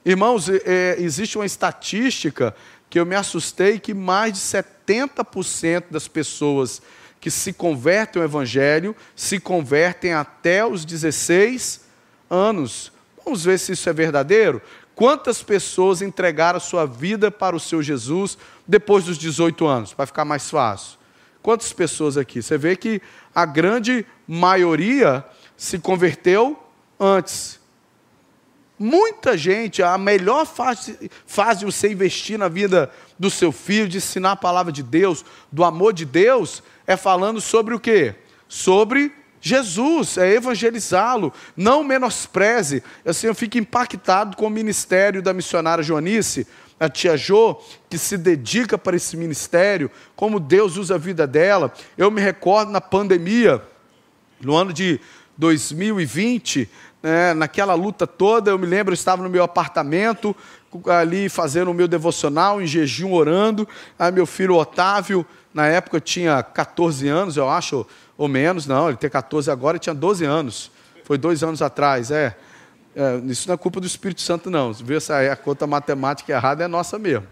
Irmãos, 0.03 0.49
é, 0.49 0.97
existe 0.99 1.37
uma 1.37 1.45
estatística 1.45 2.53
que 2.89 2.99
eu 2.99 3.05
me 3.05 3.15
assustei 3.15 3.79
que 3.79 3.93
mais 3.93 4.33
de 4.33 4.39
70% 4.39 5.85
das 5.91 6.07
pessoas 6.07 6.81
que 7.19 7.31
se 7.31 7.51
convertem 7.51 8.21
ao 8.21 8.27
Evangelho 8.27 8.95
se 9.15 9.39
convertem 9.39 10.13
até 10.13 10.65
os 10.65 10.85
16 10.85 11.81
anos. 12.29 12.91
Vamos 13.23 13.43
ver 13.43 13.57
se 13.57 13.71
isso 13.71 13.89
é 13.89 13.93
verdadeiro? 13.93 14.61
Quantas 14.93 15.43
pessoas 15.43 16.01
entregaram 16.01 16.59
sua 16.59 16.85
vida 16.85 17.29
para 17.29 17.55
o 17.55 17.59
seu 17.59 17.81
Jesus 17.81 18.37
depois 18.67 19.05
dos 19.05 19.17
18 19.17 19.65
anos? 19.65 19.93
Para 19.93 20.05
ficar 20.05 20.23
mais 20.23 20.49
fácil. 20.49 20.97
Quantas 21.41 21.73
pessoas 21.73 22.17
aqui? 22.17 22.41
Você 22.41 22.57
vê 22.57 22.75
que 22.75 23.01
a 23.33 23.45
grande 23.45 24.05
maioria 24.27 25.23
se 25.57 25.77
converteu 25.77 26.57
antes. 26.99 27.59
Muita 28.77 29.37
gente, 29.37 29.81
a 29.81 29.97
melhor 29.97 30.45
fase, 30.45 31.09
fase 31.25 31.59
de 31.59 31.65
você 31.65 31.91
investir 31.91 32.37
na 32.37 32.49
vida 32.49 32.91
do 33.17 33.29
seu 33.29 33.51
filho, 33.51 33.87
de 33.87 33.97
ensinar 33.97 34.33
a 34.33 34.35
palavra 34.35 34.71
de 34.71 34.83
Deus, 34.83 35.23
do 35.49 35.63
amor 35.63 35.93
de 35.93 36.03
Deus, 36.03 36.61
é 36.85 36.97
falando 36.97 37.39
sobre 37.39 37.73
o 37.73 37.79
quê? 37.79 38.15
Sobre 38.49 39.13
Jesus, 39.39 40.17
é 40.17 40.33
evangelizá-lo, 40.33 41.31
não 41.55 41.83
menospreze. 41.83 42.83
Assim, 43.05 43.27
eu 43.27 43.35
fico 43.35 43.57
impactado 43.57 44.35
com 44.35 44.47
o 44.47 44.49
ministério 44.49 45.21
da 45.21 45.33
missionária 45.33 45.83
Joanice, 45.83 46.47
a 46.79 46.89
tia 46.89 47.15
Jo, 47.15 47.55
que 47.89 47.97
se 47.97 48.17
dedica 48.17 48.77
para 48.77 48.95
esse 48.97 49.15
ministério, 49.15 49.89
como 50.15 50.39
Deus 50.39 50.75
usa 50.75 50.95
a 50.95 50.97
vida 50.97 51.25
dela. 51.25 51.71
Eu 51.97 52.11
me 52.11 52.21
recordo 52.21 52.71
na 52.71 52.81
pandemia, 52.81 53.61
no 54.41 54.55
ano 54.55 54.73
de 54.73 54.99
2020, 55.37 56.69
né, 57.05 57.35
naquela 57.35 57.75
luta 57.75 58.07
toda, 58.07 58.49
eu 58.49 58.57
me 58.57 58.65
lembro, 58.65 58.91
eu 58.91 58.95
estava 58.95 59.21
no 59.21 59.29
meu 59.29 59.43
apartamento, 59.43 60.35
ali 60.87 61.29
fazendo 61.29 61.69
o 61.69 61.73
meu 61.73 61.87
devocional, 61.87 62.59
em 62.59 62.65
jejum, 62.65 63.13
orando. 63.13 63.67
Aí 63.97 64.11
meu 64.11 64.25
filho 64.25 64.55
Otávio, 64.55 65.23
na 65.53 65.67
época 65.67 66.01
tinha 66.01 66.41
14 66.41 67.07
anos, 67.07 67.37
eu 67.37 67.47
acho, 67.47 67.85
ou 68.17 68.27
menos, 68.27 68.65
não, 68.65 68.87
ele 68.87 68.97
tem 68.97 69.07
14 69.07 69.51
agora, 69.51 69.77
ele 69.77 69.83
tinha 69.83 69.93
12 69.93 70.25
anos. 70.25 70.71
Foi 71.03 71.15
dois 71.15 71.43
anos 71.43 71.61
atrás, 71.61 72.09
é. 72.09 72.35
é 72.95 73.17
isso 73.25 73.47
não 73.47 73.53
é 73.53 73.57
culpa 73.57 73.79
do 73.79 73.85
Espírito 73.85 74.21
Santo, 74.23 74.49
não. 74.49 74.73
Vê 74.73 74.95
essa 74.95 75.31
a 75.31 75.35
conta 75.35 75.67
matemática 75.67 76.33
errada, 76.33 76.63
é 76.63 76.67
nossa 76.67 76.97
mesmo. 76.97 77.27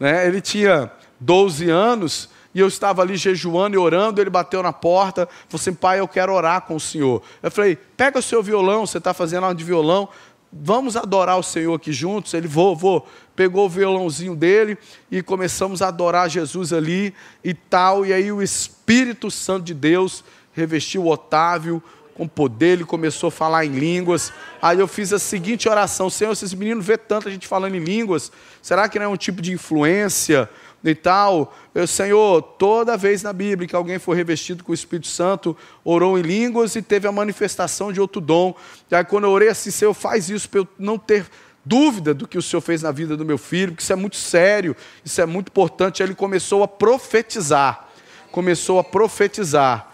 Né? 0.00 0.26
Ele 0.26 0.40
tinha 0.40 0.90
12 1.20 1.68
anos 1.68 2.30
e 2.54 2.60
eu 2.60 2.68
estava 2.68 3.02
ali 3.02 3.16
jejuando 3.16 3.74
e 3.74 3.78
orando, 3.78 4.20
ele 4.20 4.30
bateu 4.30 4.62
na 4.62 4.72
porta, 4.72 5.28
falou 5.48 5.60
assim, 5.60 5.74
pai, 5.74 5.98
eu 5.98 6.06
quero 6.06 6.32
orar 6.32 6.62
com 6.62 6.76
o 6.76 6.80
Senhor. 6.80 7.20
Eu 7.42 7.50
falei, 7.50 7.76
pega 7.96 8.18
o 8.18 8.22
seu 8.22 8.42
violão, 8.42 8.86
você 8.86 8.98
está 8.98 9.12
fazendo 9.12 9.44
aula 9.44 9.54
de 9.54 9.64
violão, 9.64 10.08
vamos 10.52 10.96
adorar 10.96 11.36
o 11.38 11.42
Senhor 11.42 11.74
aqui 11.74 11.92
juntos. 11.92 12.32
Ele, 12.32 12.46
vou, 12.46 12.76
vou. 12.76 13.06
Pegou 13.34 13.66
o 13.66 13.68
violãozinho 13.68 14.36
dele 14.36 14.78
e 15.10 15.20
começamos 15.20 15.82
a 15.82 15.88
adorar 15.88 16.30
Jesus 16.30 16.72
ali 16.72 17.12
e 17.42 17.52
tal. 17.52 18.06
E 18.06 18.12
aí 18.12 18.30
o 18.30 18.40
Espírito 18.40 19.30
Santo 19.30 19.64
de 19.64 19.74
Deus 19.74 20.24
revestiu 20.52 21.02
o 21.02 21.10
Otávio 21.10 21.82
com 22.14 22.28
poder, 22.28 22.74
ele 22.74 22.84
começou 22.84 23.26
a 23.26 23.32
falar 23.32 23.64
em 23.64 23.72
línguas. 23.72 24.32
Aí 24.62 24.78
eu 24.78 24.86
fiz 24.86 25.12
a 25.12 25.18
seguinte 25.18 25.68
oração: 25.68 26.08
Senhor, 26.08 26.30
esses 26.30 26.54
meninos 26.54 26.86
vê 26.86 26.96
tanta 26.96 27.28
gente 27.30 27.48
falando 27.48 27.74
em 27.74 27.80
línguas, 27.80 28.30
será 28.62 28.88
que 28.88 28.98
não 28.98 29.06
é 29.06 29.08
um 29.08 29.16
tipo 29.16 29.42
de 29.42 29.52
influência? 29.52 30.48
E 30.84 30.94
tal. 30.94 31.54
Eu, 31.74 31.86
Senhor, 31.86 32.42
toda 32.42 32.96
vez 32.96 33.22
na 33.22 33.32
Bíblia 33.32 33.66
que 33.66 33.74
alguém 33.74 33.98
foi 33.98 34.16
revestido 34.16 34.62
com 34.62 34.72
o 34.72 34.74
Espírito 34.74 35.08
Santo, 35.08 35.56
orou 35.82 36.18
em 36.18 36.22
línguas 36.22 36.76
e 36.76 36.82
teve 36.82 37.08
a 37.08 37.12
manifestação 37.12 37.92
de 37.92 38.00
outro 38.00 38.20
dom. 38.20 38.54
E 38.90 38.94
aí, 38.94 39.04
quando 39.04 39.24
eu 39.24 39.30
orei 39.30 39.48
assim, 39.48 39.70
Senhor, 39.70 39.94
faz 39.94 40.28
isso 40.28 40.48
para 40.48 40.60
eu 40.60 40.68
não 40.78 40.98
ter 40.98 41.26
dúvida 41.64 42.12
do 42.12 42.28
que 42.28 42.36
o 42.36 42.42
Senhor 42.42 42.60
fez 42.60 42.82
na 42.82 42.92
vida 42.92 43.16
do 43.16 43.24
meu 43.24 43.38
filho, 43.38 43.72
porque 43.72 43.82
isso 43.82 43.92
é 43.92 43.96
muito 43.96 44.16
sério, 44.16 44.76
isso 45.04 45.20
é 45.20 45.26
muito 45.26 45.48
importante. 45.48 46.02
Aí 46.02 46.08
ele 46.08 46.14
começou 46.14 46.62
a 46.62 46.68
profetizar. 46.68 47.88
Começou 48.30 48.78
a 48.78 48.84
profetizar. 48.84 49.90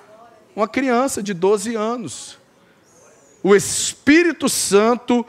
Uma 0.57 0.66
criança 0.66 1.22
de 1.22 1.33
12 1.33 1.76
anos. 1.76 2.38
O 3.42 3.55
Espírito 3.55 4.48
Santo 4.48 5.24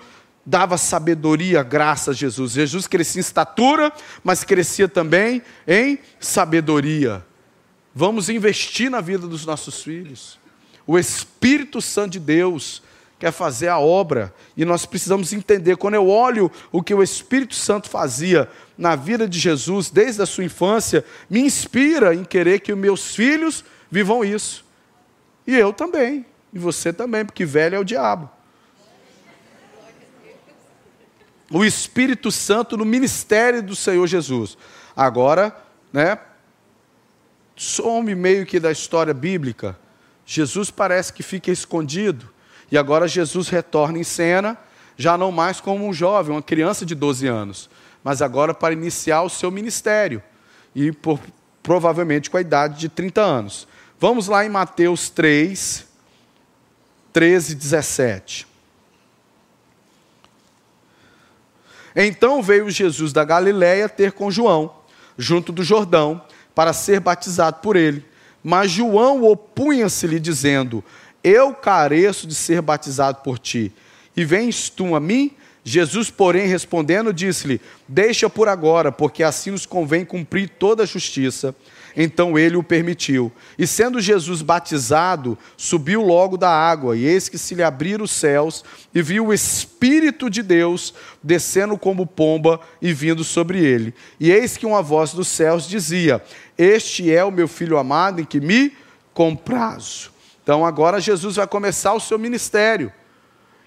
dava 0.45 0.77
sabedoria, 0.77 1.63
graça 1.63 2.11
a 2.11 2.13
Jesus. 2.13 2.53
Jesus 2.53 2.87
crescia 2.87 3.19
em 3.19 3.21
estatura, 3.21 3.91
mas 4.23 4.43
crescia 4.43 4.87
também 4.87 5.41
em 5.67 5.99
sabedoria. 6.19 7.23
Vamos 7.93 8.29
investir 8.29 8.89
na 8.89 9.01
vida 9.01 9.27
dos 9.27 9.45
nossos 9.45 9.83
filhos. 9.83 10.39
O 10.87 10.97
Espírito 10.97 11.81
Santo 11.81 12.13
de 12.13 12.19
Deus 12.19 12.81
quer 13.19 13.31
fazer 13.31 13.67
a 13.67 13.77
obra 13.77 14.33
e 14.57 14.65
nós 14.65 14.85
precisamos 14.85 15.31
entender. 15.31 15.77
Quando 15.77 15.93
eu 15.93 16.07
olho 16.07 16.51
o 16.71 16.81
que 16.81 16.93
o 16.93 17.03
Espírito 17.03 17.53
Santo 17.53 17.87
fazia 17.87 18.49
na 18.75 18.95
vida 18.95 19.27
de 19.27 19.37
Jesus 19.37 19.91
desde 19.91 20.23
a 20.23 20.25
sua 20.25 20.43
infância, 20.43 21.05
me 21.29 21.39
inspira 21.39 22.15
em 22.15 22.23
querer 22.23 22.61
que 22.61 22.73
meus 22.73 23.13
filhos 23.13 23.63
vivam 23.91 24.25
isso. 24.25 24.65
E 25.45 25.55
eu 25.55 25.71
também, 25.71 26.25
e 26.51 26.57
você 26.57 26.91
também, 26.91 27.23
porque 27.23 27.45
velho 27.45 27.75
é 27.75 27.79
o 27.79 27.85
diabo. 27.85 28.27
O 31.51 31.65
Espírito 31.65 32.31
Santo 32.31 32.77
no 32.77 32.85
ministério 32.85 33.61
do 33.61 33.75
Senhor 33.75 34.07
Jesus. 34.07 34.57
Agora, 34.95 35.55
né, 35.91 36.17
some 37.55 38.15
meio 38.15 38.45
que 38.45 38.59
da 38.59 38.71
história 38.71 39.13
bíblica. 39.13 39.77
Jesus 40.25 40.71
parece 40.71 41.11
que 41.11 41.21
fica 41.21 41.51
escondido. 41.51 42.29
E 42.71 42.77
agora 42.77 43.07
Jesus 43.07 43.49
retorna 43.49 43.99
em 43.99 44.03
cena, 44.03 44.57
já 44.95 45.17
não 45.17 45.31
mais 45.31 45.59
como 45.59 45.85
um 45.85 45.93
jovem, 45.93 46.33
uma 46.33 46.41
criança 46.41 46.85
de 46.85 46.95
12 46.95 47.27
anos, 47.27 47.69
mas 48.03 48.21
agora 48.21 48.53
para 48.53 48.73
iniciar 48.73 49.23
o 49.23 49.29
seu 49.29 49.51
ministério. 49.51 50.23
E 50.73 50.91
por, 50.91 51.19
provavelmente 51.61 52.29
com 52.29 52.37
a 52.37 52.41
idade 52.41 52.79
de 52.79 52.87
30 52.87 53.21
anos. 53.21 53.67
Vamos 53.99 54.27
lá 54.27 54.45
em 54.45 54.49
Mateus 54.49 55.09
3, 55.09 55.85
13 57.11 57.51
e 57.51 57.55
17. 57.55 58.50
Então 61.95 62.41
veio 62.41 62.69
Jesus 62.69 63.11
da 63.11 63.23
Galiléia 63.23 63.89
ter 63.89 64.11
com 64.11 64.31
João, 64.31 64.73
junto 65.17 65.51
do 65.51 65.63
Jordão, 65.63 66.21
para 66.55 66.73
ser 66.73 66.99
batizado 66.99 67.57
por 67.61 67.75
ele. 67.75 68.05
Mas 68.43 68.71
João 68.71 69.23
opunha-se-lhe, 69.23 70.19
dizendo: 70.19 70.83
Eu 71.23 71.53
careço 71.53 72.25
de 72.27 72.35
ser 72.35 72.61
batizado 72.61 73.19
por 73.23 73.37
ti, 73.37 73.71
e 74.15 74.25
vens 74.25 74.69
tu 74.69 74.95
a 74.95 74.99
mim? 74.99 75.31
Jesus, 75.63 76.09
porém, 76.09 76.47
respondendo, 76.47 77.13
disse-lhe: 77.13 77.61
Deixa 77.87 78.29
por 78.29 78.47
agora, 78.47 78.91
porque 78.91 79.23
assim 79.23 79.51
nos 79.51 79.65
convém 79.65 80.03
cumprir 80.03 80.49
toda 80.49 80.83
a 80.83 80.87
justiça. 80.87 81.55
Então 81.95 82.37
ele 82.37 82.55
o 82.55 82.63
permitiu. 82.63 83.31
E 83.57 83.67
sendo 83.67 83.99
Jesus 83.99 84.41
batizado, 84.41 85.37
subiu 85.57 86.01
logo 86.01 86.37
da 86.37 86.49
água, 86.49 86.95
e 86.95 87.05
eis 87.05 87.27
que 87.27 87.37
se 87.37 87.55
lhe 87.55 87.63
abriram 87.63 88.05
os 88.05 88.11
céus, 88.11 88.63
e 88.93 89.01
viu 89.01 89.27
o 89.27 89.33
Espírito 89.33 90.29
de 90.29 90.41
Deus 90.41 90.93
descendo 91.21 91.77
como 91.77 92.05
pomba 92.05 92.59
e 92.81 92.93
vindo 92.93 93.23
sobre 93.23 93.63
ele. 93.63 93.93
E 94.19 94.31
eis 94.31 94.57
que 94.57 94.65
uma 94.65 94.81
voz 94.81 95.13
dos 95.13 95.27
céus 95.27 95.67
dizia: 95.67 96.23
Este 96.57 97.11
é 97.13 97.23
o 97.23 97.31
meu 97.31 97.47
filho 97.47 97.77
amado 97.77 98.21
em 98.21 98.25
que 98.25 98.39
me 98.39 98.73
comprazo. 99.13 100.11
Então 100.43 100.65
agora 100.65 100.99
Jesus 100.99 101.35
vai 101.35 101.47
começar 101.47 101.93
o 101.93 101.99
seu 101.99 102.17
ministério. 102.17 102.91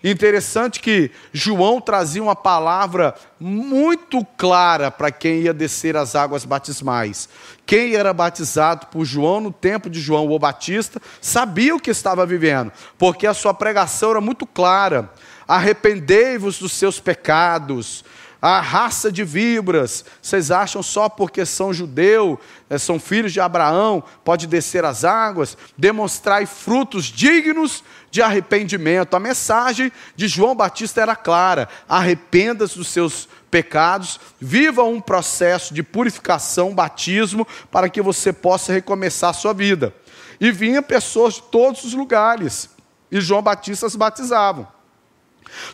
Interessante 0.06 0.80
que 0.80 1.10
João 1.32 1.80
trazia 1.80 2.22
uma 2.22 2.36
palavra 2.36 3.14
muito 3.40 4.22
clara 4.36 4.90
para 4.90 5.10
quem 5.10 5.40
ia 5.40 5.54
descer 5.54 5.96
as 5.96 6.14
águas 6.14 6.44
batismais. 6.44 7.26
Quem 7.64 7.94
era 7.94 8.12
batizado 8.12 8.88
por 8.88 9.06
João 9.06 9.40
no 9.40 9.50
tempo 9.50 9.88
de 9.88 9.98
João 9.98 10.30
o 10.30 10.38
Batista 10.38 11.00
sabia 11.22 11.74
o 11.74 11.80
que 11.80 11.90
estava 11.90 12.26
vivendo, 12.26 12.70
porque 12.98 13.26
a 13.26 13.32
sua 13.32 13.54
pregação 13.54 14.10
era 14.10 14.20
muito 14.20 14.44
clara. 14.46 15.10
Arrependei-vos 15.48 16.58
dos 16.58 16.72
seus 16.72 17.00
pecados, 17.00 18.04
a 18.46 18.60
raça 18.60 19.10
de 19.10 19.24
víboras, 19.24 20.04
vocês 20.20 20.50
acham 20.50 20.82
só 20.82 21.08
porque 21.08 21.46
são 21.46 21.72
judeu, 21.72 22.38
eh, 22.68 22.76
são 22.76 23.00
filhos 23.00 23.32
de 23.32 23.40
Abraão, 23.40 24.04
pode 24.22 24.46
descer 24.46 24.84
as 24.84 25.02
águas, 25.02 25.56
demonstrar 25.78 26.46
frutos 26.46 27.06
dignos 27.06 27.82
de 28.10 28.20
arrependimento. 28.20 29.16
A 29.16 29.18
mensagem 29.18 29.90
de 30.14 30.28
João 30.28 30.54
Batista 30.54 31.00
era 31.00 31.16
clara: 31.16 31.70
arrependa-se 31.88 32.76
dos 32.76 32.88
seus 32.88 33.26
pecados, 33.50 34.20
viva 34.38 34.84
um 34.84 35.00
processo 35.00 35.72
de 35.72 35.82
purificação, 35.82 36.74
batismo, 36.74 37.48
para 37.70 37.88
que 37.88 38.02
você 38.02 38.30
possa 38.30 38.74
recomeçar 38.74 39.30
a 39.30 39.32
sua 39.32 39.54
vida. 39.54 39.94
E 40.38 40.52
vinha 40.52 40.82
pessoas 40.82 41.36
de 41.36 41.42
todos 41.44 41.82
os 41.82 41.94
lugares, 41.94 42.68
e 43.10 43.22
João 43.22 43.40
Batista 43.40 43.86
as 43.86 43.96
batizavam. 43.96 44.68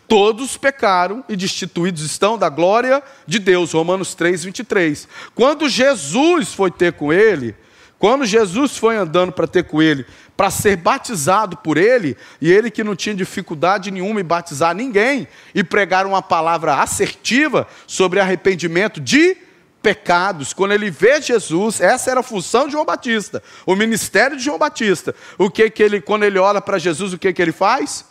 Todos 0.07 0.57
pecaram 0.57 1.23
e 1.27 1.35
destituídos 1.35 2.03
estão 2.03 2.37
da 2.37 2.49
glória 2.49 3.01
de 3.25 3.39
Deus. 3.39 3.71
Romanos 3.71 4.13
3, 4.15 4.43
23. 4.43 5.07
Quando 5.35 5.69
Jesus 5.69 6.53
foi 6.53 6.71
ter 6.71 6.93
com 6.93 7.11
ele, 7.11 7.55
quando 8.01 8.25
Jesus 8.25 8.77
foi 8.77 8.95
andando 8.95 9.31
para 9.31 9.45
ter 9.45 9.63
com 9.63 9.79
ele, 9.79 10.05
para 10.35 10.49
ser 10.49 10.75
batizado 10.75 11.55
por 11.57 11.77
ele, 11.77 12.17
e 12.41 12.51
ele 12.51 12.71
que 12.71 12.83
não 12.83 12.95
tinha 12.95 13.13
dificuldade 13.13 13.91
nenhuma 13.91 14.19
em 14.19 14.23
batizar 14.23 14.73
ninguém, 14.73 15.27
e 15.53 15.63
pregar 15.63 16.07
uma 16.07 16.19
palavra 16.19 16.81
assertiva 16.81 17.67
sobre 17.85 18.19
arrependimento 18.19 18.99
de 18.99 19.37
pecados. 19.83 20.51
Quando 20.51 20.71
ele 20.71 20.89
vê 20.89 21.21
Jesus, 21.21 21.79
essa 21.79 22.09
era 22.09 22.21
a 22.21 22.23
função 22.23 22.65
de 22.65 22.71
João 22.71 22.85
Batista, 22.85 23.43
o 23.67 23.75
ministério 23.75 24.35
de 24.35 24.43
João 24.43 24.57
Batista. 24.57 25.13
O 25.37 25.49
que 25.49 25.69
que 25.69 25.83
ele, 25.83 26.01
quando 26.01 26.23
ele 26.23 26.39
olha 26.39 26.59
para 26.59 26.79
Jesus, 26.79 27.13
o 27.13 27.19
que 27.19 27.31
que 27.31 27.41
ele 27.41 27.51
faz? 27.51 28.05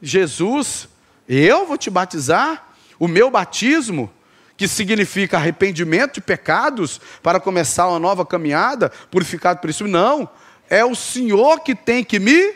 Jesus 0.00 0.88
eu 1.28 1.66
vou 1.66 1.76
te 1.76 1.90
batizar? 1.90 2.68
O 2.98 3.08
meu 3.08 3.30
batismo, 3.30 4.10
que 4.56 4.66
significa 4.66 5.36
arrependimento 5.36 6.14
de 6.14 6.20
pecados, 6.20 7.00
para 7.22 7.40
começar 7.40 7.88
uma 7.88 7.98
nova 7.98 8.24
caminhada, 8.24 8.90
purificado 9.10 9.60
por 9.60 9.70
isso? 9.70 9.86
Não. 9.86 10.28
É 10.68 10.84
o 10.84 10.94
Senhor 10.94 11.60
que 11.60 11.74
tem 11.74 12.02
que 12.02 12.18
me 12.18 12.54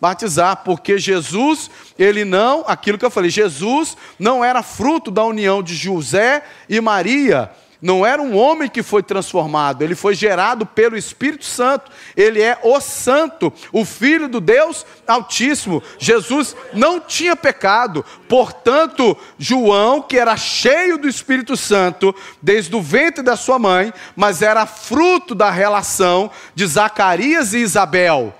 batizar, 0.00 0.62
porque 0.64 0.98
Jesus, 0.98 1.70
ele 1.98 2.24
não, 2.24 2.64
aquilo 2.66 2.98
que 2.98 3.04
eu 3.04 3.10
falei, 3.10 3.30
Jesus 3.30 3.96
não 4.18 4.44
era 4.44 4.62
fruto 4.62 5.10
da 5.10 5.24
união 5.24 5.62
de 5.62 5.74
José 5.74 6.42
e 6.68 6.80
Maria, 6.80 7.50
não 7.86 8.04
era 8.04 8.20
um 8.20 8.36
homem 8.36 8.68
que 8.68 8.82
foi 8.82 9.00
transformado, 9.00 9.80
ele 9.80 9.94
foi 9.94 10.12
gerado 10.12 10.66
pelo 10.66 10.96
Espírito 10.96 11.44
Santo. 11.44 11.88
Ele 12.16 12.42
é 12.42 12.58
o 12.64 12.80
Santo, 12.80 13.52
o 13.70 13.84
Filho 13.84 14.28
do 14.28 14.40
Deus 14.40 14.84
Altíssimo. 15.06 15.80
Jesus 15.96 16.56
não 16.72 16.98
tinha 16.98 17.36
pecado, 17.36 18.04
portanto, 18.28 19.16
João, 19.38 20.02
que 20.02 20.18
era 20.18 20.36
cheio 20.36 20.98
do 20.98 21.08
Espírito 21.08 21.56
Santo 21.56 22.12
desde 22.42 22.74
o 22.74 22.82
ventre 22.82 23.22
da 23.22 23.36
sua 23.36 23.56
mãe, 23.56 23.94
mas 24.16 24.42
era 24.42 24.66
fruto 24.66 25.32
da 25.32 25.48
relação 25.48 26.28
de 26.56 26.66
Zacarias 26.66 27.54
e 27.54 27.58
Isabel. 27.58 28.34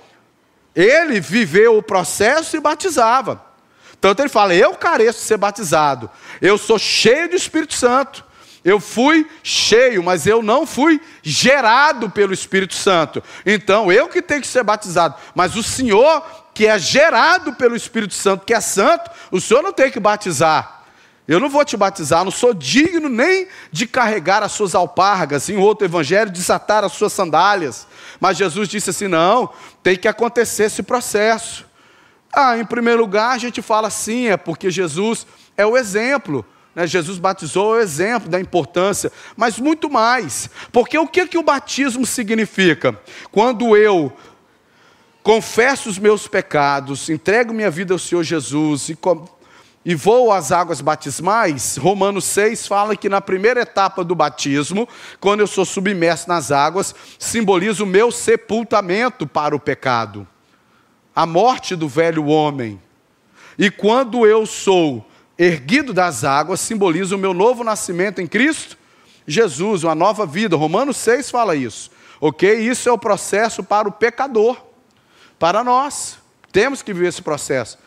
Ele 0.75 1.21
viveu 1.21 1.77
o 1.77 1.81
processo 1.81 2.57
e 2.57 2.59
batizava. 2.59 3.41
Tanto 4.01 4.21
ele 4.21 4.29
fala: 4.29 4.53
Eu 4.53 4.75
careço 4.75 5.19
de 5.19 5.25
ser 5.25 5.37
batizado, 5.37 6.11
eu 6.41 6.57
sou 6.57 6.77
cheio 6.77 7.29
do 7.29 7.35
Espírito 7.37 7.73
Santo. 7.73 8.26
Eu 8.67 8.81
fui 8.81 9.25
cheio, 9.41 10.03
mas 10.03 10.27
eu 10.27 10.43
não 10.43 10.67
fui 10.67 10.99
gerado 11.23 12.09
pelo 12.09 12.33
Espírito 12.33 12.75
Santo. 12.75 13.23
Então, 13.45 13.89
eu 13.89 14.09
que 14.09 14.21
tenho 14.21 14.41
que 14.41 14.47
ser 14.47 14.61
batizado. 14.61 15.15
Mas 15.33 15.55
o 15.55 15.63
Senhor, 15.63 16.21
que 16.53 16.67
é 16.67 16.77
gerado 16.77 17.53
pelo 17.53 17.77
Espírito 17.77 18.13
Santo, 18.13 18.45
que 18.45 18.53
é 18.53 18.59
santo, 18.59 19.09
o 19.31 19.39
Senhor 19.39 19.63
não 19.63 19.71
tem 19.71 19.89
que 19.89 20.01
batizar. 20.01 20.83
Eu 21.25 21.39
não 21.39 21.47
vou 21.47 21.63
te 21.63 21.77
batizar, 21.77 22.25
não 22.25 22.31
sou 22.31 22.53
digno 22.53 23.07
nem 23.07 23.47
de 23.71 23.87
carregar 23.87 24.43
as 24.43 24.51
suas 24.51 24.75
alpargas, 24.75 25.47
em 25.47 25.55
outro 25.55 25.87
evangelho, 25.87 26.29
desatar 26.29 26.83
as 26.83 26.91
suas 26.91 27.13
sandálias. 27.13 27.87
Mas 28.19 28.35
Jesus 28.35 28.67
disse 28.67 28.89
assim: 28.89 29.07
não, 29.07 29.49
tem 29.81 29.95
que 29.95 30.09
acontecer 30.09 30.63
esse 30.65 30.83
processo. 30.83 31.65
Ah, 32.33 32.57
em 32.57 32.65
primeiro 32.65 32.99
lugar, 32.99 33.31
a 33.33 33.37
gente 33.37 33.61
fala 33.61 33.87
assim, 33.87 34.27
é 34.27 34.35
porque 34.35 34.69
Jesus 34.69 35.25
é 35.55 35.65
o 35.65 35.77
exemplo. 35.77 36.45
Né? 36.77 36.85
Jesus 36.85 37.17
batizou 37.17 37.75
é 37.75 37.79
o 37.79 37.81
exemplo 37.81 38.29
da 38.29 38.39
importância, 38.39 39.11
mas 39.35 39.57
muito 39.57 39.89
mais. 39.89 40.47
Porque 40.71 40.95
o 40.95 41.07
que, 41.07 41.25
que 41.25 41.37
o 41.37 41.41
batismo 41.41 42.05
significa? 42.05 42.95
Quando 43.31 43.75
eu 43.75 44.15
confesso 45.23 45.89
os 45.89 45.97
meus 45.97 46.27
pecados, 46.27 47.09
entrego 47.09 47.51
minha 47.51 47.71
vida 47.71 47.95
ao 47.95 47.99
Senhor 47.99 48.21
Jesus 48.21 48.89
e, 48.89 48.97
e 49.83 49.95
vou 49.95 50.31
às 50.31 50.51
águas 50.51 50.79
batismais, 50.79 51.77
Romanos 51.77 52.25
6 52.25 52.67
fala 52.67 52.95
que 52.95 53.09
na 53.09 53.21
primeira 53.21 53.61
etapa 53.61 54.03
do 54.03 54.13
batismo, 54.13 54.87
quando 55.19 55.39
eu 55.39 55.47
sou 55.47 55.65
submerso 55.65 56.29
nas 56.29 56.51
águas, 56.51 56.93
simboliza 57.17 57.83
o 57.83 57.87
meu 57.87 58.11
sepultamento 58.11 59.25
para 59.25 59.55
o 59.55 59.59
pecado, 59.59 60.27
a 61.15 61.25
morte 61.25 61.75
do 61.75 61.89
velho 61.89 62.27
homem. 62.27 62.79
E 63.57 63.71
quando 63.71 64.27
eu 64.27 64.45
sou 64.45 65.06
erguido 65.37 65.93
das 65.93 66.23
águas, 66.23 66.59
simboliza 66.59 67.15
o 67.15 67.19
meu 67.19 67.33
novo 67.33 67.63
nascimento 67.63 68.19
em 68.19 68.27
Cristo 68.27 68.77
Jesus, 69.27 69.83
uma 69.83 69.93
nova 69.93 70.25
vida. 70.25 70.55
Romanos 70.55 70.95
6 70.97 71.29
fala 71.29 71.55
isso. 71.55 71.91
Ok? 72.21 72.51
Isso 72.57 72.87
é 72.87 72.91
o 72.91 72.97
processo 72.97 73.61
para 73.61 73.87
o 73.87 73.91
pecador, 73.91 74.57
para 75.37 75.63
nós. 75.63 76.17
Temos 76.51 76.81
que 76.81 76.93
viver 76.93 77.09
esse 77.09 77.21
processo. 77.21 77.77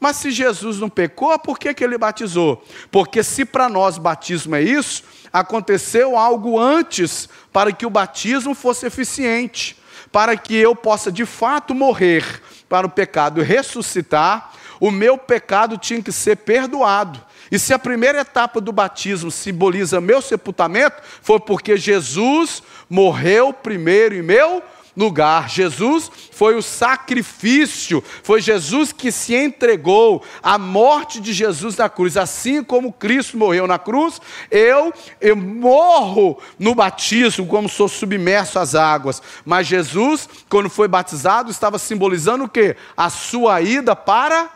Mas 0.00 0.16
se 0.16 0.30
Jesus 0.30 0.78
não 0.78 0.88
pecou, 0.88 1.38
por 1.38 1.58
que, 1.58 1.72
que 1.72 1.84
ele 1.84 1.98
batizou? 1.98 2.64
Porque 2.90 3.22
se 3.22 3.44
para 3.44 3.68
nós 3.68 3.98
batismo 3.98 4.56
é 4.56 4.62
isso, 4.62 5.04
aconteceu 5.32 6.16
algo 6.16 6.58
antes 6.58 7.28
para 7.52 7.72
que 7.72 7.86
o 7.86 7.90
batismo 7.90 8.54
fosse 8.54 8.86
eficiente, 8.86 9.76
para 10.10 10.36
que 10.36 10.54
eu 10.54 10.74
possa 10.74 11.12
de 11.12 11.24
fato 11.24 11.74
morrer 11.74 12.42
para 12.68 12.86
o 12.86 12.90
pecado 12.90 13.40
e 13.40 13.44
ressuscitar 13.44 14.52
o 14.80 14.90
meu 14.90 15.16
pecado 15.16 15.78
tinha 15.78 16.02
que 16.02 16.12
ser 16.12 16.36
perdoado. 16.36 17.20
E 17.50 17.58
se 17.58 17.72
a 17.72 17.78
primeira 17.78 18.20
etapa 18.20 18.60
do 18.60 18.72
batismo 18.72 19.30
simboliza 19.30 20.00
meu 20.00 20.20
sepultamento, 20.20 21.02
foi 21.22 21.38
porque 21.38 21.76
Jesus 21.76 22.62
morreu 22.88 23.52
primeiro 23.52 24.14
em 24.14 24.22
meu 24.22 24.62
lugar. 24.96 25.48
Jesus 25.48 26.10
foi 26.32 26.56
o 26.56 26.62
sacrifício, 26.62 28.02
foi 28.22 28.40
Jesus 28.40 28.92
que 28.92 29.12
se 29.12 29.34
entregou, 29.34 30.24
a 30.42 30.58
morte 30.58 31.20
de 31.20 31.32
Jesus 31.32 31.76
na 31.76 31.88
cruz. 31.88 32.16
Assim 32.16 32.64
como 32.64 32.92
Cristo 32.92 33.36
morreu 33.36 33.66
na 33.66 33.78
cruz, 33.78 34.20
eu, 34.50 34.92
eu 35.20 35.36
morro 35.36 36.38
no 36.58 36.74
batismo, 36.74 37.46
como 37.46 37.68
sou 37.68 37.88
submerso 37.88 38.58
às 38.58 38.74
águas. 38.74 39.22
Mas 39.44 39.66
Jesus, 39.66 40.28
quando 40.48 40.70
foi 40.70 40.88
batizado, 40.88 41.50
estava 41.50 41.78
simbolizando 41.78 42.44
o 42.44 42.48
quê? 42.48 42.76
A 42.96 43.10
sua 43.10 43.60
ida 43.60 43.94
para 43.94 44.55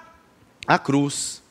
a 0.66 0.78
cruz. 0.78 1.42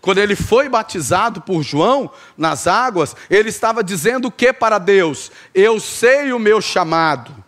Quando 0.00 0.18
ele 0.18 0.36
foi 0.36 0.68
batizado 0.68 1.40
por 1.40 1.62
João 1.62 2.10
nas 2.36 2.66
águas, 2.66 3.16
ele 3.30 3.48
estava 3.48 3.82
dizendo 3.82 4.28
o 4.28 4.30
que 4.30 4.52
para 4.52 4.78
Deus? 4.78 5.32
Eu 5.54 5.80
sei 5.80 6.32
o 6.32 6.38
meu 6.38 6.60
chamado. 6.60 7.43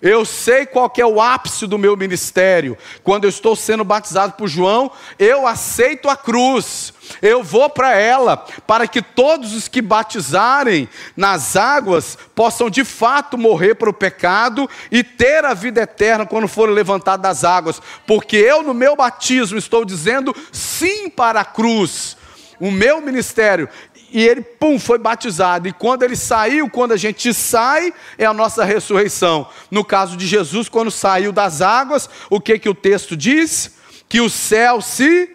Eu 0.00 0.24
sei 0.24 0.64
qual 0.64 0.92
é 0.96 1.04
o 1.04 1.20
ápice 1.20 1.66
do 1.66 1.76
meu 1.76 1.96
ministério. 1.96 2.78
Quando 3.02 3.24
eu 3.24 3.28
estou 3.28 3.56
sendo 3.56 3.82
batizado 3.82 4.34
por 4.34 4.46
João, 4.46 4.92
eu 5.18 5.44
aceito 5.44 6.08
a 6.08 6.16
cruz. 6.16 6.92
Eu 7.20 7.42
vou 7.42 7.68
para 7.68 7.96
ela, 7.96 8.36
para 8.64 8.86
que 8.86 9.02
todos 9.02 9.54
os 9.54 9.66
que 9.66 9.82
batizarem 9.82 10.88
nas 11.16 11.56
águas 11.56 12.16
possam 12.32 12.70
de 12.70 12.84
fato 12.84 13.36
morrer 13.36 13.74
para 13.74 13.90
o 13.90 13.94
pecado 13.94 14.70
e 14.90 15.02
ter 15.02 15.44
a 15.44 15.52
vida 15.52 15.80
eterna 15.80 16.24
quando 16.24 16.46
forem 16.46 16.74
levantados 16.74 17.22
das 17.22 17.42
águas. 17.42 17.82
Porque 18.06 18.36
eu, 18.36 18.62
no 18.62 18.74
meu 18.74 18.94
batismo, 18.94 19.58
estou 19.58 19.84
dizendo 19.84 20.34
sim 20.52 21.08
para 21.10 21.40
a 21.40 21.44
cruz. 21.44 22.16
O 22.60 22.72
meu 22.72 23.00
ministério 23.00 23.68
e 24.10 24.26
ele, 24.26 24.40
pum, 24.40 24.78
foi 24.78 24.98
batizado. 24.98 25.68
E 25.68 25.72
quando 25.72 26.02
ele 26.02 26.16
saiu, 26.16 26.68
quando 26.70 26.92
a 26.92 26.96
gente 26.96 27.32
sai, 27.34 27.92
é 28.16 28.24
a 28.24 28.32
nossa 28.32 28.64
ressurreição. 28.64 29.48
No 29.70 29.84
caso 29.84 30.16
de 30.16 30.26
Jesus, 30.26 30.68
quando 30.68 30.90
saiu 30.90 31.32
das 31.32 31.60
águas, 31.60 32.08
o 32.30 32.40
que, 32.40 32.58
que 32.58 32.68
o 32.68 32.74
texto 32.74 33.16
diz? 33.16 33.76
Que 34.08 34.20
o 34.20 34.30
céu 34.30 34.80
se 34.80 35.30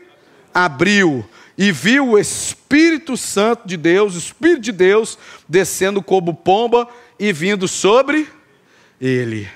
abriu 0.54 1.24
e 1.58 1.72
viu 1.72 2.10
o 2.10 2.20
Espírito 2.20 3.16
Santo 3.16 3.68
de 3.68 3.78
Deus, 3.78 4.16
o 4.16 4.18
Espírito 4.18 4.62
de 4.62 4.72
Deus, 4.72 5.18
descendo 5.48 6.02
como 6.02 6.34
pomba 6.34 6.88
e 7.20 7.32
vindo 7.32 7.68
sobre 7.68 8.28
ele. 9.00 9.48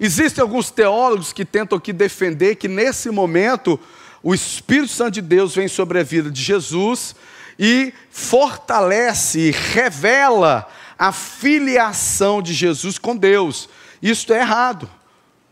Existem 0.00 0.40
alguns 0.40 0.70
teólogos 0.70 1.30
que 1.30 1.44
tentam 1.44 1.76
aqui 1.76 1.92
defender 1.92 2.56
que 2.56 2.66
nesse 2.66 3.10
momento 3.10 3.78
o 4.22 4.34
Espírito 4.34 4.88
Santo 4.88 5.12
de 5.12 5.22
Deus 5.22 5.54
vem 5.54 5.68
sobre 5.68 6.00
a 6.00 6.02
vida 6.02 6.30
de 6.30 6.42
Jesus 6.42 7.14
e 7.58 7.92
fortalece 8.10 9.50
revela 9.50 10.66
a 10.98 11.12
filiação 11.12 12.40
de 12.40 12.54
Jesus 12.54 12.98
com 12.98 13.14
Deus. 13.14 13.68
Isso 14.02 14.32
é 14.32 14.40
errado. 14.40 14.88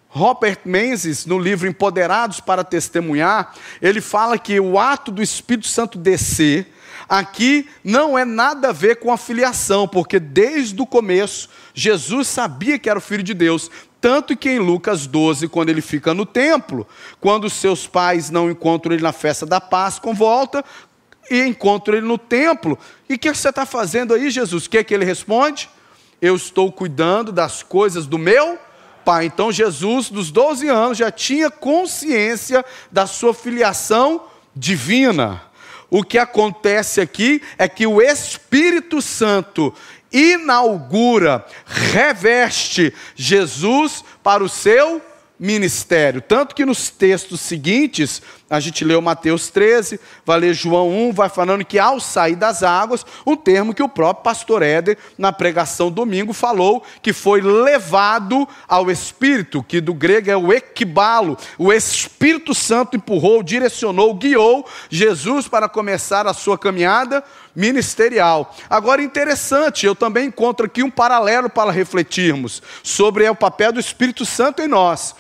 Robert 0.08 0.60
Menzies, 0.64 1.26
no 1.26 1.38
livro 1.38 1.68
Empoderados 1.68 2.40
para 2.40 2.64
Testemunhar, 2.64 3.54
ele 3.80 4.00
fala 4.00 4.38
que 4.38 4.58
o 4.58 4.78
ato 4.78 5.12
do 5.12 5.22
Espírito 5.22 5.68
Santo 5.68 5.98
descer 5.98 6.74
aqui 7.08 7.68
não 7.84 8.18
é 8.18 8.24
nada 8.24 8.68
a 8.70 8.72
ver 8.72 8.96
com 8.96 9.12
a 9.12 9.16
filiação, 9.16 9.86
porque 9.86 10.18
desde 10.18 10.80
o 10.80 10.86
começo 10.86 11.48
Jesus 11.74 12.26
sabia 12.28 12.78
que 12.78 12.88
era 12.88 12.98
o 12.98 13.02
filho 13.02 13.22
de 13.22 13.34
Deus, 13.34 13.70
tanto 14.00 14.36
que 14.36 14.50
em 14.50 14.58
Lucas 14.58 15.06
12, 15.06 15.48
quando 15.48 15.70
ele 15.70 15.80
fica 15.80 16.14
no 16.14 16.24
templo, 16.24 16.86
quando 17.20 17.50
seus 17.50 17.86
pais 17.86 18.30
não 18.30 18.50
encontram 18.50 18.92
ele 18.92 19.02
na 19.02 19.12
festa 19.12 19.44
da 19.44 19.60
Páscoa, 19.60 20.14
volta 20.14 20.64
e 21.30 21.42
encontram 21.42 21.96
ele 21.96 22.06
no 22.06 22.16
templo. 22.16 22.78
E 23.08 23.14
o 23.14 23.18
que 23.18 23.32
você 23.32 23.48
está 23.48 23.66
fazendo 23.66 24.14
aí, 24.14 24.30
Jesus? 24.30 24.66
O 24.66 24.70
que, 24.70 24.78
é 24.78 24.84
que 24.84 24.94
ele 24.94 25.04
responde? 25.04 25.68
Eu 26.22 26.36
estou 26.36 26.70
cuidando 26.70 27.32
das 27.32 27.62
coisas 27.62 28.06
do 28.06 28.18
meu 28.18 28.58
pai. 29.04 29.26
Então 29.26 29.50
Jesus, 29.50 30.10
dos 30.10 30.30
12 30.30 30.68
anos, 30.68 30.98
já 30.98 31.10
tinha 31.10 31.50
consciência 31.50 32.64
da 32.90 33.06
sua 33.06 33.34
filiação 33.34 34.22
divina. 34.54 35.42
O 35.90 36.04
que 36.04 36.18
acontece 36.18 37.00
aqui 37.00 37.40
é 37.56 37.66
que 37.66 37.86
o 37.86 38.02
Espírito 38.02 39.00
Santo 39.00 39.72
inaugura, 40.12 41.44
reveste 41.66 42.94
Jesus 43.16 44.04
para 44.22 44.42
o 44.42 44.48
seu 44.48 45.02
ministério. 45.38 46.20
Tanto 46.20 46.54
que 46.54 46.64
nos 46.66 46.90
textos 46.90 47.40
seguintes, 47.40 48.20
a 48.50 48.58
gente 48.58 48.84
leu 48.84 49.00
Mateus 49.00 49.48
13, 49.48 50.00
vai 50.24 50.40
ler 50.40 50.54
João 50.54 50.90
1, 50.90 51.12
vai 51.12 51.28
falando 51.28 51.64
que 51.64 51.78
ao 51.78 52.00
sair 52.00 52.34
das 52.34 52.62
águas, 52.62 53.06
um 53.24 53.36
termo 53.36 53.72
que 53.72 53.82
o 53.82 53.88
próprio 53.88 54.24
pastor 54.24 54.62
Éder, 54.62 54.98
na 55.16 55.32
pregação 55.32 55.90
domingo, 55.90 56.32
falou 56.32 56.82
que 57.00 57.12
foi 57.12 57.40
levado 57.40 58.48
ao 58.66 58.90
Espírito, 58.90 59.62
que 59.62 59.80
do 59.80 59.94
grego 59.94 60.30
é 60.30 60.36
o 60.36 60.52
equibalo. 60.52 61.36
O 61.56 61.72
Espírito 61.72 62.54
Santo 62.54 62.96
empurrou, 62.96 63.42
direcionou, 63.42 64.14
guiou 64.14 64.66
Jesus 64.90 65.46
para 65.46 65.68
começar 65.68 66.26
a 66.26 66.34
sua 66.34 66.58
caminhada 66.58 67.22
ministerial. 67.58 68.54
Agora, 68.70 69.02
interessante, 69.02 69.84
eu 69.84 69.94
também 69.94 70.28
encontro 70.28 70.64
aqui 70.64 70.82
um 70.82 70.90
paralelo 70.90 71.50
para 71.50 71.70
refletirmos 71.70 72.62
sobre 72.82 73.28
o 73.28 73.34
papel 73.34 73.72
do 73.72 73.80
Espírito 73.80 74.24
Santo 74.24 74.62
em 74.62 74.68
nós. 74.68 75.14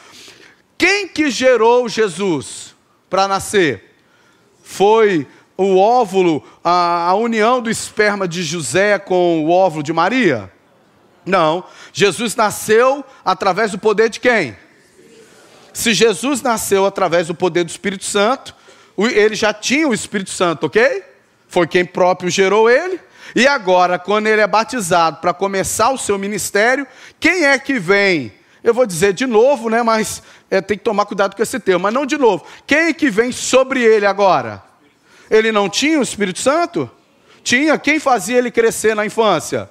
Quem 0.78 1.06
que 1.08 1.30
gerou 1.30 1.88
Jesus 1.88 2.74
para 3.10 3.28
nascer? 3.28 3.88
foi 4.68 5.26
o 5.56 5.78
óvulo, 5.78 6.44
a, 6.62 7.06
a 7.08 7.14
união 7.14 7.62
do 7.62 7.70
esperma 7.70 8.28
de 8.28 8.42
José 8.42 8.98
com 8.98 9.42
o 9.42 9.50
óvulo 9.50 9.82
de 9.82 9.94
Maria? 9.94 10.52
Não. 11.24 11.64
Jesus 11.90 12.36
nasceu 12.36 13.02
através 13.24 13.70
do 13.70 13.78
poder 13.78 14.10
de 14.10 14.20
quem? 14.20 14.54
Se 15.72 15.94
Jesus 15.94 16.42
nasceu 16.42 16.84
através 16.84 17.28
do 17.28 17.34
poder 17.34 17.64
do 17.64 17.70
Espírito 17.70 18.04
Santo, 18.04 18.54
ele 18.98 19.34
já 19.34 19.54
tinha 19.54 19.88
o 19.88 19.94
Espírito 19.94 20.30
Santo, 20.30 20.66
ok? 20.66 21.02
Foi 21.48 21.66
quem 21.66 21.84
próprio 21.84 22.30
gerou 22.30 22.70
ele. 22.70 23.00
E 23.34 23.46
agora, 23.46 23.98
quando 23.98 24.26
ele 24.26 24.40
é 24.40 24.46
batizado 24.46 25.18
para 25.20 25.34
começar 25.34 25.90
o 25.90 25.98
seu 25.98 26.18
ministério, 26.18 26.86
quem 27.18 27.44
é 27.44 27.58
que 27.58 27.78
vem? 27.78 28.32
Eu 28.62 28.74
vou 28.74 28.86
dizer 28.86 29.12
de 29.12 29.26
novo, 29.26 29.68
né? 29.68 29.82
Mas 29.82 30.22
é, 30.50 30.60
tem 30.60 30.76
que 30.76 30.84
tomar 30.84 31.06
cuidado 31.06 31.36
com 31.36 31.42
esse 31.42 31.58
termo. 31.58 31.82
Mas 31.82 31.94
não 31.94 32.06
de 32.06 32.16
novo. 32.16 32.44
Quem 32.66 32.78
é 32.78 32.92
que 32.92 33.10
vem 33.10 33.32
sobre 33.32 33.82
ele 33.82 34.06
agora? 34.06 34.62
Ele 35.30 35.52
não 35.52 35.68
tinha 35.68 35.98
o 35.98 36.02
Espírito 36.02 36.38
Santo? 36.38 36.90
Tinha. 37.42 37.78
Quem 37.78 37.98
fazia 38.00 38.38
ele 38.38 38.50
crescer 38.50 38.94
na 38.94 39.06
infância? 39.06 39.70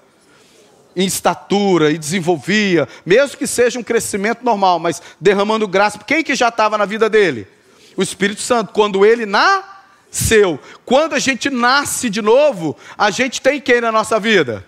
Em 0.96 1.06
estatura 1.06 1.92
e 1.92 1.98
desenvolvia, 1.98 2.88
mesmo 3.06 3.38
que 3.38 3.46
seja 3.46 3.78
um 3.78 3.84
crescimento 3.84 4.44
normal, 4.44 4.80
mas 4.80 5.00
derramando 5.22 5.68
graça. 5.68 6.00
Quem 6.00 6.24
que 6.24 6.34
já 6.34 6.48
estava 6.48 6.76
na 6.76 6.86
vida 6.86 7.08
dele? 7.08 7.48
O 7.96 8.02
Espírito 8.02 8.42
Santo. 8.42 8.74
Quando 8.74 9.06
ele 9.06 9.26
nasceu. 10.10 10.60
Quando 10.86 11.14
a 11.14 11.20
gente 11.20 11.50
nasce 11.50 12.10
de 12.10 12.22
novo, 12.22 12.76
a 12.98 13.12
gente 13.12 13.42
tem 13.42 13.60
quem 13.60 13.82
na 13.82 13.92
nossa 13.92 14.20
vida? 14.20 14.66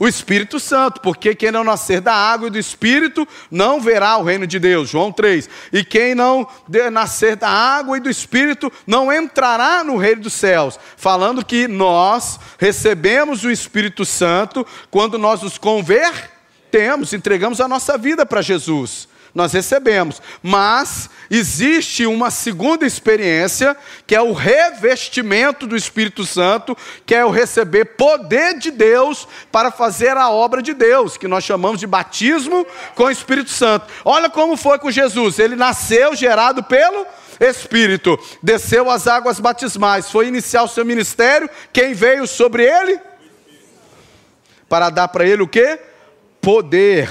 o 0.00 0.08
Espírito 0.08 0.58
Santo, 0.58 1.00
porque 1.00 1.32
quem 1.32 1.52
não 1.52 1.62
nascer 1.62 2.00
da 2.00 2.12
água 2.12 2.48
e 2.48 2.50
do 2.50 2.58
Espírito 2.58 3.28
não 3.48 3.80
verá 3.80 4.16
o 4.16 4.24
reino 4.24 4.48
de 4.48 4.58
Deus. 4.58 4.88
João 4.88 5.12
3. 5.12 5.48
E 5.72 5.84
quem 5.84 6.12
não 6.12 6.44
nascer 6.90 7.36
da 7.36 7.48
água 7.48 7.96
e 7.96 8.00
do 8.00 8.10
Espírito 8.10 8.72
não 8.84 9.12
entrará 9.12 9.84
no 9.84 9.96
reino 9.96 10.22
dos 10.22 10.32
céus. 10.32 10.76
Falando 10.96 11.44
que 11.44 11.68
nós 11.68 12.40
recebemos 12.58 13.44
o 13.44 13.50
Espírito 13.50 14.04
Santo 14.04 14.66
quando 14.90 15.18
nós 15.18 15.40
nos 15.40 15.56
convertemos, 15.56 17.12
entregamos 17.12 17.60
a 17.60 17.68
nossa 17.68 17.96
vida 17.96 18.26
para 18.26 18.42
Jesus 18.42 19.06
nós 19.34 19.52
recebemos. 19.52 20.20
Mas 20.42 21.08
existe 21.30 22.04
uma 22.06 22.30
segunda 22.30 22.86
experiência, 22.86 23.76
que 24.06 24.14
é 24.14 24.20
o 24.20 24.32
revestimento 24.32 25.66
do 25.66 25.76
Espírito 25.76 26.26
Santo, 26.26 26.76
que 27.06 27.14
é 27.14 27.24
o 27.24 27.30
receber 27.30 27.96
poder 27.96 28.58
de 28.58 28.70
Deus 28.70 29.26
para 29.50 29.70
fazer 29.70 30.16
a 30.16 30.30
obra 30.30 30.60
de 30.60 30.74
Deus, 30.74 31.16
que 31.16 31.28
nós 31.28 31.44
chamamos 31.44 31.80
de 31.80 31.86
batismo 31.86 32.66
com 32.94 33.04
o 33.04 33.10
Espírito 33.10 33.50
Santo. 33.50 33.86
Olha 34.04 34.28
como 34.28 34.56
foi 34.56 34.78
com 34.78 34.90
Jesus: 34.90 35.38
ele 35.38 35.56
nasceu 35.56 36.14
gerado 36.14 36.62
pelo 36.62 37.06
Espírito, 37.40 38.18
desceu 38.42 38.90
as 38.90 39.06
águas 39.06 39.40
batismais, 39.40 40.10
foi 40.10 40.28
iniciar 40.28 40.62
o 40.62 40.68
seu 40.68 40.84
ministério. 40.84 41.48
Quem 41.72 41.94
veio 41.94 42.26
sobre 42.26 42.64
ele? 42.64 43.00
Para 44.68 44.90
dar 44.90 45.08
para 45.08 45.26
ele 45.26 45.42
o 45.42 45.48
que? 45.48 45.78
Poder 46.40 47.08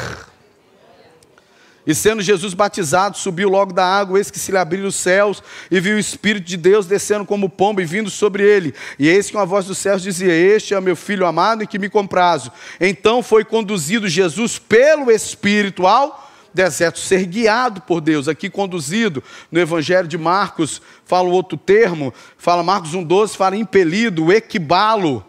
e 1.91 1.95
sendo 1.95 2.21
Jesus 2.21 2.53
batizado, 2.53 3.17
subiu 3.17 3.49
logo 3.49 3.73
da 3.73 3.85
água, 3.85 4.17
eis 4.17 4.31
que 4.31 4.39
se 4.39 4.49
lhe 4.49 4.57
abriram 4.57 4.87
os 4.87 4.95
céus, 4.95 5.43
e 5.69 5.77
viu 5.79 5.97
o 5.97 5.99
Espírito 5.99 6.45
de 6.45 6.55
Deus 6.55 6.85
descendo 6.85 7.25
como 7.25 7.49
pombo 7.49 7.81
e 7.81 7.85
vindo 7.85 8.09
sobre 8.09 8.43
ele. 8.43 8.73
E 8.97 9.09
eis 9.09 9.29
que 9.29 9.35
uma 9.35 9.45
voz 9.45 9.65
dos 9.65 9.77
céus 9.77 10.01
dizia: 10.01 10.31
Este 10.31 10.73
é 10.73 10.79
meu 10.79 10.95
filho 10.95 11.25
amado 11.25 11.63
em 11.63 11.67
que 11.67 11.77
me 11.77 11.89
comprazo. 11.89 12.49
Então 12.79 13.21
foi 13.21 13.43
conduzido 13.43 14.07
Jesus 14.07 14.57
pelo 14.57 15.11
Espírito 15.11 15.85
ao 15.85 16.31
deserto, 16.53 16.99
ser 16.99 17.25
guiado 17.25 17.81
por 17.81 17.99
Deus. 17.99 18.29
Aqui 18.29 18.49
conduzido 18.49 19.21
no 19.51 19.59
Evangelho 19.59 20.07
de 20.07 20.17
Marcos, 20.17 20.81
fala 21.05 21.27
outro 21.27 21.57
termo, 21.57 22.13
fala 22.37 22.63
Marcos 22.63 22.95
1,12, 22.95 23.35
fala 23.35 23.57
impelido, 23.57 24.31
equibalo. 24.31 25.25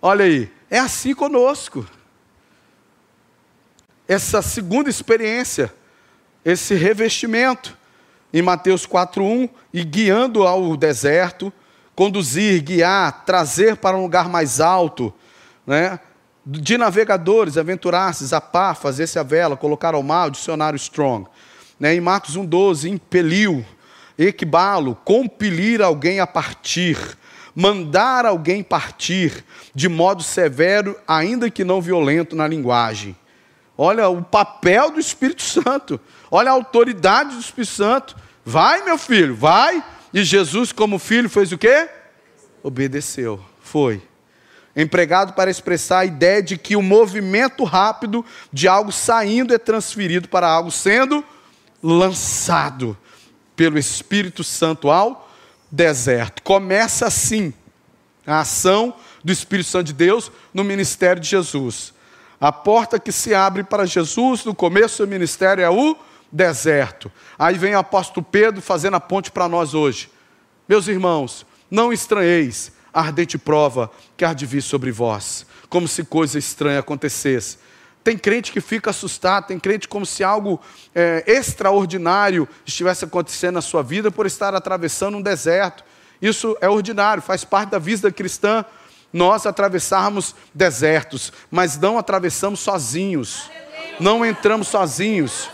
Olha 0.00 0.24
aí, 0.24 0.50
é 0.70 0.78
assim 0.78 1.14
conosco 1.14 1.86
essa 4.08 4.40
segunda 4.40 4.88
experiência, 4.88 5.72
esse 6.42 6.74
revestimento. 6.74 7.76
Em 8.32 8.42
Mateus 8.42 8.86
4:1, 8.86 9.48
e 9.72 9.84
guiando 9.84 10.46
ao 10.46 10.76
deserto, 10.76 11.52
conduzir, 11.94 12.62
guiar, 12.62 13.24
trazer 13.24 13.76
para 13.76 13.96
um 13.96 14.02
lugar 14.02 14.28
mais 14.28 14.60
alto, 14.60 15.12
né? 15.66 16.00
De 16.44 16.78
navegadores, 16.78 17.58
aventurar-se, 17.58 18.24
zapar, 18.24 18.74
fazer-se 18.74 19.18
a 19.18 19.22
vela, 19.22 19.56
colocar 19.56 19.94
ao 19.94 20.02
mar, 20.02 20.28
o 20.28 20.30
dicionário 20.30 20.76
strong. 20.78 21.26
Né? 21.78 21.94
Em 21.94 22.00
Marcos 22.00 22.36
1,12, 22.36 22.88
impeliu, 22.88 23.62
equibalo, 24.18 24.96
compelir 25.04 25.82
alguém 25.82 26.20
a 26.20 26.26
partir, 26.26 26.96
mandar 27.54 28.24
alguém 28.24 28.62
partir, 28.62 29.44
de 29.74 29.90
modo 29.90 30.22
severo, 30.22 30.96
ainda 31.06 31.50
que 31.50 31.64
não 31.64 31.82
violento 31.82 32.34
na 32.34 32.46
linguagem. 32.48 33.14
Olha 33.80 34.08
o 34.08 34.20
papel 34.20 34.90
do 34.90 34.98
Espírito 34.98 35.42
Santo. 35.42 36.00
Olha 36.28 36.50
a 36.50 36.54
autoridade 36.54 37.36
do 37.36 37.40
Espírito 37.40 37.72
Santo. 37.72 38.16
Vai, 38.44 38.82
meu 38.84 38.98
filho, 38.98 39.36
vai. 39.36 39.84
E 40.12 40.24
Jesus, 40.24 40.72
como 40.72 40.98
filho, 40.98 41.30
fez 41.30 41.52
o 41.52 41.58
quê? 41.58 41.88
Obedeceu. 42.60 43.40
Foi. 43.60 44.02
Empregado 44.74 45.32
para 45.34 45.48
expressar 45.48 46.00
a 46.00 46.04
ideia 46.04 46.42
de 46.42 46.58
que 46.58 46.74
o 46.74 46.82
movimento 46.82 47.62
rápido 47.62 48.24
de 48.52 48.66
algo 48.66 48.90
saindo 48.90 49.54
é 49.54 49.58
transferido 49.58 50.28
para 50.28 50.48
algo 50.48 50.72
sendo 50.72 51.24
lançado 51.80 52.98
pelo 53.54 53.78
Espírito 53.78 54.42
Santo 54.42 54.90
ao 54.90 55.30
deserto. 55.70 56.42
Começa 56.42 57.06
assim 57.06 57.54
a 58.26 58.40
ação 58.40 58.94
do 59.22 59.30
Espírito 59.30 59.68
Santo 59.68 59.86
de 59.86 59.92
Deus 59.92 60.32
no 60.52 60.64
ministério 60.64 61.22
de 61.22 61.28
Jesus. 61.28 61.92
A 62.40 62.52
porta 62.52 63.00
que 63.00 63.10
se 63.10 63.34
abre 63.34 63.64
para 63.64 63.84
Jesus 63.84 64.44
no 64.44 64.54
começo 64.54 65.04
do 65.04 65.10
ministério 65.10 65.62
é 65.62 65.70
o 65.70 65.96
deserto. 66.30 67.10
Aí 67.38 67.58
vem 67.58 67.74
o 67.74 67.78
apóstolo 67.78 68.24
Pedro 68.24 68.62
fazendo 68.62 68.94
a 68.94 69.00
ponte 69.00 69.30
para 69.30 69.48
nós 69.48 69.74
hoje. 69.74 70.10
Meus 70.68 70.86
irmãos, 70.86 71.44
não 71.70 71.92
estranheis 71.92 72.72
a 72.92 73.00
ardente 73.00 73.36
prova 73.36 73.90
que 74.16 74.24
há 74.24 74.32
de 74.32 74.46
vir 74.46 74.62
sobre 74.62 74.92
vós, 74.92 75.46
como 75.68 75.88
se 75.88 76.04
coisa 76.04 76.38
estranha 76.38 76.78
acontecesse. 76.78 77.58
Tem 78.04 78.16
crente 78.16 78.52
que 78.52 78.60
fica 78.60 78.90
assustado, 78.90 79.48
tem 79.48 79.58
crente 79.58 79.88
como 79.88 80.06
se 80.06 80.22
algo 80.22 80.60
é, 80.94 81.24
extraordinário 81.26 82.48
estivesse 82.64 83.04
acontecendo 83.04 83.54
na 83.54 83.60
sua 83.60 83.82
vida 83.82 84.10
por 84.10 84.26
estar 84.26 84.54
atravessando 84.54 85.18
um 85.18 85.22
deserto. 85.22 85.84
Isso 86.22 86.56
é 86.60 86.68
ordinário, 86.68 87.22
faz 87.22 87.44
parte 87.44 87.70
da 87.70 87.78
vida 87.78 88.10
cristã 88.12 88.64
nós 89.12 89.46
atravessarmos 89.46 90.34
desertos, 90.54 91.32
mas 91.50 91.78
não 91.78 91.98
atravessamos 91.98 92.60
sozinhos, 92.60 93.50
não 93.98 94.24
entramos 94.24 94.68
sozinhos. 94.68 95.48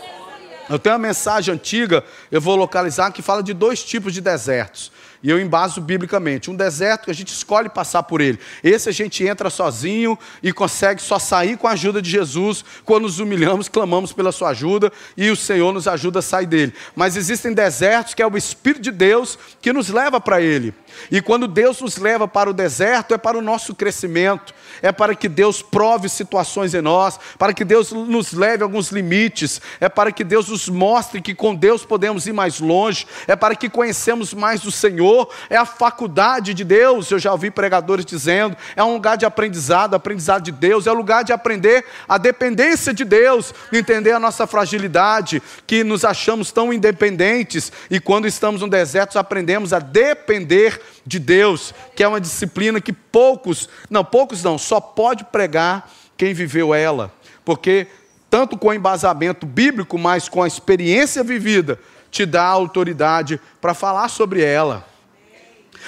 Eu 0.69 0.79
tenho 0.79 0.95
uma 0.95 1.07
mensagem 1.07 1.53
antiga, 1.53 2.03
eu 2.31 2.41
vou 2.41 2.55
localizar, 2.55 3.11
que 3.11 3.21
fala 3.21 3.43
de 3.43 3.53
dois 3.53 3.83
tipos 3.83 4.13
de 4.13 4.21
desertos. 4.21 4.91
E 5.25 5.29
eu 5.31 5.41
embaso 5.41 5.81
biblicamente. 5.81 6.51
Um 6.51 6.55
deserto 6.55 7.05
que 7.05 7.11
a 7.11 7.13
gente 7.15 7.29
escolhe 7.29 7.67
passar 7.67 8.03
por 8.03 8.21
ele. 8.21 8.37
Esse 8.63 8.89
a 8.89 8.91
gente 8.91 9.25
entra 9.25 9.49
sozinho 9.49 10.15
e 10.43 10.53
consegue 10.53 11.01
só 11.01 11.17
sair 11.17 11.57
com 11.57 11.67
a 11.67 11.71
ajuda 11.71 11.99
de 11.99 12.11
Jesus. 12.11 12.63
Quando 12.85 13.05
nos 13.05 13.17
humilhamos, 13.17 13.67
clamamos 13.67 14.13
pela 14.13 14.31
sua 14.31 14.49
ajuda 14.49 14.93
e 15.17 15.31
o 15.31 15.35
Senhor 15.35 15.73
nos 15.73 15.87
ajuda 15.87 16.19
a 16.19 16.21
sair 16.21 16.45
dele. 16.45 16.75
Mas 16.95 17.15
existem 17.15 17.53
desertos 17.53 18.13
que 18.13 18.21
é 18.21 18.27
o 18.27 18.37
Espírito 18.37 18.83
de 18.83 18.91
Deus 18.91 19.39
que 19.59 19.73
nos 19.73 19.89
leva 19.89 20.21
para 20.21 20.39
ele. 20.39 20.75
E 21.09 21.21
quando 21.21 21.47
Deus 21.47 21.81
nos 21.81 21.97
leva 21.97 22.27
para 22.27 22.49
o 22.49 22.53
deserto, 22.53 23.13
é 23.13 23.17
para 23.17 23.37
o 23.37 23.41
nosso 23.41 23.73
crescimento, 23.73 24.53
é 24.81 24.91
para 24.91 25.15
que 25.15 25.27
Deus 25.27 25.61
prove 25.61 26.07
situações 26.07 26.73
em 26.73 26.81
nós, 26.81 27.19
para 27.37 27.53
que 27.53 27.65
Deus 27.65 27.91
nos 27.91 28.31
leve 28.31 28.63
a 28.63 28.65
alguns 28.65 28.91
limites, 28.91 29.61
é 29.79 29.89
para 29.89 30.11
que 30.11 30.23
Deus 30.23 30.49
nos 30.49 30.69
mostre 30.69 31.21
que 31.21 31.33
com 31.33 31.55
Deus 31.55 31.83
podemos 31.83 32.27
ir 32.27 32.33
mais 32.33 32.59
longe, 32.59 33.07
é 33.27 33.35
para 33.35 33.55
que 33.55 33.69
conhecemos 33.69 34.33
mais 34.33 34.61
do 34.61 34.71
Senhor, 34.71 35.14
é 35.49 35.57
a 35.57 35.65
faculdade 35.65 36.53
de 36.53 36.63
Deus. 36.63 37.09
Eu 37.09 37.19
já 37.19 37.31
ouvi 37.31 37.49
pregadores 37.49 38.05
dizendo, 38.05 38.55
é 38.75 38.83
um 38.83 38.93
lugar 38.93 39.17
de 39.17 39.25
aprendizado, 39.25 39.95
aprendizado 39.95 40.43
de 40.43 40.51
Deus, 40.51 40.87
é 40.87 40.91
um 40.91 40.95
lugar 40.95 41.23
de 41.23 41.33
aprender 41.33 41.85
a 42.07 42.17
dependência 42.17 42.93
de 42.93 43.03
Deus, 43.03 43.53
entender 43.71 44.11
a 44.11 44.19
nossa 44.19 44.45
fragilidade, 44.45 45.41
que 45.65 45.83
nos 45.83 46.05
achamos 46.05 46.51
tão 46.51 46.71
independentes 46.71 47.71
e 47.89 47.99
quando 47.99 48.27
estamos 48.27 48.61
no 48.61 48.69
deserto 48.69 49.17
aprendemos 49.17 49.73
a 49.73 49.79
depender 49.79 50.81
de 51.05 51.19
Deus, 51.19 51.73
que 51.95 52.03
é 52.03 52.07
uma 52.07 52.21
disciplina 52.21 52.81
que 52.81 52.93
poucos, 52.93 53.69
não, 53.89 54.03
poucos 54.03 54.43
não, 54.43 54.57
só 54.57 54.79
pode 54.79 55.23
pregar 55.25 55.89
quem 56.17 56.33
viveu 56.33 56.73
ela, 56.73 57.13
porque 57.43 57.87
tanto 58.29 58.57
com 58.57 58.67
o 58.67 58.73
embasamento 58.73 59.45
bíblico, 59.45 59.97
mas 59.97 60.27
com 60.27 60.41
a 60.41 60.47
experiência 60.47 61.23
vivida, 61.23 61.79
te 62.11 62.25
dá 62.25 62.43
autoridade 62.43 63.39
para 63.61 63.73
falar 63.73 64.09
sobre 64.09 64.41
ela. 64.41 64.85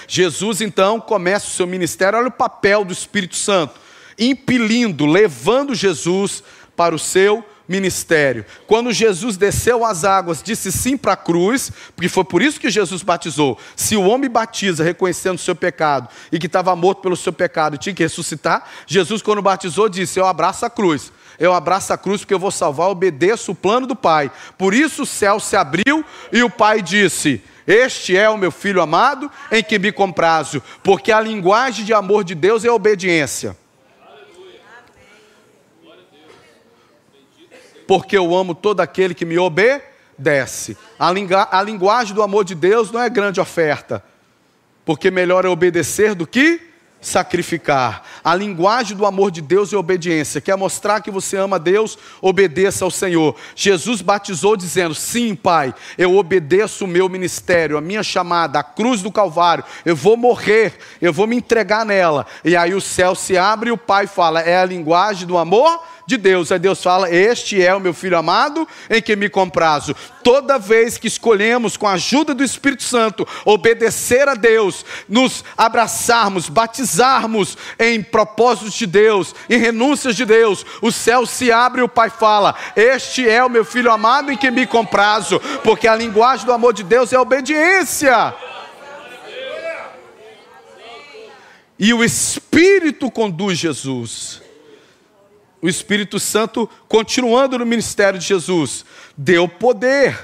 Jesus 0.08 0.62
então 0.62 1.00
começa 1.00 1.48
o 1.48 1.52
seu 1.52 1.66
ministério, 1.66 2.20
olha 2.20 2.28
o 2.28 2.32
papel 2.32 2.84
do 2.84 2.92
Espírito 2.92 3.36
Santo, 3.36 3.80
impelindo, 4.20 5.06
levando 5.06 5.74
Jesus 5.74 6.44
para 6.76 6.94
o 6.94 7.00
seu 7.00 7.44
ministério. 7.68 8.46
Quando 8.66 8.94
Jesus 8.94 9.36
desceu 9.36 9.84
as 9.84 10.04
águas, 10.04 10.42
disse 10.42 10.72
sim 10.72 10.96
para 10.96 11.14
a 11.14 11.18
cruz, 11.18 11.72
porque 11.96 12.08
foi 12.08 12.24
por 12.24 12.42
isso 12.42 12.60
que 12.60 12.70
Jesus 12.70 13.04
batizou. 13.04 13.60
Se 13.76 13.96
o 13.96 14.04
homem 14.04 14.30
batiza 14.30 14.84
reconhecendo 14.84 15.36
o 15.36 15.42
seu 15.42 15.56
pecado 15.56 16.08
e 16.32 16.40
que 16.40 16.48
estava 16.48 16.76
morto 16.76 17.02
pelo 17.02 17.18
seu 17.18 17.34
pecado 17.34 17.76
e 17.76 17.80
tinha 17.80 17.94
que 17.94 18.04
ressuscitar, 18.04 18.68
Jesus, 18.86 19.22
quando 19.22 19.42
batizou, 19.42 19.90
disse: 19.90 20.20
Eu 20.20 20.26
abraço 20.26 20.66
a 20.66 20.70
cruz. 20.70 21.12
Eu 21.40 21.54
abraço 21.54 21.94
a 21.94 21.98
cruz 21.98 22.22
porque 22.22 22.34
eu 22.34 22.40
vou 22.40 22.50
salvar, 22.50 22.90
obedeço 22.90 23.52
o 23.52 23.56
plano 23.56 23.86
do 23.86 23.96
Pai. 23.96 24.32
Por 24.58 24.74
isso 24.74 25.04
o 25.04 25.06
céu 25.06 25.40
se 25.40 25.56
abriu 25.56 26.04
e 26.32 26.42
o 26.42 26.50
Pai 26.50 26.82
disse: 26.82 27.44
Este 27.68 28.16
é 28.16 28.30
o 28.30 28.38
meu 28.38 28.52
filho 28.52 28.82
amado 28.82 29.30
em 29.52 29.62
que 29.62 29.78
me 29.78 29.92
comprazo, 29.92 30.64
porque 30.82 31.12
a 31.12 31.20
linguagem 31.20 31.84
de 31.84 31.94
amor 31.94 32.24
de 32.24 32.34
Deus 32.34 32.64
é 32.64 32.72
obediência. 32.72 33.56
porque 37.88 38.18
eu 38.18 38.36
amo 38.36 38.54
todo 38.54 38.82
aquele 38.82 39.16
que 39.16 39.26
me 39.26 39.40
obedece. 39.40 40.78
A, 41.00 41.08
a 41.58 41.64
linguagem 41.64 42.14
do 42.14 42.22
amor 42.22 42.44
de 42.44 42.54
Deus 42.54 42.92
não 42.92 43.02
é 43.02 43.10
grande 43.10 43.40
oferta, 43.40 44.04
porque 44.86 45.10
melhor 45.10 45.46
é 45.46 45.48
obedecer 45.48 46.14
do 46.14 46.28
que 46.28 46.67
sacrificar. 47.08 48.04
A 48.24 48.36
linguagem 48.36 48.96
do 48.96 49.06
amor 49.06 49.32
de 49.32 49.42
Deus 49.42 49.72
é 49.74 49.78
obediência. 49.78 50.42
Quer 50.42 50.56
mostrar 50.56 51.02
que 51.02 51.10
você 51.10 51.38
ama 51.38 51.58
Deus? 51.58 51.98
Obedeça 52.22 52.86
ao 52.86 52.92
Senhor. 52.92 53.36
Jesus 53.56 54.02
batizou 54.02 54.56
dizendo: 54.56 54.94
Sim, 54.94 55.34
Pai, 55.36 55.74
eu 55.98 56.16
obedeço 56.16 56.86
o 56.86 56.88
meu 56.88 57.08
ministério, 57.10 57.78
a 57.78 57.82
minha 57.82 58.04
chamada, 58.04 58.60
a 58.60 58.64
cruz 58.64 59.02
do 59.02 59.12
Calvário. 59.12 59.64
Eu 59.86 59.96
vou 59.96 60.18
morrer, 60.18 60.78
eu 61.02 61.14
vou 61.14 61.26
me 61.26 61.36
entregar 61.36 61.86
nela. 61.86 62.26
E 62.44 62.56
aí 62.56 62.74
o 62.74 62.82
céu 62.82 63.16
se 63.16 63.38
abre 63.38 63.70
e 63.70 63.74
o 63.74 63.78
Pai 63.78 64.06
fala: 64.06 64.42
É 64.42 64.58
a 64.58 64.66
linguagem 64.66 65.26
do 65.26 65.38
amor 65.38 65.82
de 66.08 66.16
Deus. 66.16 66.52
Aí 66.52 66.58
Deus 66.58 66.82
fala: 66.82 67.14
Este 67.14 67.62
é 67.62 67.76
o 67.76 67.80
meu 67.82 67.94
filho 67.94 68.18
amado 68.18 68.66
em 68.90 69.02
que 69.02 69.16
me 69.16 69.30
comprazo. 69.30 69.94
Toda 70.24 70.58
vez 70.58 70.98
que 70.98 71.08
escolhemos, 71.08 71.78
com 71.78 71.86
a 71.86 71.94
ajuda 71.94 72.34
do 72.34 72.44
Espírito 72.44 72.84
Santo, 72.84 73.28
obedecer 73.46 74.28
a 74.28 74.34
Deus, 74.34 74.86
nos 75.08 75.44
abraçarmos, 75.58 76.50
batizarmos 76.50 77.58
em 77.78 78.02
propósitos 78.02 78.74
de 78.74 78.88
Deus, 78.88 79.36
em 79.50 79.58
renúncias 79.58 80.16
de 80.16 80.26
Deus, 80.26 80.66
o 80.82 80.92
céu 80.92 81.26
se 81.26 81.52
abre 81.52 81.82
e 81.82 81.84
o 81.84 81.90
Pai 81.90 82.10
fala: 82.10 82.56
Este 82.76 83.28
é 83.28 83.44
o 83.44 83.50
meu 83.50 83.66
filho 83.66 83.92
amado 83.92 84.32
em 84.32 84.38
que 84.38 84.50
me 84.50 84.66
comprazo, 84.66 85.40
porque 85.64 85.88
a 85.88 85.96
linguagem 85.96 86.46
do 86.46 86.54
amor 86.54 86.74
de 86.74 86.84
Deus 86.84 87.12
é 87.12 87.20
obediência. 87.20 88.34
E 91.80 91.94
o 91.94 92.04
Espírito 92.04 93.12
conduz 93.12 93.60
Jesus 93.60 94.47
o 95.62 95.68
Espírito 95.68 96.20
Santo, 96.20 96.70
continuando 96.88 97.58
no 97.58 97.66
ministério 97.66 98.20
de 98.20 98.26
Jesus, 98.26 98.86
deu 99.18 99.48
poder. 99.48 100.18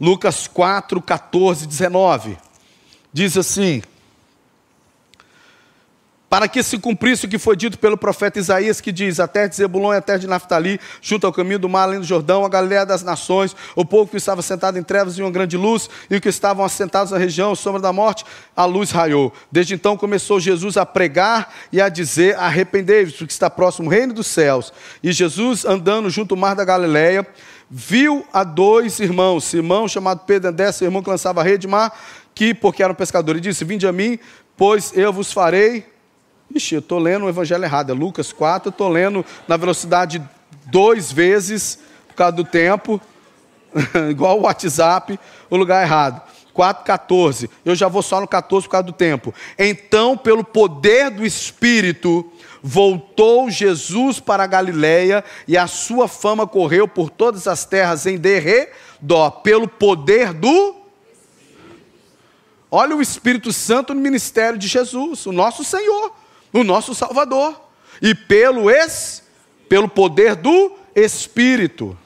Lucas 0.00 0.46
4, 0.46 1.00
14, 1.00 1.66
19. 1.66 2.36
Diz 3.12 3.36
assim: 3.36 3.82
para 6.36 6.48
que 6.48 6.62
se 6.62 6.76
cumprisse 6.76 7.24
o 7.24 7.28
que 7.30 7.38
foi 7.38 7.56
dito 7.56 7.78
pelo 7.78 7.96
profeta 7.96 8.38
Isaías, 8.38 8.78
que 8.78 8.92
diz: 8.92 9.18
A 9.18 9.26
terra 9.26 9.46
de 9.46 9.56
Zebulon 9.56 9.94
e 9.94 9.96
a 9.96 10.02
terra 10.02 10.18
de 10.18 10.26
Naftali, 10.26 10.78
junto 11.00 11.26
ao 11.26 11.32
caminho 11.32 11.58
do 11.58 11.66
mar, 11.66 11.84
além 11.84 11.98
do 11.98 12.04
Jordão, 12.04 12.44
a 12.44 12.48
Galiléia 12.50 12.84
das 12.84 13.02
nações, 13.02 13.56
o 13.74 13.86
povo 13.86 14.10
que 14.10 14.18
estava 14.18 14.42
sentado 14.42 14.78
em 14.78 14.82
trevas 14.82 15.16
e 15.16 15.22
uma 15.22 15.30
grande 15.30 15.56
luz, 15.56 15.88
e 16.10 16.14
os 16.14 16.20
que 16.20 16.28
estavam 16.28 16.62
assentados 16.62 17.10
na 17.10 17.16
região, 17.16 17.54
sombra 17.54 17.80
da 17.80 17.90
morte, 17.90 18.26
a 18.54 18.66
luz 18.66 18.90
raiou. 18.90 19.32
Desde 19.50 19.72
então 19.72 19.96
começou 19.96 20.38
Jesus 20.38 20.76
a 20.76 20.84
pregar 20.84 21.54
e 21.72 21.80
a 21.80 21.88
dizer: 21.88 22.36
Arrependei-vos, 22.36 23.14
porque 23.14 23.32
está 23.32 23.48
próximo 23.48 23.88
o 23.88 23.90
reino 23.90 24.12
dos 24.12 24.26
céus. 24.26 24.74
E 25.02 25.12
Jesus, 25.12 25.64
andando 25.64 26.10
junto 26.10 26.34
ao 26.34 26.38
mar 26.38 26.54
da 26.54 26.66
Galiléia, 26.66 27.26
viu 27.70 28.26
a 28.30 28.44
dois 28.44 29.00
irmãos, 29.00 29.44
Simão, 29.44 29.88
chamado 29.88 30.20
Pedro 30.26 30.50
André, 30.50 30.70
seu 30.70 30.86
irmão 30.86 31.02
que 31.02 31.08
lançava 31.08 31.40
a 31.40 31.44
rede 31.44 31.62
de 31.62 31.68
mar, 31.68 31.98
que, 32.34 32.52
porque 32.52 32.82
eram 32.82 32.94
pescadores, 32.94 33.38
e 33.38 33.42
disse: 33.42 33.64
Vinde 33.64 33.86
a 33.86 33.92
mim, 33.92 34.18
pois 34.54 34.92
eu 34.94 35.10
vos 35.14 35.32
farei 35.32 35.95
Ixi, 36.54 36.76
eu 36.76 36.78
estou 36.78 36.98
lendo 36.98 37.26
o 37.26 37.28
evangelho 37.28 37.64
errado, 37.64 37.90
é 37.90 37.94
Lucas 37.94 38.32
4, 38.32 38.68
eu 38.68 38.70
estou 38.70 38.88
lendo 38.88 39.24
na 39.46 39.56
velocidade 39.56 40.22
duas 40.66 41.12
vezes, 41.12 41.78
por 42.08 42.14
causa 42.14 42.32
do 42.32 42.44
tempo, 42.44 43.00
igual 44.10 44.38
o 44.38 44.42
WhatsApp, 44.42 45.18
o 45.50 45.56
lugar 45.56 45.82
errado. 45.82 46.22
4,14. 46.56 47.50
Eu 47.64 47.74
já 47.74 47.86
vou 47.86 48.00
só 48.00 48.18
no 48.18 48.26
14 48.26 48.66
por 48.66 48.72
causa 48.72 48.86
do 48.86 48.92
tempo. 48.92 49.34
Então, 49.58 50.16
pelo 50.16 50.42
poder 50.42 51.10
do 51.10 51.26
Espírito, 51.26 52.32
voltou 52.62 53.50
Jesus 53.50 54.18
para 54.18 54.44
a 54.44 54.46
Galiléia 54.46 55.22
e 55.46 55.58
a 55.58 55.66
sua 55.66 56.08
fama 56.08 56.46
correu 56.46 56.88
por 56.88 57.10
todas 57.10 57.46
as 57.46 57.66
terras 57.66 58.06
em 58.06 58.16
derredor, 58.16 59.42
pelo 59.42 59.68
poder 59.68 60.32
do 60.32 60.74
Olha 62.68 62.96
o 62.96 63.00
Espírito 63.00 63.52
Santo 63.52 63.94
no 63.94 64.00
ministério 64.00 64.58
de 64.58 64.66
Jesus, 64.66 65.24
o 65.24 65.32
nosso 65.32 65.62
Senhor 65.62 66.12
o 66.52 66.64
nosso 66.64 66.94
Salvador. 66.94 67.60
E 68.00 68.14
pelo 68.14 68.70
es, 68.70 69.22
pelo 69.68 69.88
poder 69.88 70.34
do 70.34 70.76
Espírito, 70.94 71.96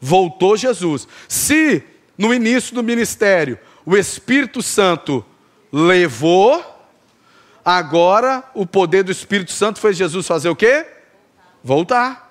voltou 0.00 0.56
Jesus. 0.56 1.06
Se 1.28 1.82
no 2.16 2.32
início 2.34 2.74
do 2.74 2.82
ministério 2.82 3.58
o 3.84 3.96
Espírito 3.96 4.62
Santo 4.62 5.24
levou, 5.72 6.64
agora 7.64 8.44
o 8.54 8.66
poder 8.66 9.02
do 9.02 9.12
Espírito 9.12 9.52
Santo 9.52 9.80
fez 9.80 9.96
Jesus 9.96 10.26
fazer 10.26 10.48
o 10.48 10.56
quê? 10.56 10.86
Voltar. 11.62 12.28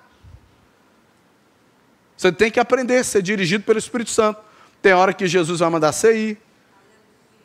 Você 2.15 2.31
tem 2.31 2.49
que 2.49 2.59
aprender 2.59 2.97
a 2.97 3.03
ser 3.03 3.21
dirigido 3.21 3.63
pelo 3.63 3.77
Espírito 3.77 4.09
Santo. 4.09 4.41
Tem 4.81 4.93
hora 4.93 5.13
que 5.13 5.27
Jesus 5.27 5.59
vai 5.59 5.69
mandar 5.69 5.91
você 5.91 6.17
ir, 6.17 6.37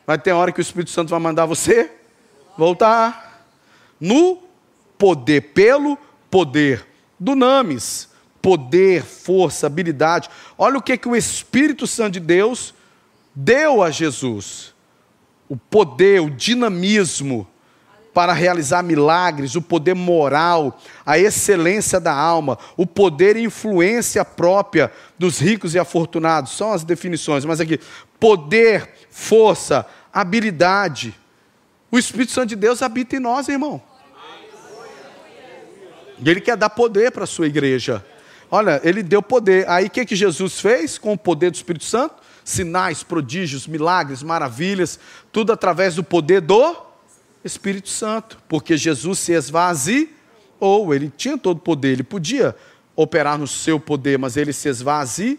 vai 0.05 0.17
ter 0.17 0.31
hora 0.31 0.51
que 0.51 0.59
o 0.59 0.61
Espírito 0.61 0.91
Santo 0.91 1.09
vai 1.09 1.19
mandar 1.19 1.45
você 1.45 1.91
voltar 2.57 3.22
no 3.99 4.39
poder, 4.97 5.53
pelo 5.53 5.97
poder. 6.29 6.85
Dunamis, 7.19 8.09
poder, 8.41 9.03
força, 9.03 9.67
habilidade. 9.67 10.29
Olha 10.57 10.77
o 10.77 10.81
que, 10.81 10.97
que 10.97 11.07
o 11.07 11.15
Espírito 11.15 11.87
Santo 11.87 12.13
de 12.13 12.19
Deus 12.19 12.73
deu 13.33 13.81
a 13.81 13.89
Jesus: 13.89 14.73
o 15.47 15.55
poder, 15.55 16.21
o 16.21 16.29
dinamismo 16.29 17.47
para 18.13 18.31
realizar 18.31 18.83
milagres, 18.83 19.55
o 19.55 19.61
poder 19.61 19.95
moral, 19.95 20.79
a 21.05 21.17
excelência 21.17 21.99
da 21.99 22.13
alma, 22.13 22.59
o 22.77 22.85
poder 22.85 23.35
e 23.35 23.43
influência 23.43 24.23
própria 24.23 24.91
dos 25.17 25.39
ricos 25.39 25.73
e 25.73 25.79
afortunados. 25.79 26.55
São 26.55 26.71
as 26.71 26.83
definições, 26.83 27.43
mas 27.43 27.59
aqui: 27.59 27.79
poder, 28.19 28.93
força, 29.09 29.85
habilidade. 30.13 31.15
O 31.93 31.97
Espírito 31.99 32.31
Santo 32.31 32.49
de 32.49 32.55
Deus 32.55 32.81
habita 32.81 33.17
em 33.17 33.19
nós, 33.19 33.47
irmão. 33.47 33.79
E 36.17 36.27
ele 36.27 36.41
quer 36.41 36.57
dar 36.57 36.71
poder 36.71 37.11
para 37.11 37.25
a 37.25 37.27
sua 37.27 37.45
igreja. 37.45 38.03
Olha, 38.49 38.81
ele 38.83 39.03
deu 39.03 39.21
poder. 39.21 39.69
Aí 39.69 39.85
o 39.85 39.89
que, 39.91 40.03
que 40.03 40.15
Jesus 40.15 40.59
fez 40.59 40.97
com 40.97 41.13
o 41.13 41.17
poder 41.17 41.51
do 41.51 41.53
Espírito 41.53 41.85
Santo? 41.85 42.15
Sinais, 42.43 43.03
prodígios, 43.03 43.67
milagres, 43.67 44.23
maravilhas, 44.23 44.99
tudo 45.31 45.53
através 45.53 45.93
do 45.93 46.03
poder 46.03 46.41
do 46.41 46.75
Espírito 47.43 47.89
Santo. 47.89 48.39
Porque 48.49 48.75
Jesus 48.75 49.19
se 49.19 49.33
esvaziou, 49.33 50.07
ou 50.59 50.95
ele 50.95 51.13
tinha 51.15 51.37
todo 51.37 51.57
o 51.57 51.61
poder, 51.61 51.89
ele 51.89 52.03
podia 52.03 52.55
operar 52.95 53.37
no 53.37 53.45
seu 53.45 53.79
poder, 53.79 54.17
mas 54.17 54.35
ele 54.35 54.51
se 54.51 54.67
esvaziou. 54.67 55.37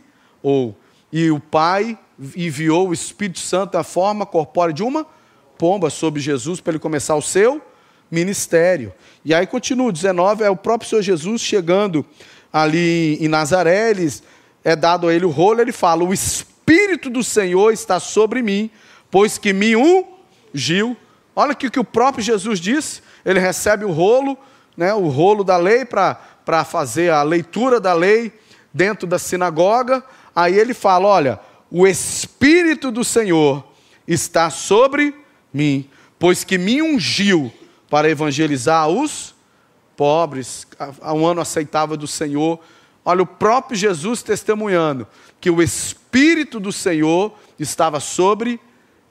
E 1.12 1.32
o 1.32 1.40
Pai 1.40 1.98
enviou 2.36 2.90
o 2.90 2.94
Espírito 2.94 3.40
Santo 3.40 3.76
na 3.76 3.82
forma 3.82 4.24
corpórea 4.24 4.72
de 4.72 4.84
uma 4.84 5.04
pomba 5.58 5.90
sobre 5.90 6.20
Jesus 6.20 6.60
para 6.60 6.72
ele 6.72 6.78
começar 6.78 7.14
o 7.14 7.22
seu 7.22 7.60
ministério. 8.10 8.92
E 9.24 9.34
aí 9.34 9.46
continua, 9.46 9.92
19, 9.92 10.44
é 10.44 10.50
o 10.50 10.56
próprio 10.56 10.88
Senhor 10.88 11.02
Jesus 11.02 11.40
chegando 11.40 12.04
ali 12.52 13.16
em 13.20 13.28
Nazaré, 13.28 13.90
ele, 13.90 14.12
é 14.62 14.76
dado 14.76 15.08
a 15.08 15.14
ele 15.14 15.24
o 15.24 15.30
rolo, 15.30 15.60
ele 15.60 15.72
fala: 15.72 16.04
O 16.04 16.14
Espírito 16.14 17.10
do 17.10 17.24
Senhor 17.24 17.72
está 17.72 17.98
sobre 17.98 18.42
mim, 18.42 18.70
pois 19.10 19.38
que 19.38 19.52
me 19.52 19.74
ungiu. 19.76 20.96
Olha 21.36 21.52
o 21.52 21.56
que 21.56 21.80
o 21.80 21.84
próprio 21.84 22.22
Jesus 22.22 22.60
disse, 22.60 23.02
ele 23.24 23.40
recebe 23.40 23.84
o 23.84 23.90
rolo, 23.90 24.38
né, 24.76 24.94
o 24.94 25.08
rolo 25.08 25.42
da 25.42 25.56
lei 25.56 25.84
para 25.84 26.64
fazer 26.64 27.10
a 27.10 27.24
leitura 27.24 27.80
da 27.80 27.92
lei 27.92 28.32
dentro 28.72 29.06
da 29.06 29.18
sinagoga. 29.18 30.04
Aí 30.34 30.56
ele 30.56 30.74
fala: 30.74 31.08
Olha, 31.08 31.40
o 31.70 31.86
Espírito 31.86 32.92
do 32.92 33.02
Senhor 33.02 33.64
está 34.06 34.50
sobre 34.50 35.06
mim, 35.06 35.23
pois 36.18 36.44
que 36.44 36.58
me 36.58 36.82
ungiu 36.82 37.52
para 37.88 38.08
evangelizar 38.08 38.88
os 38.88 39.34
pobres, 39.96 40.66
a 41.00 41.12
um 41.12 41.26
ano 41.26 41.40
aceitável 41.40 41.96
do 41.96 42.06
Senhor. 42.06 42.58
Olha, 43.04 43.22
o 43.22 43.26
próprio 43.26 43.76
Jesus 43.76 44.22
testemunhando 44.22 45.06
que 45.40 45.50
o 45.50 45.62
Espírito 45.62 46.58
do 46.58 46.72
Senhor 46.72 47.38
estava 47.58 48.00
sobre 48.00 48.58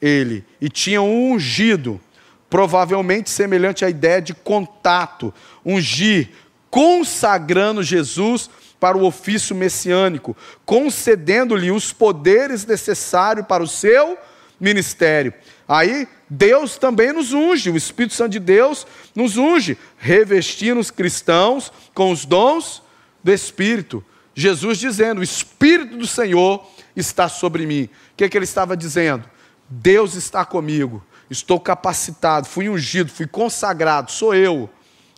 ele 0.01 0.43
e 0.59 0.67
tinha 0.67 1.01
um 1.01 1.31
ungido, 1.31 2.01
provavelmente 2.49 3.29
semelhante 3.29 3.85
à 3.85 3.89
ideia 3.89 4.21
de 4.21 4.33
contato, 4.33 5.33
ungir, 5.65 6.29
consagrando 6.69 7.83
Jesus 7.83 8.49
para 8.79 8.97
o 8.97 9.05
ofício 9.05 9.55
messiânico, 9.55 10.35
concedendo-lhe 10.65 11.71
os 11.71 11.93
poderes 11.93 12.65
necessários 12.65 13.45
para 13.45 13.63
o 13.63 13.67
seu 13.67 14.17
ministério. 14.59 15.33
Aí 15.67 16.07
Deus 16.29 16.77
também 16.77 17.13
nos 17.13 17.33
unge, 17.33 17.69
o 17.69 17.77
Espírito 17.77 18.13
Santo 18.13 18.31
de 18.31 18.39
Deus 18.39 18.85
nos 19.15 19.37
unge, 19.37 19.77
revestindo 19.97 20.79
os 20.79 20.91
cristãos 20.91 21.71
com 21.93 22.11
os 22.11 22.25
dons 22.25 22.81
do 23.23 23.31
Espírito. 23.31 24.03
Jesus 24.35 24.77
dizendo: 24.77 25.19
O 25.19 25.23
Espírito 25.23 25.97
do 25.97 26.07
Senhor 26.07 26.65
está 26.95 27.29
sobre 27.29 27.65
mim. 27.65 27.83
O 27.83 28.17
que, 28.17 28.23
é 28.25 28.29
que 28.29 28.37
ele 28.37 28.45
estava 28.45 28.75
dizendo? 28.75 29.29
Deus 29.69 30.15
está 30.15 30.45
comigo, 30.45 31.03
estou 31.29 31.59
capacitado, 31.59 32.47
fui 32.47 32.67
ungido, 32.69 33.11
fui 33.11 33.25
consagrado, 33.25 34.11
sou 34.11 34.35
eu, 34.35 34.69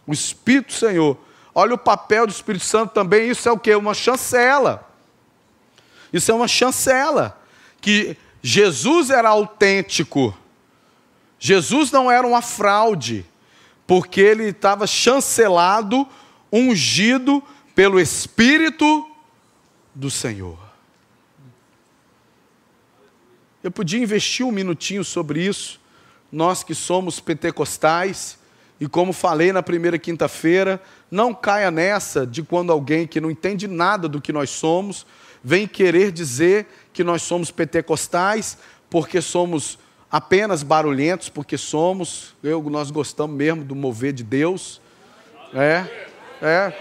o 0.05 0.13
Espírito 0.13 0.67
do 0.67 0.73
Senhor 0.73 1.25
Olha 1.57 1.73
o 1.73 1.77
papel 1.77 2.27
do 2.27 2.31
Espírito 2.31 2.65
Santo 2.65 2.93
também, 2.93 3.29
isso 3.29 3.47
é 3.47 3.51
o 3.51 3.57
que? 3.57 3.73
Uma 3.73 3.93
chancela. 3.93 4.85
Isso 6.11 6.29
é 6.29 6.35
uma 6.35 6.49
chancela. 6.49 7.41
Que 7.79 8.17
Jesus 8.47 9.09
era 9.09 9.29
autêntico. 9.29 10.37
Jesus 11.39 11.89
não 11.89 12.11
era 12.11 12.27
uma 12.27 12.43
fraude, 12.43 13.25
porque 13.87 14.21
ele 14.21 14.49
estava 14.49 14.85
chancelado, 14.85 16.07
ungido 16.53 17.41
pelo 17.73 17.99
Espírito 17.99 19.09
do 19.95 20.11
Senhor. 20.11 20.59
Eu 23.63 23.71
podia 23.71 23.99
investir 23.99 24.45
um 24.45 24.51
minutinho 24.51 25.03
sobre 25.03 25.43
isso, 25.43 25.81
nós 26.31 26.63
que 26.63 26.75
somos 26.75 27.19
pentecostais, 27.19 28.37
e 28.79 28.87
como 28.87 29.11
falei 29.11 29.51
na 29.51 29.63
primeira 29.63 29.97
quinta-feira, 29.97 30.79
não 31.09 31.33
caia 31.33 31.71
nessa 31.71 32.27
de 32.27 32.43
quando 32.43 32.71
alguém 32.71 33.07
que 33.07 33.19
não 33.19 33.31
entende 33.31 33.67
nada 33.67 34.07
do 34.07 34.21
que 34.21 34.31
nós 34.31 34.51
somos 34.51 35.03
vem 35.43 35.67
querer 35.67 36.11
dizer 36.11 36.67
que 36.95 37.03
nós 37.03 37.21
somos 37.21 37.51
pentecostais 37.51 38.57
porque 38.89 39.21
somos 39.21 39.77
apenas 40.09 40.63
barulhentos, 40.63 41.27
porque 41.27 41.57
somos, 41.57 42.33
eu, 42.41 42.63
nós 42.69 42.89
gostamos 42.89 43.35
mesmo 43.35 43.65
do 43.65 43.75
mover 43.75 44.13
de 44.13 44.23
Deus. 44.23 44.79
É, 45.53 45.85
é. 46.41 46.73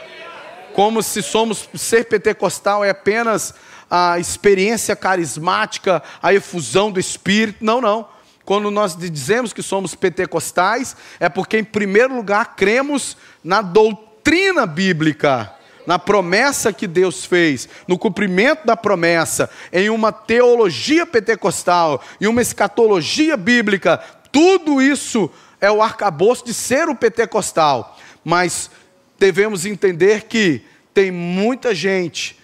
Como 0.72 1.02
se 1.02 1.20
somos, 1.20 1.68
ser 1.74 2.04
pentecostal 2.04 2.84
é 2.84 2.90
apenas 2.90 3.54
a 3.90 4.18
experiência 4.20 4.94
carismática, 4.94 6.00
a 6.22 6.32
efusão 6.32 6.92
do 6.92 7.00
Espírito. 7.00 7.64
Não, 7.64 7.80
não. 7.80 8.08
Quando 8.44 8.70
nós 8.70 8.96
dizemos 8.96 9.52
que 9.52 9.62
somos 9.62 9.96
pentecostais, 9.96 10.96
é 11.18 11.28
porque, 11.28 11.58
em 11.58 11.64
primeiro 11.64 12.14
lugar, 12.14 12.54
cremos 12.54 13.16
na 13.42 13.60
doutrina 13.62 14.64
bíblica, 14.64 15.52
na 15.86 15.98
promessa 15.98 16.72
que 16.72 16.86
Deus 16.86 17.24
fez, 17.24 17.68
no 17.86 17.98
cumprimento 17.98 18.66
da 18.66 18.76
promessa, 18.76 19.50
em 19.72 19.90
uma 19.90 20.12
teologia 20.12 21.06
pentecostal 21.06 22.02
e 22.20 22.26
uma 22.26 22.42
escatologia 22.42 23.36
bíblica. 23.36 23.98
Tudo 24.32 24.80
isso 24.80 25.30
é 25.60 25.70
o 25.70 25.82
arcabouço 25.82 26.44
de 26.44 26.54
ser 26.54 26.88
o 26.88 26.94
pentecostal. 26.94 27.96
Mas 28.24 28.70
devemos 29.18 29.66
entender 29.66 30.24
que 30.24 30.62
tem 30.92 31.10
muita 31.10 31.74
gente 31.74 32.38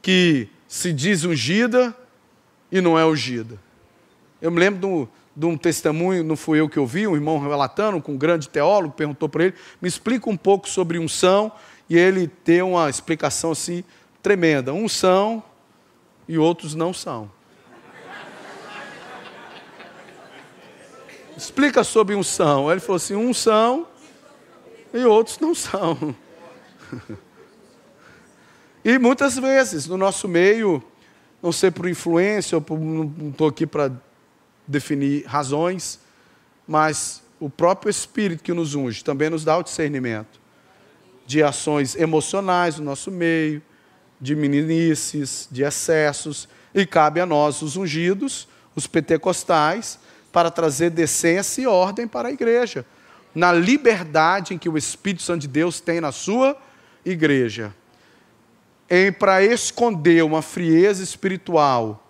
que 0.00 0.48
se 0.68 0.92
diz 0.92 1.24
ungida 1.24 1.94
e 2.70 2.80
não 2.80 2.98
é 2.98 3.04
ungida. 3.04 3.58
Eu 4.40 4.50
me 4.50 4.60
lembro 4.60 4.80
do 4.80 5.08
de 5.36 5.46
um 5.46 5.56
testemunho, 5.56 6.22
não 6.22 6.36
fui 6.36 6.60
eu 6.60 6.68
que 6.68 6.78
ouvi, 6.78 7.06
um 7.06 7.14
irmão 7.14 7.38
relatando, 7.40 8.00
com 8.00 8.12
um 8.12 8.18
grande 8.18 8.48
teólogo, 8.48 8.94
perguntou 8.94 9.28
para 9.28 9.46
ele, 9.46 9.54
me 9.82 9.88
explica 9.88 10.30
um 10.30 10.36
pouco 10.36 10.68
sobre 10.68 10.98
unção, 10.98 11.50
e 11.88 11.96
ele 11.96 12.30
deu 12.44 12.70
uma 12.70 12.88
explicação 12.88 13.52
assim 13.52 13.84
tremenda. 14.22 14.72
Uns 14.72 14.92
são 14.92 15.42
e 16.26 16.38
outros 16.38 16.74
não 16.74 16.92
são. 16.92 17.30
Explica 21.36 21.82
sobre 21.82 22.14
unção. 22.14 22.70
Ele 22.70 22.80
falou 22.80 22.96
assim: 22.96 23.14
uns 23.14 23.38
são 23.38 23.86
e 24.92 25.04
outros 25.04 25.38
não 25.38 25.54
são. 25.54 26.14
e 28.84 28.98
muitas 28.98 29.36
vezes 29.36 29.86
no 29.86 29.96
nosso 29.96 30.28
meio, 30.28 30.82
não 31.42 31.52
sei 31.52 31.70
por 31.70 31.88
influência, 31.88 32.60
por, 32.60 32.78
não 32.78 33.30
estou 33.30 33.48
aqui 33.48 33.66
para 33.66 33.92
definir 34.66 35.26
razões, 35.26 36.00
mas 36.66 37.22
o 37.38 37.50
próprio 37.50 37.90
Espírito 37.90 38.42
que 38.42 38.52
nos 38.52 38.74
unge 38.74 39.04
também 39.04 39.28
nos 39.28 39.44
dá 39.44 39.58
o 39.58 39.62
discernimento 39.62 40.43
de 41.26 41.42
ações 41.42 41.94
emocionais 41.96 42.78
no 42.78 42.84
nosso 42.84 43.10
meio, 43.10 43.62
de 44.20 44.34
meninices, 44.34 45.48
de 45.50 45.62
excessos, 45.62 46.48
e 46.74 46.84
cabe 46.84 47.20
a 47.20 47.26
nós, 47.26 47.62
os 47.62 47.76
ungidos, 47.76 48.48
os 48.74 48.86
pentecostais, 48.86 49.98
para 50.32 50.50
trazer 50.50 50.90
decência 50.90 51.62
e 51.62 51.66
ordem 51.66 52.08
para 52.08 52.28
a 52.28 52.32
igreja, 52.32 52.84
na 53.34 53.52
liberdade 53.52 54.52
em 54.52 54.58
que 54.58 54.68
o 54.68 54.76
Espírito 54.76 55.22
Santo 55.22 55.42
de 55.42 55.48
Deus 55.48 55.80
tem 55.80 56.00
na 56.00 56.10
sua 56.10 56.56
igreja. 57.04 57.74
Em 58.90 59.12
para 59.12 59.42
esconder 59.42 60.24
uma 60.24 60.42
frieza 60.42 61.02
espiritual, 61.02 62.04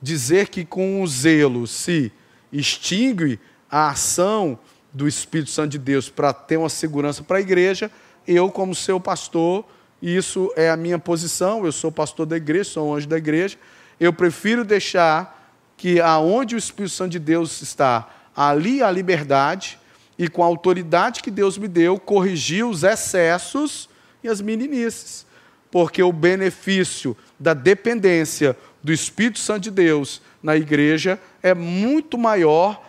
dizer 0.00 0.48
que 0.48 0.64
com 0.64 1.02
o 1.02 1.06
zelo 1.06 1.66
se 1.66 2.12
extingue 2.52 3.40
a 3.70 3.90
ação 3.90 4.58
do 4.92 5.08
Espírito 5.08 5.50
Santo 5.50 5.70
de 5.70 5.78
Deus 5.78 6.10
para 6.10 6.32
ter 6.32 6.58
uma 6.58 6.68
segurança 6.68 7.22
para 7.22 7.38
a 7.38 7.40
igreja, 7.40 7.90
eu, 8.26 8.50
como 8.50 8.74
seu 8.74 9.00
pastor, 9.00 9.64
isso 10.00 10.52
é 10.56 10.70
a 10.70 10.76
minha 10.76 10.98
posição, 10.98 11.64
eu 11.64 11.72
sou 11.72 11.92
pastor 11.92 12.26
da 12.26 12.36
igreja, 12.36 12.70
sou 12.70 12.90
um 12.90 12.94
anjo 12.94 13.06
da 13.06 13.16
igreja, 13.16 13.56
eu 14.00 14.12
prefiro 14.12 14.64
deixar 14.64 15.40
que 15.76 16.00
aonde 16.00 16.54
o 16.54 16.58
Espírito 16.58 16.94
Santo 16.94 17.10
de 17.10 17.18
Deus 17.18 17.62
está, 17.62 18.08
ali 18.34 18.82
a 18.82 18.90
liberdade, 18.90 19.78
e 20.18 20.28
com 20.28 20.42
a 20.42 20.46
autoridade 20.46 21.22
que 21.22 21.30
Deus 21.30 21.58
me 21.58 21.66
deu, 21.66 21.98
corrigir 21.98 22.64
os 22.64 22.84
excessos 22.84 23.88
e 24.22 24.28
as 24.28 24.40
meninices. 24.40 25.26
Porque 25.70 26.02
o 26.02 26.12
benefício 26.12 27.16
da 27.40 27.54
dependência, 27.54 28.56
do 28.82 28.92
Espírito 28.92 29.38
Santo 29.38 29.62
de 29.62 29.70
Deus 29.70 30.20
na 30.42 30.56
igreja 30.56 31.18
é 31.42 31.54
muito 31.54 32.18
maior 32.18 32.84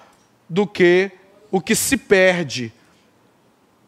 do 0.49 0.67
que 0.67 1.11
o 1.49 1.61
que 1.61 1.75
se 1.75 1.97
perde 1.97 2.73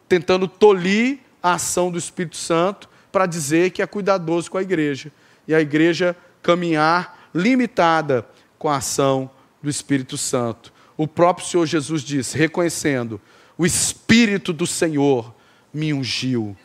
tentando 0.08 0.48
tolir 0.48 1.20
a 1.46 1.54
ação 1.54 1.92
do 1.92 1.98
Espírito 1.98 2.38
Santo 2.38 2.90
para 3.12 3.26
dizer 3.26 3.70
que 3.70 3.82
é 3.82 3.86
cuidadoso 3.86 4.50
com 4.50 4.58
a 4.58 4.62
igreja. 4.62 5.12
E 5.48 5.54
a 5.54 5.62
igreja 5.62 6.16
caminhar 6.42 7.30
limitada 7.34 8.26
com 8.58 8.68
a 8.68 8.78
ação 8.78 9.30
do 9.62 9.70
Espírito 9.70 10.18
Santo. 10.18 10.74
O 10.98 11.08
próprio 11.08 11.46
Senhor 11.46 11.66
Jesus 11.68 12.02
disse, 12.02 12.36
reconhecendo: 12.36 13.22
o 13.56 13.66
Espírito 13.66 14.52
do 14.52 14.66
Senhor 14.66 15.36
me 15.72 15.94
ungiu, 15.94 16.58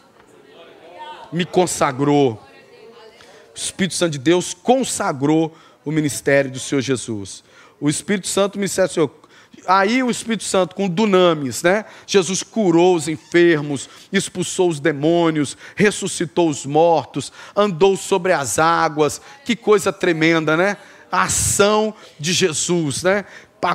me 1.30 1.44
consagrou 1.44 2.42
o 3.54 3.58
Espírito 3.58 3.94
Santo 3.94 4.12
de 4.12 4.18
Deus 4.18 4.54
consagrou 4.54 5.54
o 5.84 5.90
ministério 5.90 6.50
do 6.50 6.58
Senhor 6.58 6.80
Jesus. 6.80 7.42
O 7.80 7.90
Espírito 7.90 8.28
Santo, 8.28 8.54
o 8.54 8.58
ministério 8.58 8.88
do 8.88 8.94
Senhor. 8.94 9.10
Aí 9.66 10.02
o 10.02 10.10
Espírito 10.10 10.44
Santo, 10.44 10.74
com 10.74 10.88
dunamis, 10.88 11.62
né? 11.62 11.84
Jesus 12.06 12.42
curou 12.42 12.96
os 12.96 13.08
enfermos, 13.08 13.88
expulsou 14.12 14.68
os 14.68 14.80
demônios, 14.80 15.56
ressuscitou 15.76 16.48
os 16.48 16.66
mortos, 16.66 17.32
andou 17.54 17.96
sobre 17.96 18.32
as 18.32 18.58
águas. 18.58 19.20
Que 19.44 19.54
coisa 19.54 19.92
tremenda, 19.92 20.56
né? 20.56 20.76
A 21.10 21.24
ação 21.24 21.94
de 22.18 22.32
Jesus, 22.32 23.02
né? 23.02 23.24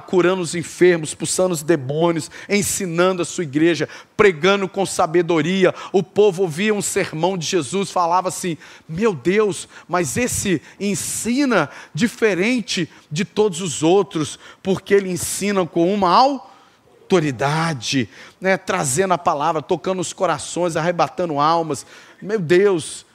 Curando 0.08 0.42
os 0.42 0.56
enfermos, 0.56 1.10
expulsando 1.10 1.54
os 1.54 1.62
demônios, 1.62 2.32
ensinando 2.50 3.22
a 3.22 3.26
sua 3.26 3.44
igreja, 3.44 3.88
pregando 4.18 4.68
com 4.68 4.86
sabedoria. 4.86 5.74
O 5.92 6.02
povo 6.02 6.42
ouvia 6.42 6.74
um 6.74 6.82
sermão 6.82 7.38
de 7.38 7.46
Jesus, 7.46 7.92
falava 7.92 8.30
assim: 8.30 8.58
Meu 8.90 9.14
Deus, 9.14 9.68
mas 9.88 10.18
esse 10.18 10.62
ensina 10.80 11.70
diferente 11.94 12.90
de 13.12 13.24
todos 13.24 13.62
os 13.62 13.84
outros, 13.84 14.40
porque 14.64 14.94
ele 14.94 15.12
ensina 15.12 15.66
com 15.66 15.94
uma 15.94 16.10
autoridade, 16.10 18.10
né, 18.42 18.58
trazendo 18.58 19.14
a 19.14 19.18
palavra, 19.18 19.62
tocando 19.62 20.00
os 20.00 20.14
corações, 20.14 20.76
arrebatando 20.76 21.40
almas. 21.40 21.86
Meu 22.22 22.40
Deus, 22.40 23.06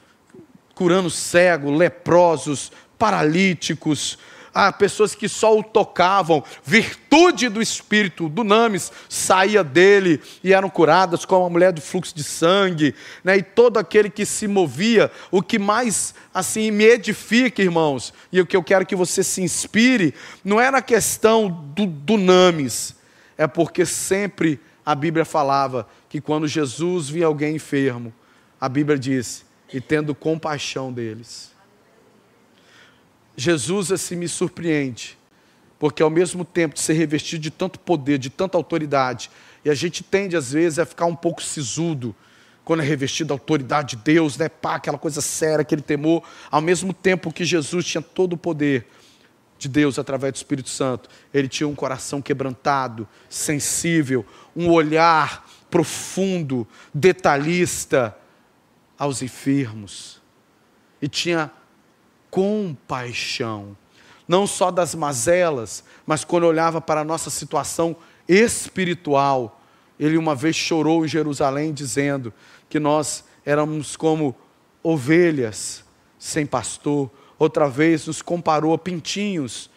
curando 0.73 1.09
cegos, 1.09 1.77
leprosos, 1.77 2.71
paralíticos 2.97 4.17
ah, 4.53 4.71
pessoas 4.71 5.15
que 5.15 5.29
só 5.29 5.57
o 5.57 5.63
tocavam, 5.63 6.43
virtude 6.63 7.47
do 7.47 7.61
Espírito, 7.61 8.27
do 8.27 8.43
Names, 8.43 8.91
saía 9.07 9.63
dele 9.63 10.21
e 10.43 10.53
eram 10.53 10.69
curadas, 10.69 11.23
como 11.23 11.45
a 11.45 11.49
mulher 11.49 11.71
do 11.71 11.81
fluxo 11.81 12.15
de 12.15 12.23
sangue, 12.23 12.93
né? 13.23 13.37
e 13.37 13.43
todo 13.43 13.77
aquele 13.77 14.09
que 14.09 14.25
se 14.25 14.47
movia, 14.47 15.09
o 15.31 15.41
que 15.41 15.57
mais 15.57 16.13
assim 16.33 16.69
me 16.69 16.83
edifica, 16.83 17.61
irmãos, 17.61 18.13
e 18.31 18.41
o 18.41 18.45
que 18.45 18.55
eu 18.55 18.63
quero 18.63 18.85
que 18.85 18.95
você 18.95 19.23
se 19.23 19.41
inspire, 19.41 20.13
não 20.43 20.59
é 20.59 20.69
na 20.69 20.81
questão 20.81 21.49
do, 21.49 22.17
Names, 22.17 22.95
é 23.37 23.47
porque 23.47 23.85
sempre 23.85 24.59
a 24.85 24.93
Bíblia 24.93 25.23
falava 25.23 25.87
que 26.09 26.19
quando 26.19 26.47
Jesus 26.47 27.07
via 27.09 27.25
alguém 27.25 27.55
enfermo, 27.55 28.13
a 28.59 28.67
Bíblia 28.67 28.99
diz, 28.99 29.45
e 29.73 29.79
tendo 29.79 30.13
compaixão 30.13 30.91
deles. 30.91 31.50
Jesus 33.41 33.91
assim 33.91 34.15
me 34.15 34.27
surpreende, 34.27 35.17
porque 35.79 36.03
ao 36.03 36.11
mesmo 36.11 36.45
tempo 36.45 36.75
de 36.75 36.79
ser 36.79 36.93
revestido 36.93 37.41
de 37.41 37.49
tanto 37.49 37.79
poder, 37.79 38.19
de 38.19 38.29
tanta 38.29 38.55
autoridade, 38.55 39.31
e 39.65 39.69
a 39.71 39.73
gente 39.73 40.03
tende 40.03 40.37
às 40.37 40.51
vezes 40.51 40.77
a 40.77 40.85
ficar 40.85 41.07
um 41.07 41.15
pouco 41.15 41.41
sisudo 41.41 42.15
quando 42.63 42.81
é 42.81 42.85
revestido 42.85 43.29
da 43.29 43.33
autoridade 43.33 43.95
de 43.95 44.03
Deus, 44.03 44.37
né? 44.37 44.47
Pá, 44.47 44.75
aquela 44.75 44.99
coisa 44.99 45.21
séria, 45.21 45.61
aquele 45.63 45.81
temor, 45.81 46.21
ao 46.51 46.61
mesmo 46.61 46.93
tempo 46.93 47.33
que 47.33 47.43
Jesus 47.43 47.83
tinha 47.83 48.01
todo 48.03 48.33
o 48.33 48.37
poder 48.37 48.85
de 49.57 49.67
Deus 49.67 49.97
através 49.97 50.33
do 50.33 50.35
Espírito 50.35 50.69
Santo, 50.69 51.09
ele 51.33 51.47
tinha 51.47 51.67
um 51.67 51.73
coração 51.73 52.21
quebrantado, 52.21 53.07
sensível, 53.27 54.23
um 54.55 54.69
olhar 54.69 55.49
profundo, 55.71 56.67
detalhista 56.93 58.15
aos 58.99 59.23
enfermos. 59.23 60.21
E 61.01 61.07
tinha 61.07 61.51
compaixão, 62.31 63.77
não 64.27 64.47
só 64.47 64.71
das 64.71 64.95
mazelas, 64.95 65.83
mas 66.05 66.23
quando 66.23 66.45
olhava 66.45 66.81
para 66.81 67.01
a 67.01 67.05
nossa 67.05 67.29
situação 67.29 67.95
espiritual. 68.27 69.61
Ele 69.99 70.17
uma 70.17 70.33
vez 70.33 70.55
chorou 70.55 71.05
em 71.05 71.07
Jerusalém 71.07 71.73
dizendo 71.73 72.33
que 72.69 72.79
nós 72.79 73.23
éramos 73.45 73.95
como 73.95 74.35
ovelhas 74.81 75.83
sem 76.17 76.45
pastor. 76.45 77.11
Outra 77.37 77.69
vez 77.69 78.07
nos 78.07 78.21
comparou 78.21 78.73
a 78.73 78.77
pintinhos 78.77 79.69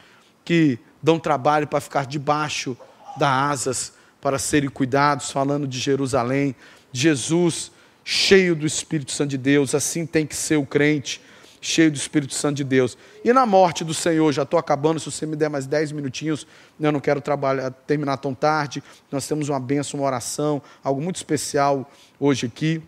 que 0.45 0.79
dão 1.03 1.19
trabalho 1.19 1.67
para 1.67 1.81
ficar 1.81 2.07
debaixo 2.07 2.77
das 3.19 3.29
asas 3.29 3.93
para 4.21 4.39
serem 4.39 4.71
cuidados, 4.71 5.31
falando 5.31 5.67
de 5.67 5.79
Jerusalém. 5.79 6.55
Jesus, 6.93 7.71
cheio 8.03 8.55
do 8.55 8.67
Espírito 8.67 9.13
Santo 9.13 9.31
de 9.31 9.39
Deus, 9.39 9.75
assim 9.75 10.07
tem 10.07 10.27
que 10.27 10.37
ser 10.37 10.57
o 10.57 10.65
crente, 10.65 11.21
cheio 11.67 11.91
do 11.91 11.97
Espírito 11.97 12.35
Santo 12.35 12.57
de 12.57 12.65
Deus. 12.65 12.97
E 13.25 13.33
na 13.33 13.47
morte 13.47 13.85
do 13.85 13.95
Senhor, 13.95 14.31
já 14.33 14.43
estou 14.43 14.59
acabando, 14.59 15.01
se 15.01 15.11
você 15.11 15.25
me 15.25 15.35
der 15.35 15.49
mais 15.49 15.67
dez 15.67 15.91
minutinhos, 15.91 16.47
eu 16.79 16.93
não 16.93 17.01
quero 17.01 17.21
trabalhar, 17.21 17.71
terminar 17.71 18.19
tão 18.19 18.35
tarde. 18.35 18.83
Nós 19.11 19.27
temos 19.27 19.49
uma 19.49 19.59
bênção, 19.59 19.99
uma 19.99 20.07
oração, 20.07 20.61
algo 20.83 21.01
muito 21.01 21.17
especial 21.17 21.91
hoje 22.21 22.47
aqui, 22.47 22.83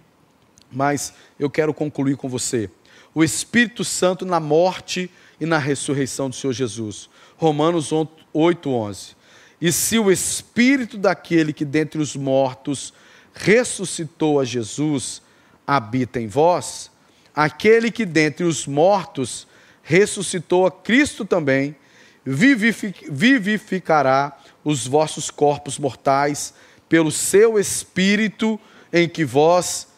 mas 0.70 1.14
eu 1.38 1.48
quero 1.48 1.72
concluir 1.72 2.16
com 2.16 2.28
você. 2.28 2.70
O 3.14 3.24
Espírito 3.24 3.82
Santo 3.82 4.26
na 4.26 4.38
morte 4.38 5.10
e 5.40 5.46
na 5.46 5.56
ressurreição 5.56 6.28
do 6.28 6.36
Senhor 6.36 6.52
Jesus. 6.52 7.08
Romanos 7.38 7.90
8, 8.32 8.70
11. 8.70 9.16
E 9.58 9.72
se 9.72 9.98
o 9.98 10.10
espírito 10.10 10.98
daquele 10.98 11.52
que 11.52 11.64
dentre 11.64 11.98
os 11.98 12.14
mortos 12.14 12.92
ressuscitou 13.32 14.38
a 14.38 14.44
Jesus 14.44 15.22
habita 15.66 16.20
em 16.20 16.26
vós, 16.26 16.90
aquele 17.36 17.90
que 17.90 18.06
dentre 18.06 18.46
os 18.46 18.66
mortos 18.66 19.46
ressuscitou 19.82 20.66
a 20.66 20.70
Cristo 20.70 21.26
também, 21.26 21.76
vivificará 22.24 24.36
os 24.64 24.86
vossos 24.86 25.30
corpos 25.30 25.78
mortais 25.78 26.54
pelo 26.88 27.12
seu 27.12 27.58
espírito 27.58 28.58
em 28.90 29.08
que 29.08 29.24
vós 29.24 29.88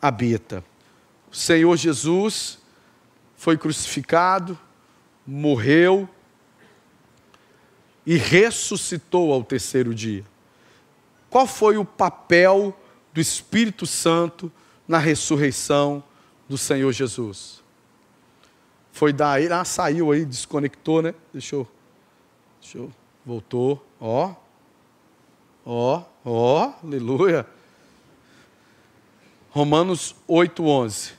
habita. 0.00 0.64
O 1.30 1.36
Senhor 1.36 1.76
Jesus 1.76 2.58
foi 3.36 3.58
crucificado, 3.58 4.58
morreu, 5.26 6.08
e 8.06 8.16
ressuscitou 8.16 9.32
ao 9.32 9.42
terceiro 9.42 9.94
dia. 9.94 10.24
Qual 11.28 11.46
foi 11.46 11.76
o 11.76 11.84
papel 11.84 12.78
do 13.12 13.20
Espírito 13.20 13.84
Santo 13.84 14.50
na 14.86 14.98
ressurreição 14.98 16.02
do 16.48 16.56
Senhor 16.56 16.92
Jesus? 16.92 17.62
Foi 18.92 19.12
daí, 19.12 19.50
ah, 19.52 19.64
saiu 19.64 20.10
aí, 20.10 20.24
desconectou, 20.24 21.02
né? 21.02 21.14
Deixa 21.32 21.56
eu, 21.56 21.68
voltou, 23.24 23.84
ó, 24.00 24.34
ó, 25.64 26.02
ó, 26.24 26.72
aleluia. 26.82 27.46
Romanos 29.50 30.14
8:11. 30.28 31.12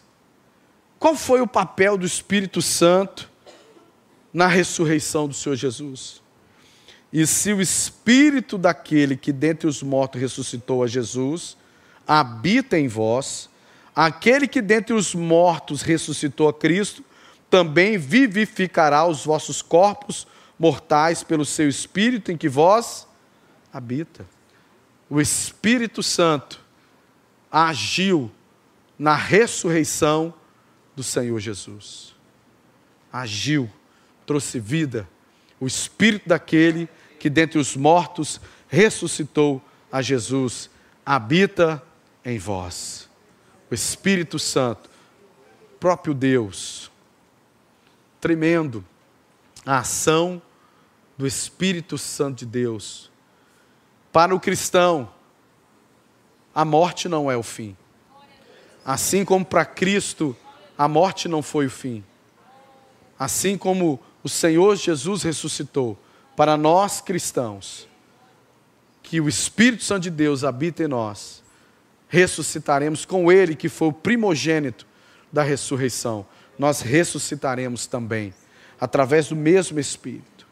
Qual 1.00 1.16
foi 1.16 1.42
o 1.42 1.48
papel 1.48 1.98
do 1.98 2.06
Espírito 2.06 2.62
Santo 2.62 3.30
na 4.34 4.48
ressurreição 4.48 5.28
do 5.28 5.34
Senhor 5.34 5.56
Jesus? 5.56 6.22
E 7.12 7.26
se 7.26 7.54
o 7.54 7.62
espírito 7.62 8.58
daquele 8.58 9.16
que 9.16 9.32
dentre 9.32 9.68
os 9.68 9.82
mortos 9.82 10.20
ressuscitou 10.20 10.84
a 10.84 10.88
Jesus 10.88 11.56
habita 12.08 12.78
em 12.78 12.88
vós, 12.88 13.50
aquele 14.06 14.48
que 14.48 14.62
dentre 14.62 14.94
os 14.94 15.16
mortos 15.16 15.82
ressuscitou 15.82 16.48
a 16.48 16.54
Cristo, 16.54 17.04
também 17.50 17.98
vivificará 17.98 19.04
os 19.08 19.26
vossos 19.26 19.64
corpos 19.64 20.28
mortais 20.60 21.24
pelo 21.24 21.44
seu 21.44 21.68
espírito 21.68 22.32
em 22.32 22.38
que 22.38 22.48
vós 22.48 23.08
habita. 23.74 24.24
O 25.10 25.20
Espírito 25.20 26.04
Santo 26.04 26.62
agiu 27.52 28.30
na 29.00 29.16
ressurreição 29.16 30.32
do 30.96 31.02
Senhor 31.02 31.40
Jesus. 31.40 32.14
Agiu, 33.12 33.68
trouxe 34.28 34.60
vida. 34.60 35.10
O 35.60 35.66
espírito 35.66 36.30
daquele 36.30 36.88
que 37.20 37.32
dentre 37.32 37.58
os 37.58 37.76
mortos 37.76 38.40
ressuscitou 38.68 39.60
a 39.92 40.04
Jesus, 40.04 40.70
habita 41.04 41.82
em 42.24 42.38
vós. 42.38 43.07
O 43.70 43.74
Espírito 43.74 44.40
Santo, 44.40 44.90
próprio 45.80 46.14
Deus, 46.14 46.92
tremendo 48.20 48.84
a 49.66 49.80
ação 49.80 50.42
do 51.18 51.28
Espírito 51.28 51.98
Santo 51.98 52.40
de 52.40 52.46
Deus. 52.46 53.12
Para 54.12 54.34
o 54.34 54.40
cristão, 54.40 55.12
a 56.56 56.64
morte 56.64 57.10
não 57.10 57.30
é 57.30 57.36
o 57.36 57.44
fim. 57.44 57.76
Assim 58.86 59.26
como 59.26 59.44
para 59.44 59.66
Cristo, 59.66 60.36
a 60.78 60.88
morte 60.88 61.28
não 61.28 61.42
foi 61.42 61.66
o 61.66 61.70
fim. 61.70 62.04
Assim 63.20 63.58
como 63.58 64.00
o 64.24 64.30
Senhor 64.30 64.76
Jesus 64.76 65.24
ressuscitou, 65.24 65.98
para 66.36 66.56
nós 66.56 67.02
cristãos, 67.02 67.88
que 69.02 69.20
o 69.20 69.28
Espírito 69.28 69.84
Santo 69.84 70.04
de 70.04 70.12
Deus 70.12 70.44
habita 70.44 70.84
em 70.84 70.88
nós, 70.88 71.44
ressuscitaremos 72.08 73.06
com 73.06 73.32
Ele, 73.32 73.56
que 73.56 73.70
foi 73.70 73.90
o 73.90 73.94
primogênito 73.94 74.86
da 75.32 75.44
ressurreição. 75.44 76.26
Nós 76.58 76.82
ressuscitaremos 76.82 77.86
também, 77.86 78.34
através 78.80 79.30
do 79.30 79.36
mesmo 79.36 79.80
Espírito. 79.80 80.48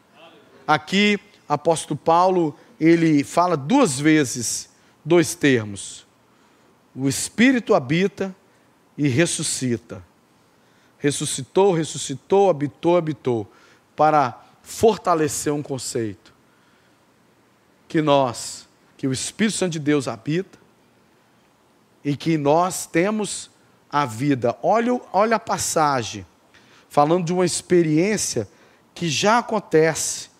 Aqui, 0.66 1.18
apóstolo 1.48 1.98
Paulo, 1.98 2.56
ele 2.78 3.24
fala 3.24 3.56
duas 3.56 3.98
vezes 3.98 4.68
dois 5.04 5.34
termos. 5.34 6.06
O 6.94 7.08
Espírito 7.08 7.74
habita 7.74 8.34
e 8.96 9.08
ressuscita. 9.08 10.04
Ressuscitou, 10.98 11.72
ressuscitou, 11.72 12.50
habitou, 12.50 12.96
habitou. 12.96 13.52
Para 13.94 14.42
fortalecer 14.62 15.52
um 15.52 15.62
conceito. 15.62 16.34
Que 17.88 18.02
nós, 18.02 18.68
que 18.96 19.06
o 19.06 19.12
Espírito 19.12 19.56
Santo 19.56 19.72
de 19.72 19.78
Deus 19.78 20.08
habita 20.08 20.58
e 22.06 22.16
que 22.16 22.38
nós 22.38 22.86
temos 22.86 23.50
a 23.90 24.06
vida. 24.06 24.56
Olha, 24.62 25.00
olha 25.12 25.34
a 25.34 25.40
passagem, 25.40 26.24
falando 26.88 27.24
de 27.24 27.32
uma 27.32 27.44
experiência 27.44 28.48
que 28.94 29.08
já 29.08 29.38
acontece. 29.38 30.30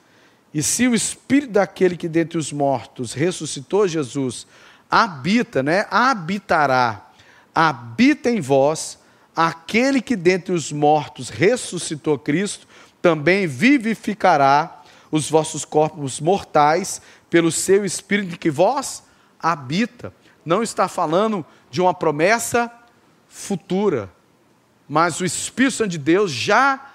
E 0.54 0.62
se 0.62 0.86
o 0.86 0.94
Espírito 0.94 1.54
daquele 1.54 1.96
que 1.96 2.08
dentre 2.08 2.38
os 2.38 2.52
mortos 2.52 3.12
ressuscitou 3.12 3.88
Jesus 3.88 4.46
habita, 4.88 5.60
né? 5.60 5.86
Habitará, 5.90 7.10
habita 7.52 8.30
em 8.30 8.40
vós, 8.40 9.00
aquele 9.34 10.00
que 10.00 10.14
dentre 10.14 10.54
os 10.54 10.70
mortos 10.70 11.30
ressuscitou 11.30 12.16
Cristo, 12.16 12.68
também 13.02 13.48
vivificará 13.48 14.84
os 15.10 15.28
vossos 15.28 15.64
corpos 15.64 16.20
mortais 16.20 17.02
pelo 17.28 17.50
seu 17.50 17.84
espírito 17.84 18.38
que 18.38 18.52
vós 18.52 19.02
habita. 19.36 20.14
Não 20.46 20.62
está 20.62 20.86
falando 20.86 21.44
de 21.68 21.80
uma 21.80 21.92
promessa 21.92 22.72
futura, 23.28 24.08
mas 24.88 25.20
o 25.20 25.24
Espírito 25.24 25.74
Santo 25.74 25.90
de 25.90 25.98
Deus 25.98 26.30
já 26.30 26.92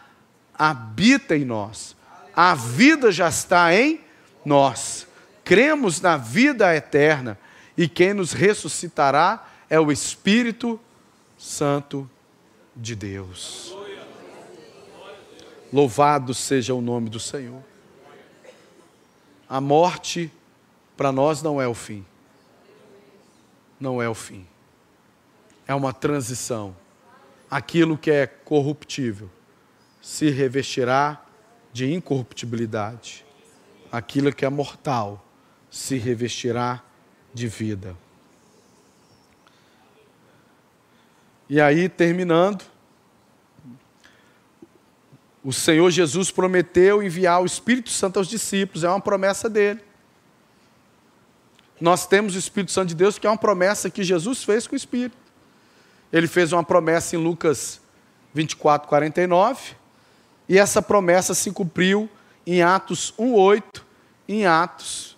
habita 0.57 1.35
em 1.35 1.43
nós. 1.43 1.93
A 2.33 2.55
vida 2.55 3.11
já 3.11 3.27
está 3.27 3.75
em 3.75 3.99
nós. 4.45 5.05
Cremos 5.43 5.99
na 5.99 6.15
vida 6.15 6.73
eterna 6.73 7.37
e 7.75 7.89
quem 7.89 8.13
nos 8.13 8.31
ressuscitará 8.31 9.45
é 9.69 9.77
o 9.77 9.91
Espírito 9.91 10.79
Santo 11.37 12.09
de 12.73 12.95
Deus. 12.95 13.75
Louvado 15.73 16.33
seja 16.33 16.73
o 16.73 16.81
nome 16.81 17.09
do 17.09 17.19
Senhor. 17.19 17.61
A 19.49 19.59
morte 19.59 20.31
para 20.95 21.11
nós 21.11 21.41
não 21.41 21.61
é 21.61 21.67
o 21.67 21.73
fim. 21.73 22.05
Não 23.81 23.99
é 23.99 24.07
o 24.07 24.13
fim. 24.13 24.47
É 25.67 25.73
uma 25.73 25.91
transição. 25.91 26.75
aquilo 27.49 27.97
que 27.97 28.09
é 28.09 28.25
corruptível 28.25 29.29
se 30.01 30.29
revestirá 30.29 31.21
de 31.73 31.91
incorruptibilidade. 31.91 33.25
Aquilo 33.91 34.33
que 34.33 34.45
é 34.45 34.49
mortal 34.49 35.25
se 35.69 35.97
revestirá 35.97 36.81
de 37.33 37.47
vida. 37.49 37.97
E 41.49 41.59
aí, 41.59 41.89
terminando, 41.89 42.63
o 45.43 45.51
Senhor 45.51 45.89
Jesus 45.91 46.31
prometeu 46.31 47.03
enviar 47.03 47.41
o 47.41 47.45
Espírito 47.45 47.89
Santo 47.89 48.17
aos 48.17 48.29
discípulos, 48.29 48.85
é 48.85 48.89
uma 48.89 49.01
promessa 49.01 49.49
dele. 49.49 49.81
Nós 51.81 52.05
temos 52.05 52.35
o 52.35 52.37
Espírito 52.37 52.71
Santo 52.71 52.89
de 52.89 52.95
Deus, 52.95 53.17
que 53.17 53.25
é 53.25 53.29
uma 53.29 53.35
promessa 53.35 53.89
que 53.89 54.03
Jesus 54.03 54.43
fez 54.43 54.67
com 54.67 54.73
o 54.73 54.77
Espírito. 54.77 55.17
Ele 56.13 56.27
fez 56.27 56.53
uma 56.53 56.63
promessa 56.63 57.15
em 57.15 57.19
Lucas 57.19 57.81
24, 58.35 58.87
49, 58.87 59.75
e 60.47 60.59
essa 60.59 60.79
promessa 60.79 61.33
se 61.33 61.51
cumpriu 61.51 62.07
em 62.45 62.61
Atos 62.61 63.11
1,8, 63.17 63.81
em 64.29 64.45
Atos 64.45 65.17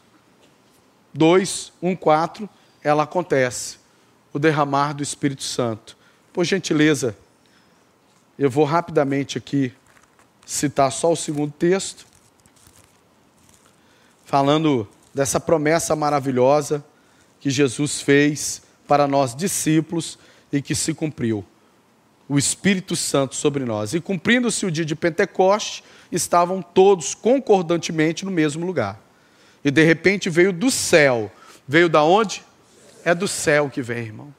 2, 1.13 1.73
1, 1.81 1.95
4, 1.97 2.49
ela 2.81 3.03
acontece, 3.03 3.77
o 4.31 4.39
derramar 4.39 4.93
do 4.93 5.03
Espírito 5.03 5.43
Santo. 5.43 5.97
Por 6.31 6.45
gentileza, 6.45 7.15
eu 8.39 8.49
vou 8.49 8.63
rapidamente 8.63 9.37
aqui 9.37 9.73
citar 10.45 10.91
só 10.93 11.11
o 11.11 11.15
segundo 11.15 11.51
texto, 11.51 12.05
falando 14.23 14.87
dessa 15.13 15.39
promessa 15.39 15.95
maravilhosa 15.95 16.83
que 17.39 17.49
Jesus 17.49 18.01
fez 18.01 18.61
para 18.87 19.07
nós 19.07 19.35
discípulos 19.35 20.17
e 20.51 20.61
que 20.61 20.73
se 20.73 20.93
cumpriu. 20.93 21.45
O 22.27 22.37
Espírito 22.37 22.95
Santo 22.95 23.35
sobre 23.35 23.65
nós. 23.65 23.93
E 23.93 23.99
cumprindo-se 23.99 24.65
o 24.65 24.71
dia 24.71 24.85
de 24.85 24.95
Pentecoste, 24.95 25.83
estavam 26.11 26.61
todos 26.61 27.13
concordantemente 27.13 28.23
no 28.23 28.31
mesmo 28.31 28.65
lugar. 28.65 28.99
E 29.63 29.69
de 29.69 29.83
repente 29.83 30.29
veio 30.29 30.53
do 30.53 30.71
céu. 30.71 31.31
Veio 31.67 31.89
da 31.89 32.03
onde? 32.03 32.43
É 33.03 33.13
do 33.13 33.27
céu 33.27 33.69
que 33.69 33.81
vem, 33.81 34.05
irmão. 34.05 34.33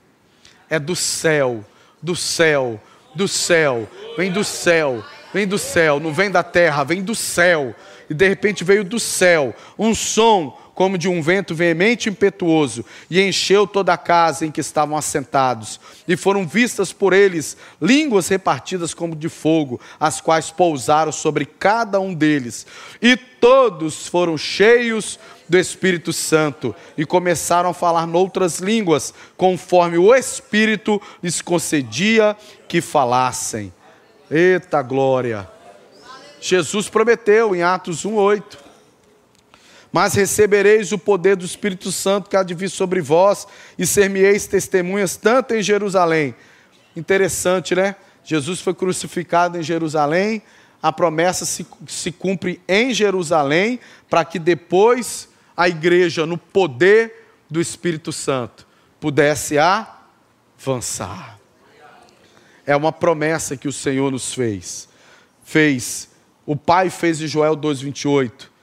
É 0.68 0.78
do 0.78 0.96
céu 0.96 1.64
do 2.04 2.14
céu, 2.14 2.78
do 3.14 3.26
céu, 3.26 3.88
vem 4.16 4.30
do 4.30 4.44
céu, 4.44 5.02
vem 5.32 5.48
do 5.48 5.58
céu, 5.58 5.98
não 5.98 6.12
vem 6.12 6.30
da 6.30 6.42
terra, 6.42 6.84
vem 6.84 7.02
do 7.02 7.14
céu. 7.14 7.74
E 8.10 8.12
de 8.12 8.28
repente 8.28 8.62
veio 8.62 8.84
do 8.84 9.00
céu 9.00 9.54
um 9.78 9.94
som 9.94 10.56
como 10.74 10.98
de 10.98 11.08
um 11.08 11.22
vento 11.22 11.54
veemente 11.54 12.08
e 12.08 12.10
impetuoso, 12.10 12.84
e 13.08 13.20
encheu 13.20 13.66
toda 13.66 13.92
a 13.92 13.98
casa 13.98 14.44
em 14.44 14.50
que 14.50 14.60
estavam 14.60 14.96
assentados. 14.96 15.80
E 16.06 16.16
foram 16.16 16.46
vistas 16.46 16.92
por 16.92 17.12
eles 17.12 17.56
línguas 17.80 18.28
repartidas 18.28 18.92
como 18.92 19.14
de 19.14 19.28
fogo, 19.28 19.80
as 19.98 20.20
quais 20.20 20.50
pousaram 20.50 21.12
sobre 21.12 21.46
cada 21.46 22.00
um 22.00 22.12
deles. 22.12 22.66
E 23.00 23.16
todos 23.16 24.08
foram 24.08 24.36
cheios 24.36 25.18
do 25.48 25.58
Espírito 25.58 26.12
Santo 26.12 26.74
e 26.96 27.04
começaram 27.04 27.70
a 27.70 27.74
falar 27.74 28.06
noutras 28.06 28.58
línguas, 28.58 29.14
conforme 29.36 29.98
o 29.98 30.14
Espírito 30.14 31.00
lhes 31.22 31.40
concedia 31.40 32.36
que 32.66 32.80
falassem. 32.80 33.72
Eita 34.30 34.82
glória! 34.82 35.48
Jesus 36.40 36.88
prometeu 36.88 37.54
em 37.54 37.62
Atos 37.62 38.04
1:8 38.04 38.63
mas 39.94 40.12
recebereis 40.14 40.90
o 40.90 40.98
poder 40.98 41.36
do 41.36 41.44
Espírito 41.44 41.92
Santo 41.92 42.28
que 42.28 42.36
há 42.36 42.42
de 42.42 42.52
vir 42.52 42.68
sobre 42.68 43.00
vós, 43.00 43.46
e 43.78 43.86
ser-me-eis 43.86 44.44
testemunhas 44.44 45.14
tanto 45.14 45.54
em 45.54 45.62
Jerusalém. 45.62 46.34
Interessante, 46.96 47.76
né? 47.76 47.94
Jesus 48.24 48.60
foi 48.60 48.74
crucificado 48.74 49.56
em 49.56 49.62
Jerusalém, 49.62 50.42
a 50.82 50.90
promessa 50.90 51.44
se, 51.44 51.64
se 51.86 52.10
cumpre 52.10 52.60
em 52.66 52.92
Jerusalém, 52.92 53.78
para 54.10 54.24
que 54.24 54.40
depois 54.40 55.28
a 55.56 55.68
igreja, 55.68 56.26
no 56.26 56.36
poder 56.36 57.28
do 57.48 57.60
Espírito 57.60 58.10
Santo, 58.10 58.66
pudesse 58.98 59.58
avançar. 59.58 61.38
É 62.66 62.74
uma 62.74 62.90
promessa 62.90 63.56
que 63.56 63.68
o 63.68 63.72
Senhor 63.72 64.10
nos 64.10 64.34
fez. 64.34 64.88
Fez, 65.44 66.08
o 66.44 66.56
Pai 66.56 66.90
fez 66.90 67.20
em 67.20 67.28
Joel 67.28 67.56
2,28 67.56 68.53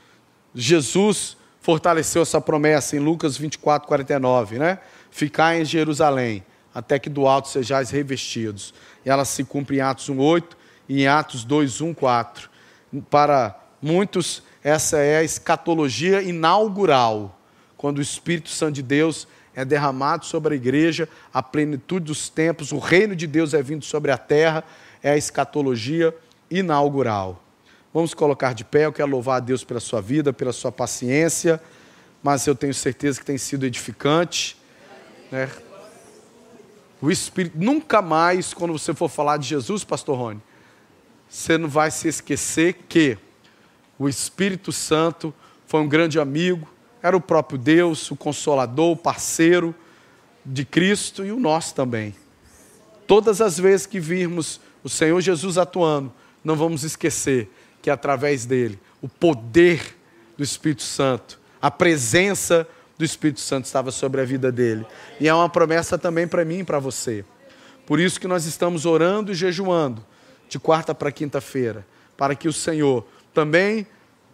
Jesus 0.53 1.37
fortaleceu 1.61 2.23
essa 2.23 2.41
promessa 2.41 2.95
em 2.95 2.99
Lucas 2.99 3.37
24, 3.37 3.87
49, 3.87 4.59
né? 4.59 4.79
Ficar 5.09 5.55
em 5.55 5.63
Jerusalém, 5.63 6.43
até 6.73 6.97
que 6.97 7.09
do 7.09 7.27
alto 7.27 7.47
sejais 7.47 7.89
revestidos. 7.89 8.73
E 9.05 9.09
ela 9.09 9.25
se 9.25 9.43
cumpre 9.43 9.77
em 9.77 9.81
Atos 9.81 10.09
1, 10.09 10.19
8 10.19 10.57
e 10.89 11.03
em 11.03 11.07
Atos 11.07 11.43
2, 11.43 11.81
1, 11.81 11.93
4. 11.93 12.49
Para 13.09 13.57
muitos, 13.81 14.43
essa 14.63 14.97
é 14.97 15.17
a 15.17 15.23
escatologia 15.23 16.21
inaugural, 16.21 17.39
quando 17.77 17.99
o 17.99 18.01
Espírito 18.01 18.49
Santo 18.49 18.75
de 18.75 18.83
Deus 18.83 19.27
é 19.55 19.65
derramado 19.65 20.25
sobre 20.25 20.53
a 20.53 20.57
igreja, 20.57 21.09
a 21.33 21.41
plenitude 21.41 22.05
dos 22.05 22.29
tempos, 22.29 22.71
o 22.71 22.79
reino 22.79 23.15
de 23.15 23.27
Deus 23.27 23.53
é 23.53 23.61
vindo 23.61 23.83
sobre 23.83 24.11
a 24.11 24.17
terra, 24.17 24.63
é 25.03 25.11
a 25.11 25.17
escatologia 25.17 26.15
inaugural. 26.49 27.40
Vamos 27.93 28.13
colocar 28.13 28.53
de 28.53 28.63
pé. 28.63 28.85
Eu 28.85 28.93
quero 28.93 29.09
louvar 29.09 29.37
a 29.37 29.39
Deus 29.39 29.63
pela 29.63 29.79
sua 29.79 30.01
vida, 30.01 30.31
pela 30.31 30.53
sua 30.53 30.71
paciência, 30.71 31.61
mas 32.23 32.47
eu 32.47 32.55
tenho 32.55 32.73
certeza 32.73 33.19
que 33.19 33.25
tem 33.25 33.37
sido 33.37 33.65
edificante. 33.65 34.57
Né? 35.29 35.49
O 37.01 37.11
Espírito, 37.11 37.57
nunca 37.57 38.01
mais, 38.01 38.53
quando 38.53 38.71
você 38.71 38.93
for 38.93 39.09
falar 39.09 39.37
de 39.37 39.47
Jesus, 39.47 39.83
Pastor 39.83 40.17
Rony, 40.17 40.41
você 41.27 41.57
não 41.57 41.67
vai 41.67 41.91
se 41.91 42.07
esquecer 42.07 42.73
que 42.87 43.17
o 43.99 44.07
Espírito 44.07 44.71
Santo 44.71 45.33
foi 45.67 45.81
um 45.81 45.87
grande 45.87 46.19
amigo, 46.19 46.69
era 47.03 47.17
o 47.17 47.21
próprio 47.21 47.57
Deus, 47.57 48.09
o 48.09 48.15
consolador, 48.15 48.91
o 48.91 48.97
parceiro 48.97 49.75
de 50.45 50.63
Cristo 50.63 51.25
e 51.25 51.31
o 51.31 51.39
nosso 51.39 51.73
também. 51.75 52.15
Todas 53.05 53.41
as 53.41 53.57
vezes 53.57 53.85
que 53.85 53.99
virmos 53.99 54.61
o 54.83 54.89
Senhor 54.89 55.19
Jesus 55.19 55.57
atuando, 55.57 56.11
não 56.43 56.55
vamos 56.55 56.83
esquecer 56.83 57.49
que 57.81 57.89
através 57.89 58.45
dele, 58.45 58.79
o 59.01 59.07
poder 59.09 59.97
do 60.37 60.43
Espírito 60.43 60.83
Santo, 60.83 61.39
a 61.61 61.71
presença 61.71 62.67
do 62.97 63.05
Espírito 63.05 63.39
Santo 63.39 63.65
estava 63.65 63.91
sobre 63.91 64.21
a 64.21 64.25
vida 64.25 64.51
dele. 64.51 64.85
E 65.19 65.27
é 65.27 65.33
uma 65.33 65.49
promessa 65.49 65.97
também 65.97 66.27
para 66.27 66.45
mim 66.45 66.59
e 66.59 66.63
para 66.63 66.79
você. 66.79 67.25
Por 67.85 67.99
isso 67.99 68.19
que 68.19 68.27
nós 68.27 68.45
estamos 68.45 68.85
orando 68.85 69.31
e 69.31 69.35
jejuando 69.35 70.05
de 70.47 70.59
quarta 70.59 70.93
para 70.93 71.11
quinta-feira, 71.11 71.85
para 72.15 72.35
que 72.35 72.47
o 72.47 72.53
Senhor 72.53 73.05
também 73.33 73.87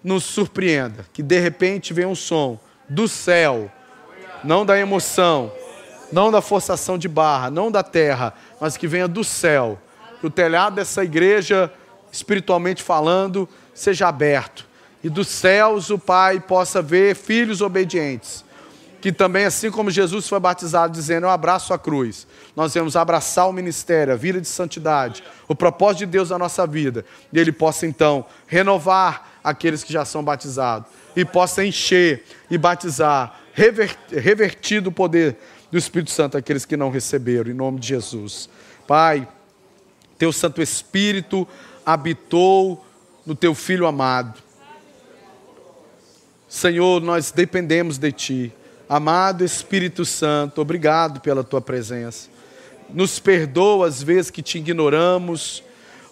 nos 0.04 0.24
surpreenda, 0.24 1.06
que 1.14 1.24
de 1.24 1.40
repente 1.40 1.94
venha 1.94 2.08
um 2.08 2.16
som 2.16 2.60
do 2.90 3.08
céu, 3.08 3.72
não 4.44 4.66
da 4.66 4.78
emoção, 4.78 5.52
não 6.12 6.32
da 6.32 6.42
forçação 6.42 6.98
de 6.98 7.08
barra, 7.08 7.50
não 7.50 7.72
da 7.72 7.84
terra, 7.84 8.34
mas 8.60 8.78
que 8.78 8.88
venha 8.88 9.08
do 9.08 9.24
céu. 9.24 9.80
Que 10.20 10.28
o 10.28 10.32
telhado 10.32 10.76
dessa 10.76 11.04
igreja 11.04 11.72
espiritualmente 12.18 12.84
falando, 12.84 13.48
seja 13.74 14.08
aberto. 14.08 14.66
E 15.04 15.10
dos 15.10 15.28
céus 15.28 15.90
o 15.90 16.00
Pai 16.00 16.40
possa 16.40 16.82
ver 16.82 17.16
filhos 17.16 17.62
obedientes. 17.62 18.44
Que 19.00 19.12
também, 19.12 19.46
assim 19.46 19.70
como 19.70 19.92
Jesus 19.92 20.28
foi 20.28 20.40
batizado, 20.40 20.92
dizendo: 20.92 21.28
Eu 21.28 21.30
abraço 21.30 21.72
a 21.74 21.78
cruz, 21.78 22.28
nós 22.56 22.74
vamos 22.74 22.96
abraçar 22.96 23.48
o 23.48 23.54
ministério, 23.54 24.12
a 24.12 24.18
vida 24.18 24.42
de 24.42 24.48
santidade, 24.48 25.24
o 25.48 25.56
propósito 25.56 26.00
de 26.00 26.06
Deus 26.08 26.32
na 26.32 26.40
nossa 26.40 26.66
vida. 26.66 27.06
E 27.32 27.40
Ele 27.40 27.52
possa 27.52 27.86
então 27.86 28.26
renovar 28.48 29.40
aqueles 29.44 29.84
que 29.84 29.94
já 29.94 30.04
são 30.04 30.24
batizados, 30.24 30.90
e 31.16 31.24
possa 31.24 31.64
encher 31.64 32.24
e 32.50 32.58
batizar, 32.58 33.40
revertido 34.12 34.90
o 34.90 34.92
poder 34.92 35.38
do 35.72 35.78
Espírito 35.78 36.12
Santo 36.12 36.36
aqueles 36.36 36.66
que 36.66 36.76
não 36.76 36.90
receberam, 36.90 37.52
em 37.52 37.54
nome 37.54 37.80
de 37.80 37.88
Jesus. 37.88 38.50
Pai, 38.88 39.28
Teu 40.18 40.34
Santo 40.34 40.62
Espírito 40.62 41.48
habitou 41.88 42.86
no 43.26 43.34
teu 43.34 43.56
filho 43.56 43.88
amado. 43.88 44.44
Senhor, 46.50 47.02
nós 47.02 47.32
dependemos 47.32 47.98
de 47.98 48.12
ti. 48.12 48.54
Amado 48.90 49.42
Espírito 49.42 50.04
Santo, 50.04 50.60
obrigado 50.60 51.22
pela 51.22 51.46
tua 51.46 51.62
presença. 51.62 52.30
Nos 52.90 53.20
perdoa 53.20 53.88
as 53.88 54.04
vezes 54.04 54.30
que 54.30 54.42
te 54.42 54.58
ignoramos, 54.58 55.64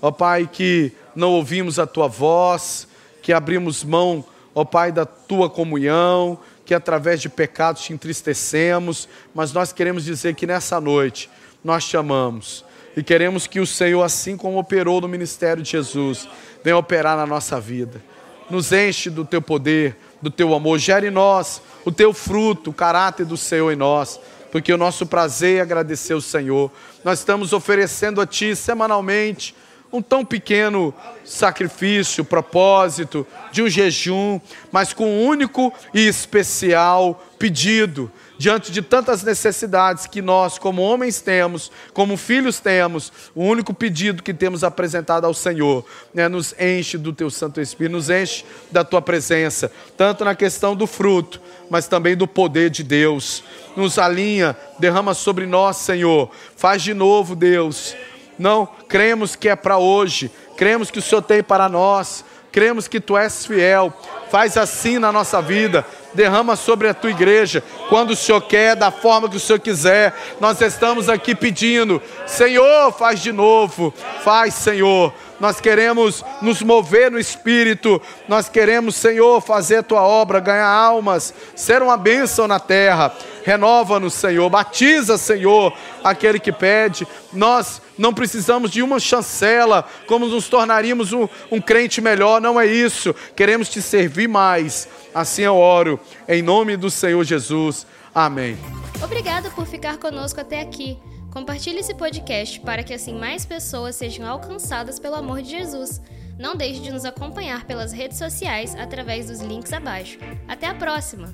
ó 0.01 0.11
Pai, 0.11 0.49
que 0.49 0.93
não 1.13 1.31
ouvimos 1.31 1.77
a 1.77 1.85
tua 1.85 2.07
voz, 2.07 2.87
que 3.21 3.33
abrimos 3.33 3.83
mão, 3.83 4.23
ó 4.53 4.63
Pai, 4.63 4.93
da 4.93 5.05
tua 5.05 5.49
comunhão, 5.49 6.39
que 6.65 6.73
através 6.73 7.21
de 7.21 7.27
pecados 7.27 7.81
te 7.81 7.91
entristecemos, 7.91 9.09
mas 9.33 9.51
nós 9.51 9.73
queremos 9.73 10.05
dizer 10.05 10.35
que 10.35 10.47
nessa 10.47 10.79
noite 10.79 11.29
nós 11.61 11.83
te 11.83 11.97
amamos 11.97 12.63
e 12.95 13.03
queremos 13.03 13.45
que 13.45 13.59
o 13.59 13.67
Senhor, 13.67 14.03
assim 14.03 14.37
como 14.37 14.57
operou 14.57 15.01
no 15.01 15.07
ministério 15.07 15.61
de 15.61 15.71
Jesus, 15.71 16.27
venha 16.63 16.77
operar 16.77 17.17
na 17.17 17.25
nossa 17.25 17.59
vida. 17.59 18.01
Nos 18.49 18.71
enche 18.71 19.09
do 19.09 19.25
teu 19.25 19.41
poder, 19.41 19.97
do 20.21 20.31
teu 20.31 20.53
amor, 20.53 20.79
gere 20.79 21.07
em 21.07 21.11
nós 21.11 21.61
o 21.83 21.91
teu 21.91 22.13
fruto, 22.13 22.69
o 22.69 22.73
caráter 22.73 23.25
do 23.25 23.35
Senhor 23.35 23.71
em 23.71 23.75
nós, 23.75 24.19
porque 24.51 24.71
o 24.71 24.77
nosso 24.77 25.05
prazer 25.05 25.57
é 25.57 25.61
agradecer 25.61 26.13
o 26.13 26.21
Senhor. 26.21 26.71
Nós 27.03 27.19
estamos 27.19 27.53
oferecendo 27.53 28.21
a 28.21 28.25
Ti 28.25 28.55
semanalmente 28.55 29.53
um 29.91 30.01
tão 30.01 30.25
pequeno 30.25 30.93
sacrifício, 31.23 32.25
propósito 32.25 33.25
de 33.51 33.61
um 33.61 33.69
jejum, 33.69 34.39
mas 34.71 34.93
com 34.93 35.05
um 35.05 35.25
único 35.25 35.73
e 35.93 36.07
especial 36.07 37.23
pedido 37.37 38.11
diante 38.37 38.71
de 38.71 38.81
tantas 38.81 39.23
necessidades 39.23 40.05
que 40.05 40.21
nós, 40.21 40.57
como 40.57 40.81
homens, 40.81 41.21
temos, 41.21 41.71
como 41.93 42.17
filhos 42.17 42.59
temos, 42.59 43.11
o 43.33 43.43
único 43.43 43.73
pedido 43.73 44.23
que 44.23 44.33
temos 44.33 44.63
apresentado 44.63 45.25
ao 45.25 45.33
Senhor, 45.33 45.85
né, 46.13 46.27
nos 46.27 46.53
enche 46.59 46.97
do 46.97 47.13
teu 47.13 47.29
Santo 47.29 47.61
Espírito, 47.61 47.93
nos 47.93 48.09
enche 48.09 48.45
da 48.71 48.83
tua 48.83 49.01
presença, 49.01 49.71
tanto 49.97 50.25
na 50.25 50.35
questão 50.35 50.75
do 50.75 50.87
fruto, 50.87 51.41
mas 51.69 51.87
também 51.87 52.15
do 52.15 52.27
poder 52.27 52.69
de 52.69 52.83
Deus. 52.83 53.43
Nos 53.75 53.97
alinha, 53.97 54.55
derrama 54.79 55.13
sobre 55.13 55.45
nós, 55.45 55.77
Senhor. 55.77 56.29
Faz 56.55 56.81
de 56.81 56.93
novo, 56.93 57.35
Deus. 57.35 57.95
Não 58.37 58.65
cremos 58.65 59.35
que 59.35 59.49
é 59.49 59.55
para 59.55 59.77
hoje, 59.77 60.29
cremos 60.57 60.91
que 60.91 60.99
o 60.99 61.01
Senhor 61.01 61.21
tem 61.21 61.41
para 61.41 61.69
nós, 61.69 62.25
cremos 62.51 62.87
que 62.87 62.99
tu 62.99 63.17
és 63.17 63.45
fiel. 63.45 63.93
Faz 64.29 64.57
assim 64.57 64.99
na 64.99 65.11
nossa 65.11 65.41
vida 65.41 65.85
derrama 66.15 66.55
sobre 66.55 66.87
a 66.87 66.93
tua 66.93 67.11
igreja, 67.11 67.63
quando 67.89 68.11
o 68.11 68.15
Senhor 68.15 68.41
quer, 68.41 68.75
da 68.75 68.89
forma 68.89 69.29
que 69.29 69.37
o 69.37 69.39
Senhor 69.39 69.59
quiser. 69.59 70.13
Nós 70.39 70.59
estamos 70.61 71.09
aqui 71.09 71.35
pedindo, 71.35 72.01
Senhor, 72.25 72.91
faz 72.93 73.21
de 73.21 73.31
novo, 73.31 73.93
faz, 74.23 74.55
Senhor. 74.55 75.13
Nós 75.39 75.59
queremos 75.59 76.23
nos 76.41 76.61
mover 76.61 77.11
no 77.11 77.19
Espírito, 77.19 78.01
nós 78.27 78.47
queremos, 78.47 78.95
Senhor, 78.95 79.41
fazer 79.41 79.83
tua 79.83 80.01
obra, 80.01 80.39
ganhar 80.39 80.67
almas, 80.67 81.33
ser 81.55 81.81
uma 81.81 81.97
bênção 81.97 82.47
na 82.47 82.59
terra. 82.59 83.13
Renova-nos, 83.43 84.13
Senhor, 84.13 84.49
batiza, 84.49 85.17
Senhor, 85.17 85.73
aquele 86.03 86.39
que 86.39 86.51
pede. 86.51 87.07
Nós 87.31 87.81
não 87.97 88.13
precisamos 88.13 88.71
de 88.71 88.81
uma 88.81 88.99
chancela, 88.99 89.85
como 90.07 90.25
nos 90.25 90.47
tornaríamos 90.47 91.13
um, 91.13 91.27
um 91.51 91.61
crente 91.61 92.01
melhor, 92.01 92.41
não 92.41 92.59
é 92.59 92.65
isso. 92.65 93.13
Queremos 93.35 93.69
te 93.69 93.81
servir 93.81 94.27
mais. 94.27 94.87
Assim 95.13 95.43
eu 95.43 95.55
oro, 95.55 95.99
em 96.27 96.41
nome 96.41 96.75
do 96.75 96.89
Senhor 96.89 97.23
Jesus. 97.23 97.85
Amém. 98.13 98.57
Obrigada 99.03 99.49
por 99.51 99.67
ficar 99.67 99.97
conosco 99.97 100.39
até 100.39 100.61
aqui. 100.61 100.97
Compartilhe 101.35 101.79
esse 101.79 101.93
podcast 101.93 102.61
para 102.61 102.81
que 102.81 102.93
assim 102.93 103.13
mais 103.13 103.45
pessoas 103.45 103.97
sejam 103.97 104.25
alcançadas 104.25 104.97
pelo 104.97 105.15
amor 105.15 105.41
de 105.41 105.49
Jesus. 105.49 106.01
Não 106.39 106.55
deixe 106.55 106.79
de 106.79 106.89
nos 106.89 107.03
acompanhar 107.03 107.65
pelas 107.65 107.91
redes 107.91 108.17
sociais 108.17 108.73
através 108.73 109.27
dos 109.27 109.41
links 109.41 109.73
abaixo. 109.73 110.17
Até 110.47 110.67
a 110.67 110.73
próxima! 110.73 111.33